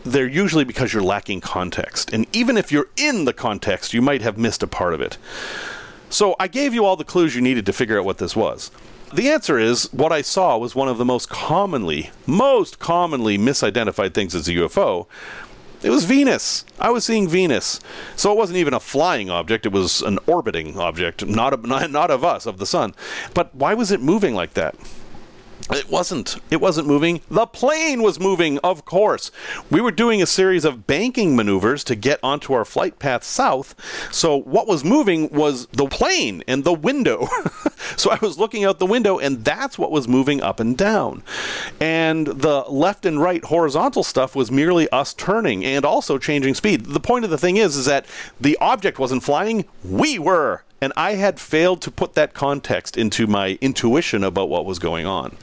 they're 0.04 0.28
usually 0.28 0.64
because 0.64 0.94
you're 0.94 1.04
lacking 1.04 1.42
context. 1.42 2.14
And 2.14 2.26
even 2.36 2.58
if 2.58 2.72
you're 2.72 2.90
in 2.98 3.26
the 3.26 3.34
context, 3.34 3.94
you 3.94 4.02
might 4.02 4.22
have 4.22 4.38
missed 4.38 4.64
a 4.64 4.68
part 4.68 4.94
of 4.94 5.02
it. 5.02 5.18
So 6.10 6.36
I 6.40 6.48
gave 6.48 6.74
you 6.74 6.86
all 6.86 6.96
the 6.96 7.04
clues 7.04 7.36
you 7.36 7.42
needed 7.42 7.66
to 7.66 7.74
figure 7.74 7.98
out 8.00 8.06
what 8.06 8.18
this 8.18 8.36
was. 8.36 8.72
The 9.14 9.30
answer 9.30 9.60
is 9.60 9.92
what 9.92 10.14
I 10.14 10.22
saw 10.22 10.58
was 10.58 10.74
one 10.74 10.88
of 10.88 10.98
the 10.98 11.04
most 11.04 11.28
commonly, 11.28 12.12
most 12.26 12.80
commonly 12.80 13.38
misidentified 13.38 14.14
things 14.14 14.34
as 14.34 14.48
a 14.48 14.54
UFO. 14.54 15.06
It 15.84 15.90
was 15.90 16.06
Venus. 16.06 16.64
I 16.80 16.92
was 16.92 17.04
seeing 17.04 17.28
Venus. 17.28 17.82
So 18.16 18.32
it 18.32 18.38
wasn't 18.38 18.58
even 18.60 18.74
a 18.74 18.80
flying 18.80 19.30
object, 19.30 19.66
it 19.66 19.74
was 19.74 20.02
an 20.02 20.18
orbiting 20.28 20.80
object, 20.80 21.26
not, 21.26 21.54
a, 21.54 21.58
not, 21.58 21.92
not 22.00 22.10
of 22.10 22.24
us, 22.24 22.46
of 22.46 22.58
the 22.58 22.66
sun. 22.66 22.96
But 23.34 23.54
why 23.54 23.74
was 23.74 23.92
it 23.92 24.02
moving 24.02 24.34
like 24.34 24.54
that? 24.54 24.76
It 25.72 25.90
wasn't. 25.90 26.36
It 26.52 26.60
wasn't 26.60 26.88
moving. 26.88 27.22
The 27.30 27.48
plane 27.48 28.02
was 28.04 28.20
moving, 28.20 28.58
of 28.60 28.84
course. 28.84 29.32
We 29.70 29.80
were 29.80 29.92
doing 29.92 30.22
a 30.22 30.26
series 30.26 30.66
of 30.66 30.86
banking 30.86 31.34
maneuvers 31.34 31.86
to 31.86 31.96
get 31.96 32.20
onto 32.22 32.52
our 32.52 32.66
flight 32.66 33.00
path 33.00 33.24
south. 33.24 33.74
So 34.12 34.36
what 34.36 34.68
was 34.68 34.84
moving 34.84 35.30
was 35.30 35.68
the 35.68 35.88
plane 35.88 36.44
and 36.46 36.66
the 36.66 36.74
window. 36.74 37.28
so 37.96 38.12
I 38.12 38.18
was 38.22 38.38
looking 38.38 38.66
out 38.66 38.80
the 38.80 38.86
window, 38.86 39.18
and 39.18 39.46
that's 39.46 39.80
what 39.80 39.92
was 39.92 40.10
moving 40.10 40.42
up 40.42 40.60
and 40.60 40.78
down. 40.78 41.24
And 41.80 42.28
the 42.28 42.66
left 42.68 43.06
and 43.06 43.22
right 43.22 43.44
horizontal 43.46 44.04
stuff 44.04 44.36
was 44.36 44.52
merely 44.52 44.90
us 44.90 45.14
turning 45.14 45.64
and 45.64 45.86
also 45.86 46.18
changing 46.18 46.56
speed. 46.56 46.88
The 46.88 47.00
point 47.00 47.24
of 47.24 47.32
the 47.32 47.38
thing 47.38 47.56
is, 47.56 47.78
is 47.78 47.86
that 47.86 48.06
the 48.42 48.58
object 48.60 49.00
wasn't 49.00 49.24
flying. 49.24 49.64
We 49.86 50.20
were 50.20 50.64
and 50.82 50.92
I 50.98 51.14
had 51.14 51.40
failed 51.40 51.82
to 51.84 51.92
put 51.92 52.16
that 52.16 52.34
context 52.34 52.98
into 52.98 53.28
my 53.28 53.60
intuition 53.62 54.24
about 54.24 54.50
what 54.50 54.66
was 54.66 54.80
going 54.80 55.06
on. 55.06 55.38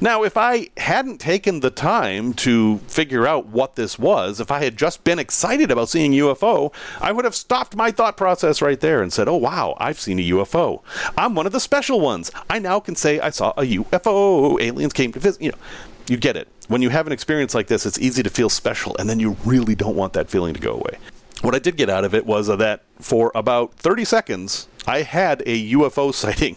Now, 0.00 0.22
if 0.22 0.36
I 0.36 0.68
hadn't 0.76 1.18
taken 1.18 1.60
the 1.60 1.70
time 1.70 2.34
to 2.34 2.78
figure 2.86 3.26
out 3.26 3.46
what 3.46 3.76
this 3.76 3.98
was, 3.98 4.38
if 4.38 4.50
I 4.50 4.62
had 4.62 4.76
just 4.76 5.02
been 5.02 5.18
excited 5.18 5.70
about 5.70 5.88
seeing 5.88 6.12
UFO, 6.12 6.74
I 7.00 7.10
would 7.10 7.24
have 7.24 7.34
stopped 7.34 7.74
my 7.74 7.90
thought 7.90 8.18
process 8.18 8.60
right 8.60 8.78
there 8.78 9.02
and 9.02 9.12
said, 9.12 9.28
"Oh 9.28 9.36
wow, 9.36 9.76
I've 9.78 9.98
seen 9.98 10.18
a 10.18 10.22
UFO. 10.22 10.82
I'm 11.16 11.34
one 11.34 11.46
of 11.46 11.52
the 11.52 11.60
special 11.60 12.00
ones. 12.00 12.30
I 12.50 12.58
now 12.58 12.78
can 12.78 12.96
say 12.96 13.18
I 13.18 13.30
saw 13.30 13.54
a 13.56 13.62
UFO. 13.62 14.60
Aliens 14.60 14.92
came 14.92 15.12
to 15.12 15.20
visit." 15.20 15.40
You 15.40 15.52
know, 15.52 15.58
you 16.06 16.18
get 16.18 16.36
it. 16.36 16.48
When 16.68 16.82
you 16.82 16.90
have 16.90 17.06
an 17.06 17.12
experience 17.12 17.54
like 17.54 17.68
this, 17.68 17.86
it's 17.86 17.98
easy 17.98 18.22
to 18.22 18.30
feel 18.30 18.50
special, 18.50 18.96
and 18.98 19.08
then 19.08 19.20
you 19.20 19.36
really 19.44 19.74
don't 19.74 19.96
want 19.96 20.12
that 20.14 20.28
feeling 20.28 20.52
to 20.52 20.60
go 20.60 20.74
away. 20.74 20.98
What 21.42 21.54
I 21.54 21.58
did 21.58 21.76
get 21.76 21.90
out 21.90 22.04
of 22.04 22.14
it 22.14 22.26
was 22.26 22.48
uh, 22.48 22.56
that 22.56 22.82
for 22.98 23.30
about 23.34 23.74
30 23.74 24.04
seconds, 24.04 24.68
I 24.86 25.02
had 25.02 25.42
a 25.46 25.72
UFO 25.72 26.12
sighting. 26.22 26.56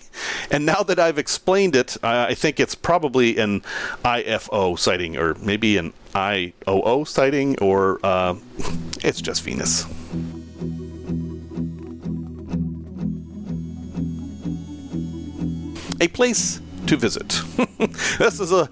And 0.49 0.65
now 0.65 0.83
that 0.83 0.99
I've 0.99 1.17
explained 1.17 1.75
it, 1.75 1.97
I 2.03 2.33
think 2.33 2.59
it's 2.59 2.75
probably 2.75 3.37
an 3.37 3.61
IFO 4.05 4.77
sighting, 4.79 5.17
or 5.17 5.35
maybe 5.35 5.77
an 5.77 5.93
IOO 6.15 7.05
sighting, 7.05 7.57
or 7.59 7.99
uh, 8.03 8.35
it's 9.03 9.21
just 9.21 9.43
Venus. 9.43 9.85
A 16.01 16.07
place 16.07 16.61
to 16.87 16.95
visit. 16.95 17.41
this 18.17 18.39
is 18.39 18.53
a 18.53 18.69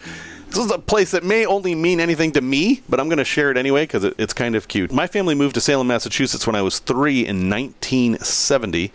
this 0.49 0.57
is 0.65 0.71
a 0.71 0.79
place 0.79 1.11
that 1.11 1.23
may 1.23 1.45
only 1.45 1.75
mean 1.75 1.99
anything 1.99 2.31
to 2.33 2.41
me, 2.41 2.81
but 2.89 2.99
I'm 2.99 3.09
going 3.09 3.17
to 3.17 3.25
share 3.25 3.51
it 3.51 3.57
anyway 3.57 3.83
because 3.83 4.03
it, 4.03 4.15
it's 4.17 4.33
kind 4.33 4.55
of 4.55 4.67
cute. 4.67 4.91
My 4.91 5.07
family 5.07 5.35
moved 5.35 5.55
to 5.55 5.61
Salem, 5.61 5.87
Massachusetts 5.87 6.47
when 6.47 6.55
I 6.55 6.61
was 6.61 6.79
three 6.79 7.25
in 7.25 7.49
1970 7.49 8.91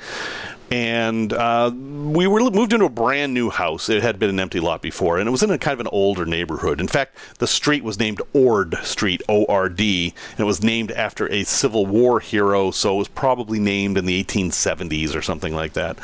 and 0.72 1.35
uh, 1.35 1.70
we 1.74 2.26
were 2.26 2.40
moved 2.50 2.72
into 2.72 2.87
a 2.87 2.90
brand 2.90 3.35
new 3.35 3.50
house. 3.50 3.90
It 3.90 4.02
had 4.02 4.18
been 4.18 4.30
an 4.30 4.40
empty 4.40 4.58
lot 4.58 4.80
before, 4.80 5.18
and 5.18 5.28
it 5.28 5.30
was 5.30 5.42
in 5.42 5.50
a 5.50 5.58
kind 5.58 5.74
of 5.74 5.80
an 5.80 5.90
older 5.92 6.24
neighborhood. 6.24 6.80
In 6.80 6.88
fact, 6.88 7.18
the 7.40 7.46
street 7.46 7.85
was 7.85 7.98
named 7.98 8.22
Ord 8.32 8.78
Street, 8.82 9.20
O-R-D, 9.28 10.14
and 10.30 10.40
it 10.40 10.44
was 10.44 10.62
named 10.62 10.90
after 10.92 11.30
a 11.30 11.44
Civil 11.44 11.85
War 11.85 12.20
hero, 12.20 12.70
so 12.70 12.94
it 12.94 12.98
was 12.98 13.08
probably 13.08 13.58
named 13.58 13.98
in 13.98 14.06
the 14.06 14.24
1870s 14.24 15.14
or 15.14 15.20
something 15.20 15.54
like 15.54 15.74
that. 15.74 15.98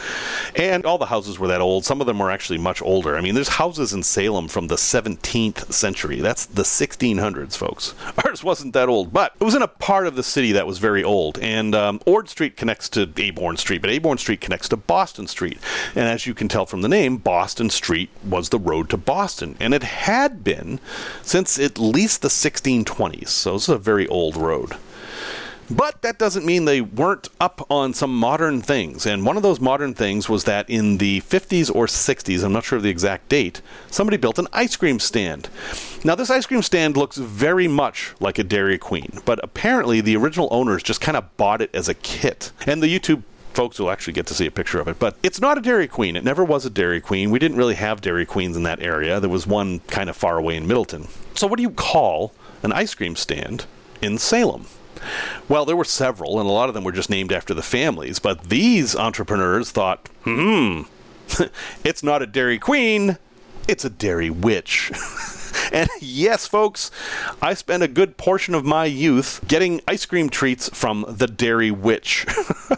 And 0.55 0.85
all 0.85 0.99
the 0.99 1.07
houses 1.07 1.39
were 1.39 1.49
that 1.49 1.63
old. 1.63 1.87
Some 1.87 2.03
of 2.03 2.07
them 2.07 2.19
were 2.19 2.31
actually 2.31 2.59
much 2.59 2.83
older. 2.83 3.17
I 3.17 3.23
mean, 3.23 3.35
there's 3.35 3.49
houses 3.49 3.95
in 3.95 4.03
Salem 4.03 4.49
from 4.49 4.67
the 4.67 4.77
17th 4.77 5.73
century. 5.73 6.21
That's 6.21 6.45
the 6.45 6.65
1600s, 6.65 7.57
folks. 7.57 7.95
Ours 8.27 8.45
wasn't 8.45 8.75
that 8.75 8.91
old, 8.91 9.15
but 9.15 9.33
it 9.41 9.45
was 9.45 9.55
in 9.55 9.63
a 9.63 9.69
part 9.69 10.07
of 10.07 10.15
the 10.15 10.23
city 10.23 10.53
that 10.53 10.67
was 10.67 10.79
very 10.79 11.03
old. 11.03 11.39
And 11.39 11.75
um, 11.75 12.03
Ord 12.05 12.29
Street 12.29 12.59
connects 12.59 12.91
to 12.91 13.11
Aborn 13.17 13.57
Street, 13.57 13.81
but 13.81 13.89
Aborn 13.89 14.19
Street 14.19 14.43
connects 14.43 14.58
next 14.59 14.71
to 14.71 14.77
Boston 14.77 15.29
Street. 15.29 15.57
And 15.95 16.09
as 16.09 16.27
you 16.27 16.35
can 16.35 16.49
tell 16.49 16.67
from 16.67 16.83
the 16.83 16.89
name, 16.89 17.19
Boston 17.19 17.71
Street 17.71 18.11
was 18.25 18.49
the 18.49 18.59
road 18.59 18.91
to 18.91 18.97
Boston. 18.97 19.55
And 19.61 19.73
it 19.73 19.85
had 19.85 20.43
been 20.43 20.81
since 21.23 21.61
at 21.61 21.79
least 21.79 22.23
the 22.23 22.29
1620s. 22.29 23.29
So 23.29 23.53
this 23.53 23.63
is 23.63 23.69
a 23.69 23.79
very 23.79 24.09
old 24.09 24.37
road. 24.37 24.77
But 25.71 26.03
that 26.03 26.19
doesn't 26.19 26.45
mean 26.45 26.65
they 26.65 26.81
weren't 26.81 27.29
up 27.39 27.65
on 27.71 27.95
some 27.95 28.19
modern 28.19 28.61
things. 28.61 29.07
And 29.07 29.25
one 29.25 29.37
of 29.37 29.45
those 29.45 29.61
modern 29.61 29.95
things 29.95 30.29
was 30.29 30.43
that 30.45 30.69
in 30.69 30.99
the 30.99 31.21
50s 31.21 31.73
or 31.73 31.87
60s, 31.87 32.43
I'm 32.43 32.53
not 32.53 32.65
sure 32.65 32.79
of 32.79 32.83
the 32.83 32.91
exact 32.91 33.29
date, 33.29 33.63
somebody 33.93 34.17
built 34.17 34.41
an 34.41 34.49
ice 34.53 34.75
cream 34.75 34.99
stand. 34.99 35.49
Now, 36.03 36.17
this 36.17 36.31
ice 36.31 36.47
cream 36.47 36.63
stand 36.63 36.97
looks 36.97 37.17
very 37.17 37.69
much 37.69 38.15
like 38.19 38.41
a 38.41 38.45
Dairy 38.45 38.79
Queen, 38.79 39.21
but 39.25 39.39
apparently 39.45 40.01
the 40.01 40.17
original 40.17 40.49
owners 40.51 40.83
just 40.83 41.01
kind 41.01 41.17
of 41.17 41.37
bought 41.37 41.63
it 41.63 41.73
as 41.73 41.89
a 41.89 41.95
kit. 41.95 42.51
And 42.67 42.83
the 42.83 42.99
YouTube 42.99 43.23
folks 43.59 43.81
will 43.81 43.91
actually 43.91 44.13
get 44.13 44.25
to 44.25 44.35
see 44.35 44.47
a 44.47 44.53
picture 44.53 44.79
of 44.79 44.87
it. 44.87 45.01
But 45.01 45.17
it's 45.21 45.41
not 45.41 45.59
a 45.59 45.61
Dairy 45.61 45.89
Queen. 45.89 46.15
It 46.15 46.23
never 46.23 46.45
was 46.45 46.65
a 46.65 46.71
Dairy 46.71 47.01
Queen. 47.01 47.33
We 47.33 47.41
didn't 47.41 47.57
really 47.57 47.75
have 47.75 48.01
Dairy 48.01 48.25
Queens 48.25 48.57
in 48.57 48.63
that 48.63 48.81
area. 48.81 49.19
There 49.19 49.29
was 49.29 49.49
one 49.49 49.81
kind 49.89 50.09
of 50.09 50.17
far 50.17 50.39
away 50.39 50.55
in 50.55 50.69
Middleton. 50.69 51.09
So, 51.35 51.49
what 51.49 51.57
do 51.57 51.65
you 51.65 51.71
call 51.71 52.33
an 52.63 52.71
ice 52.73 52.95
cream 52.95 53.17
stand 53.17 53.67
in 54.01 54.17
Salem? 54.17 54.67
Well, 55.49 55.65
there 55.65 55.75
were 55.75 55.83
several, 55.83 56.39
and 56.39 56.49
a 56.49 56.53
lot 56.53 56.69
of 56.69 56.75
them 56.77 56.85
were 56.85 56.93
just 56.93 57.11
named 57.11 57.33
after 57.33 57.53
the 57.53 57.63
families. 57.63 58.21
But 58.21 58.45
these 58.45 58.95
entrepreneurs 58.95 59.73
thought, 59.73 60.09
hmm, 60.23 60.83
it's 61.85 62.05
not 62.05 62.23
a 62.23 62.29
Dairy 62.29 62.61
Queen, 62.61 63.19
it's 63.67 63.85
a 63.85 63.91
Dairy 63.91 64.31
Witch. 64.31 64.93
And 65.79 65.91
yes, 66.01 66.47
folks, 66.47 66.91
I 67.43 67.55
spent 67.55 67.83
a 67.83 67.89
good 67.89 68.17
portion 68.17 68.55
of 68.55 68.65
my 68.65 68.87
youth 68.87 69.41
getting 69.47 69.81
ice 69.87 70.07
cream 70.07 70.31
treats 70.31 70.69
from 70.71 71.05
the 71.07 71.27
Dairy 71.27 71.71
Witch. 71.71 72.27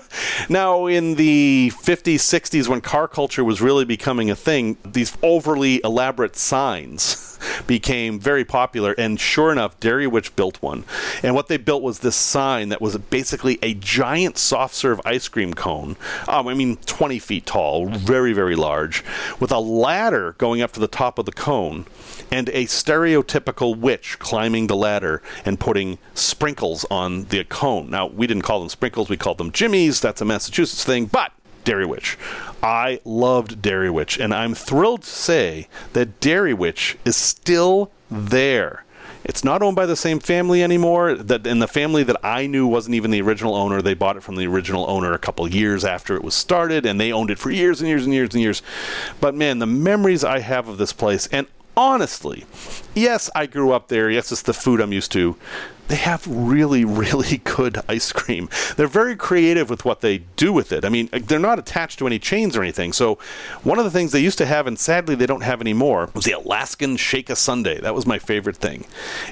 now, 0.48 0.86
in 0.86 1.14
the 1.14 1.72
50s, 1.74 2.16
60s, 2.16 2.68
when 2.68 2.80
car 2.80 3.06
culture 3.06 3.44
was 3.44 3.60
really 3.60 3.84
becoming 3.84 4.30
a 4.30 4.34
thing, 4.34 4.76
these 4.84 5.16
overly 5.22 5.80
elaborate 5.84 6.36
signs 6.36 7.29
became 7.66 8.18
very 8.18 8.44
popular. 8.44 8.92
And 8.92 9.18
sure 9.20 9.52
enough, 9.52 9.78
Dairy 9.80 10.06
Witch 10.06 10.34
built 10.36 10.60
one. 10.62 10.84
And 11.22 11.34
what 11.34 11.48
they 11.48 11.56
built 11.56 11.82
was 11.82 12.00
this 12.00 12.16
sign 12.16 12.68
that 12.70 12.80
was 12.80 12.96
basically 12.96 13.58
a 13.62 13.74
giant 13.74 14.38
soft 14.38 14.74
serve 14.74 15.00
ice 15.04 15.28
cream 15.28 15.54
cone. 15.54 15.96
Um, 16.28 16.48
I 16.48 16.54
mean, 16.54 16.76
20 16.86 17.18
feet 17.18 17.46
tall, 17.46 17.88
very, 17.88 18.32
very 18.32 18.56
large, 18.56 19.04
with 19.38 19.52
a 19.52 19.58
ladder 19.58 20.34
going 20.38 20.62
up 20.62 20.72
to 20.72 20.80
the 20.80 20.88
top 20.88 21.18
of 21.18 21.26
the 21.26 21.32
cone 21.32 21.86
and 22.30 22.48
a 22.50 22.64
stereotypical 22.66 23.76
witch 23.76 24.18
climbing 24.18 24.66
the 24.66 24.76
ladder 24.76 25.22
and 25.44 25.58
putting 25.58 25.98
sprinkles 26.14 26.84
on 26.90 27.24
the 27.24 27.44
cone. 27.44 27.90
Now, 27.90 28.06
we 28.06 28.26
didn't 28.26 28.42
call 28.42 28.60
them 28.60 28.68
sprinkles, 28.68 29.08
we 29.08 29.16
called 29.16 29.38
them 29.38 29.52
jimmies. 29.52 30.00
That's 30.00 30.20
a 30.20 30.24
Massachusetts 30.24 30.84
thing, 30.84 31.06
but 31.06 31.32
Dairy 31.64 31.86
Witch. 31.86 32.16
I 32.62 33.00
loved 33.04 33.62
Dairy 33.62 33.90
Witch, 33.90 34.18
and 34.18 34.34
I'm 34.34 34.54
thrilled 34.54 35.02
to 35.02 35.08
say 35.08 35.68
that 35.92 36.20
Dairy 36.20 36.54
Witch 36.54 36.96
is 37.04 37.16
still 37.16 37.90
there. 38.10 38.84
It's 39.24 39.44
not 39.44 39.62
owned 39.62 39.76
by 39.76 39.86
the 39.86 39.96
same 39.96 40.18
family 40.18 40.62
anymore. 40.62 41.14
That 41.14 41.46
and 41.46 41.60
the 41.60 41.68
family 41.68 42.02
that 42.04 42.16
I 42.24 42.46
knew 42.46 42.66
wasn't 42.66 42.94
even 42.94 43.10
the 43.10 43.20
original 43.20 43.54
owner. 43.54 43.82
They 43.82 43.94
bought 43.94 44.16
it 44.16 44.22
from 44.22 44.36
the 44.36 44.46
original 44.46 44.88
owner 44.88 45.12
a 45.12 45.18
couple 45.18 45.46
years 45.48 45.84
after 45.84 46.16
it 46.16 46.24
was 46.24 46.34
started, 46.34 46.86
and 46.86 46.98
they 46.98 47.12
owned 47.12 47.30
it 47.30 47.38
for 47.38 47.50
years 47.50 47.80
and 47.80 47.88
years 47.88 48.04
and 48.04 48.14
years 48.14 48.34
and 48.34 48.42
years. 48.42 48.62
But 49.20 49.34
man, 49.34 49.58
the 49.58 49.66
memories 49.66 50.24
I 50.24 50.40
have 50.40 50.68
of 50.68 50.78
this 50.78 50.92
place, 50.92 51.26
and 51.28 51.46
honestly, 51.76 52.44
yes, 52.94 53.30
I 53.34 53.46
grew 53.46 53.72
up 53.72 53.88
there. 53.88 54.10
Yes, 54.10 54.32
it's 54.32 54.42
the 54.42 54.54
food 54.54 54.80
I'm 54.80 54.92
used 54.92 55.12
to. 55.12 55.36
They 55.88 55.96
have 55.96 56.24
really, 56.28 56.84
really 56.84 57.38
good 57.38 57.78
ice 57.88 58.12
cream. 58.12 58.48
They're 58.76 58.86
very 58.86 59.16
creative 59.16 59.68
with 59.68 59.84
what 59.84 60.02
they 60.02 60.18
do 60.36 60.52
with 60.52 60.70
it. 60.70 60.84
I 60.84 60.88
mean, 60.88 61.08
uh, 61.12 61.18
they're 61.20 61.40
not 61.40 61.58
attached 61.58 61.98
to 61.98 62.06
any 62.06 62.20
chains 62.20 62.56
or 62.56 62.62
anything. 62.62 62.92
So, 62.92 63.18
one 63.64 63.78
of 63.78 63.84
the 63.84 63.90
things 63.90 64.12
they 64.12 64.20
used 64.20 64.38
to 64.38 64.46
have, 64.46 64.68
and 64.68 64.78
sadly 64.78 65.16
they 65.16 65.26
don't 65.26 65.42
have 65.42 65.60
anymore, 65.60 66.10
was 66.14 66.24
the 66.24 66.32
Alaskan 66.32 66.96
Shake 66.96 67.28
a 67.28 67.34
Sundae. 67.34 67.80
That 67.80 67.94
was 67.94 68.06
my 68.06 68.20
favorite 68.20 68.56
thing. 68.56 68.86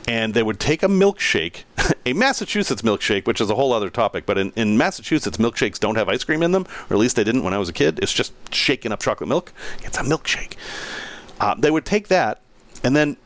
And 0.09 0.35
they 0.35 0.43
would 0.43 0.59
take 0.59 0.83
a 0.83 0.89
milkshake, 0.89 1.63
a 2.07 2.13
Massachusetts 2.13 2.83
milkshake, 2.83 3.27
which 3.27 3.41
is 3.41 3.51
a 3.51 3.55
whole 3.55 3.73
other 3.73 3.91
topic, 3.91 4.27
but 4.27 4.37
in, 4.37 4.53
in 4.57 4.77
Massachusetts, 4.77 5.37
milkshakes 5.37 5.79
don't 5.79 5.97
have 5.97 6.09
ice 6.09 6.25
cream 6.25 6.43
in 6.43 6.51
them, 6.51 6.67
or 6.91 6.95
at 6.95 6.99
least 6.99 7.15
they 7.15 7.25
didn't 7.25 7.45
when 7.45 7.55
I 7.55 7.59
was 7.59 7.69
a 7.69 7.73
kid. 7.73 8.01
It's 8.03 8.13
just 8.13 8.33
shaking 8.53 8.91
up 8.91 9.01
chocolate 9.01 9.29
milk. 9.29 9.53
It's 9.85 9.99
a 9.99 10.03
milkshake. 10.03 10.55
Uh, 11.41 11.55
they 11.55 11.71
would 11.71 11.85
take 11.85 12.09
that 12.09 12.41
and 12.83 12.95
then 12.95 13.17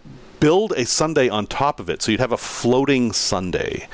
build 0.41 0.73
a 0.73 0.85
sundae 0.85 1.29
on 1.29 1.47
top 1.47 1.79
of 1.79 1.89
it 1.89 2.03
so 2.03 2.11
you'd 2.11 2.21
have 2.21 2.33
a 2.33 2.37
floating 2.37 3.13
sundae. 3.13 3.87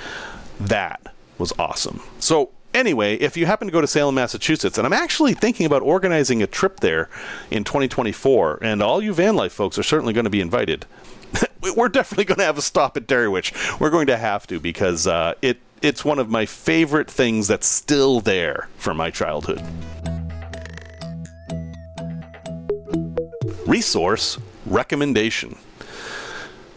That 0.58 1.14
was 1.36 1.52
awesome. 1.58 2.02
So, 2.18 2.50
anyway, 2.72 3.16
if 3.16 3.36
you 3.36 3.46
happen 3.46 3.68
to 3.68 3.72
go 3.72 3.80
to 3.80 3.86
Salem, 3.86 4.14
Massachusetts, 4.14 4.78
and 4.78 4.86
I'm 4.86 4.92
actually 4.92 5.34
thinking 5.34 5.66
about 5.66 5.82
organizing 5.82 6.42
a 6.42 6.46
trip 6.46 6.80
there 6.80 7.08
in 7.50 7.64
2024, 7.64 8.60
and 8.62 8.82
all 8.82 9.02
you 9.02 9.12
van 9.12 9.36
life 9.36 9.52
folks 9.52 9.78
are 9.78 9.82
certainly 9.82 10.12
going 10.12 10.24
to 10.24 10.30
be 10.30 10.40
invited. 10.40 10.86
We're 11.76 11.88
definitely 11.88 12.24
going 12.24 12.38
to 12.38 12.44
have 12.44 12.58
a 12.58 12.62
stop 12.62 12.96
at 12.96 13.06
Dairy 13.06 13.28
Witch. 13.28 13.52
We're 13.78 13.90
going 13.90 14.06
to 14.06 14.16
have 14.16 14.46
to 14.46 14.58
because 14.58 15.06
uh, 15.06 15.34
it 15.42 15.58
it's 15.82 16.04
one 16.04 16.18
of 16.18 16.28
my 16.28 16.46
favorite 16.46 17.10
things 17.10 17.46
that's 17.46 17.66
still 17.66 18.20
there 18.20 18.68
from 18.78 18.96
my 18.96 19.10
childhood. 19.10 19.62
Resource 23.68 24.38
recommendation. 24.64 25.58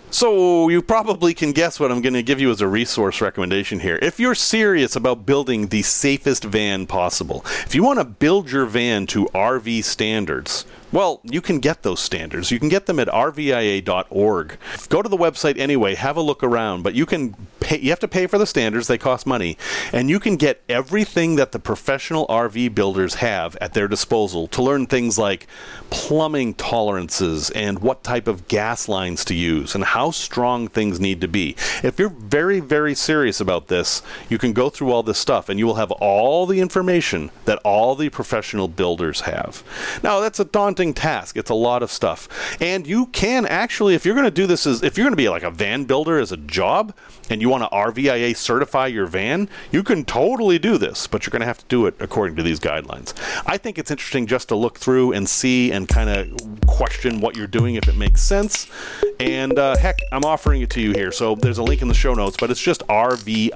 So, 0.10 0.67
you 0.67 0.82
probably 0.82 1.34
can 1.34 1.54
guess 1.54 1.80
what 1.80 1.89
I'm 1.89 2.01
going 2.01 2.15
to 2.15 2.21
give 2.21 2.41
you 2.41 2.51
as 2.51 2.60
a 2.60 2.67
resource 2.67 3.21
recommendation 3.21 3.80
here. 3.80 3.97
If 4.01 4.19
you're 4.19 4.36
serious 4.36 4.97
about 4.97 5.25
building 5.25 5.67
the 5.67 5.84
safest 5.84 6.43
van 6.43 6.86
possible, 6.88 7.45
if 7.65 7.73
you 7.73 7.82
want 7.82 7.99
to 7.99 8.04
build 8.04 8.51
your 8.51 8.65
van 8.65 9.08
to 9.08 9.27
RV 9.27 9.86
standards, 9.86 10.65
well, 10.91 11.21
you 11.23 11.41
can 11.41 11.60
get 11.60 11.84
those 11.84 11.99
standards. 11.99 12.51
You 12.51 12.60
can 12.60 12.69
get 12.69 12.86
them 12.86 12.99
at 12.99 13.08
rvia.org. 13.08 14.58
Go 14.89 15.01
to 15.01 15.10
the 15.10 15.17
website 15.17 15.58
anyway, 15.58 15.95
have 15.95 16.17
a 16.17 16.21
look 16.21 16.43
around, 16.43 16.84
but 16.84 16.93
you 16.93 17.06
can 17.06 17.36
pay 17.60 17.80
you 17.80 17.89
have 17.89 17.99
to 17.99 18.08
pay 18.08 18.27
for 18.27 18.38
the 18.38 18.45
standards, 18.45 18.88
they 18.88 18.97
cost 18.97 19.25
money, 19.25 19.58
and 19.93 20.10
you 20.10 20.19
can 20.19 20.36
get 20.36 20.62
everything 20.67 21.36
that 21.38 21.51
the 21.51 21.60
professional 21.60 22.27
RV 22.27 22.75
builders 22.75 23.15
have 23.15 23.56
at 23.62 23.73
their 23.73 23.88
disposal 23.88 24.47
to 24.47 24.62
learn 24.62 24.86
things 24.86 25.17
like 25.17 25.47
plumbing 25.89 26.54
tolerances 26.56 27.49
and 27.51 27.80
what 27.80 28.03
type 28.03 28.28
of 28.28 28.47
gas 28.47 28.89
lines 28.89 29.24
to 29.26 29.36
use 29.36 29.76
and 29.76 29.84
how 29.84 30.11
strong 30.11 30.68
things 30.68 30.99
need 30.99 31.22
to 31.22 31.28
be. 31.28 31.55
If 31.84 31.99
you're 31.99 32.09
very 32.09 32.59
very 32.59 32.95
serious 32.95 33.39
about 33.39 33.68
this, 33.68 34.01
you 34.30 34.38
can 34.38 34.53
go 34.53 34.70
through 34.70 34.91
all 34.91 35.03
this 35.03 35.20
stuff 35.20 35.47
and 35.47 35.57
you 35.59 35.66
will 35.66 35.76
have 35.76 35.91
all 35.91 36.45
the 36.45 36.59
information 36.59 37.32
that 37.45 37.59
all 37.63 37.95
the 37.95 38.09
professional 38.09 38.68
builders 38.68 39.22
have. 39.22 39.63
Now, 40.03 40.20
that's 40.20 40.39
a 40.39 40.45
daunting 40.45 40.80
daunting 40.82 40.93
task. 40.93 41.38
It's 41.38 41.51
a 41.51 41.55
lot 41.55 41.84
of 41.84 41.91
stuff. 41.91 42.27
And 42.59 42.88
you 42.88 43.05
can 43.07 43.45
actually, 43.45 43.93
if 43.95 44.05
you're 44.05 44.15
going 44.15 44.25
to 44.25 44.32
do 44.32 44.47
this 44.47 44.65
as, 44.65 44.82
if 44.84 44.97
you're 44.97 45.05
going 45.05 45.13
to 45.13 45.17
be 45.17 45.29
like 45.29 45.43
a 45.43 45.51
van 45.51 45.84
builder 45.86 46.17
as 46.19 46.32
a 46.32 46.38
job 46.38 46.95
and 47.29 47.39
you 47.41 47.49
want 47.49 47.63
to 47.63 47.69
RVIA 47.69 48.36
certify 48.36 48.88
your 48.88 49.05
van, 49.05 49.47
you 49.71 49.84
can 49.84 50.03
totally 50.05 50.57
do 50.57 50.79
this, 50.79 51.05
but 51.07 51.25
you're 51.25 51.32
going 51.32 51.41
to 51.41 51.45
have 51.45 51.59
to 51.59 51.65
do 51.65 51.86
it 51.86 51.95
according 51.99 52.36
to 52.38 52.43
these 52.43 52.59
guidelines. 52.59 53.13
I 53.45 53.57
think 53.57 53.77
it's 53.77 53.91
interesting 53.91 54.25
just 54.25 54.49
to 54.49 54.55
look 54.55 54.79
through 54.79 55.13
and 55.13 55.29
see 55.29 55.71
and 55.71 55.88
kind 55.88 56.09
of 56.09 56.67
question 56.67 57.21
what 57.21 57.36
you're 57.36 57.47
doing 57.47 57.75
if 57.75 57.88
it 57.88 57.95
makes 57.95 58.23
sense. 58.23 58.67
And 59.19 59.59
uh, 59.59 59.77
heck, 59.77 59.99
I'm 60.11 60.25
offering 60.25 60.61
it 60.63 60.71
to 60.71 60.82
you 60.82 60.93
here. 60.93 61.11
So 61.11 61.36
there's 61.36 61.59
a 61.59 61.63
link 61.63 61.84
in 61.84 61.88
the 61.88 61.93
show 61.93 62.15
notes, 62.15 62.38
but 62.39 62.49
it's 62.49 62.61
just 62.61 62.82
rvia.org. 62.88 63.51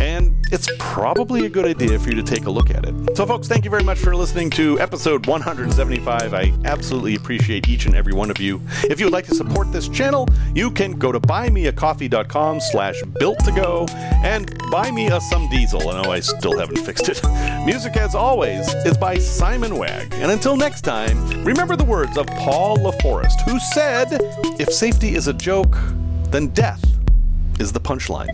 And 0.00 0.36
it's 0.52 0.68
probably 0.78 1.46
a 1.46 1.48
good 1.48 1.64
idea 1.64 1.98
for 1.98 2.10
you 2.10 2.14
to 2.16 2.22
take 2.22 2.46
a 2.46 2.50
look 2.50 2.70
at 2.70 2.84
it. 2.86 3.16
So, 3.16 3.26
folks, 3.26 3.48
thank 3.48 3.64
you 3.64 3.70
very 3.70 3.82
much 3.82 3.98
for 3.98 4.14
listening 4.14 4.50
to 4.50 4.78
episode 4.78 5.15
175. 5.24 6.34
I 6.34 6.52
absolutely 6.64 7.14
appreciate 7.14 7.68
each 7.68 7.86
and 7.86 7.94
every 7.94 8.12
one 8.12 8.30
of 8.30 8.38
you. 8.38 8.60
If 8.84 9.00
you 9.00 9.06
would 9.06 9.12
like 9.12 9.26
to 9.26 9.34
support 9.34 9.72
this 9.72 9.88
channel, 9.88 10.28
you 10.54 10.70
can 10.70 10.92
go 10.92 11.12
to 11.12 11.20
buymeacoffee.com 11.20 12.60
slash 12.60 13.00
built 13.18 13.38
to 13.44 13.52
go 13.52 13.86
and 14.24 14.52
buy 14.70 14.90
me 14.90 15.06
a 15.06 15.20
some 15.20 15.48
diesel. 15.48 15.88
I 15.88 16.02
know 16.02 16.10
I 16.10 16.20
still 16.20 16.58
haven't 16.58 16.78
fixed 16.78 17.08
it. 17.08 17.20
Music, 17.64 17.96
as 17.96 18.14
always, 18.14 18.68
is 18.84 18.98
by 18.98 19.16
Simon 19.18 19.78
Wag. 19.78 20.12
And 20.14 20.30
until 20.30 20.56
next 20.56 20.82
time, 20.82 21.44
remember 21.44 21.76
the 21.76 21.84
words 21.84 22.18
of 22.18 22.26
Paul 22.26 22.76
LaForest, 22.78 23.40
who 23.48 23.58
said, 23.58 24.08
If 24.60 24.72
safety 24.72 25.14
is 25.14 25.28
a 25.28 25.32
joke, 25.32 25.76
then 26.30 26.48
death 26.48 26.84
is 27.58 27.72
the 27.72 27.80
punchline. 27.80 28.28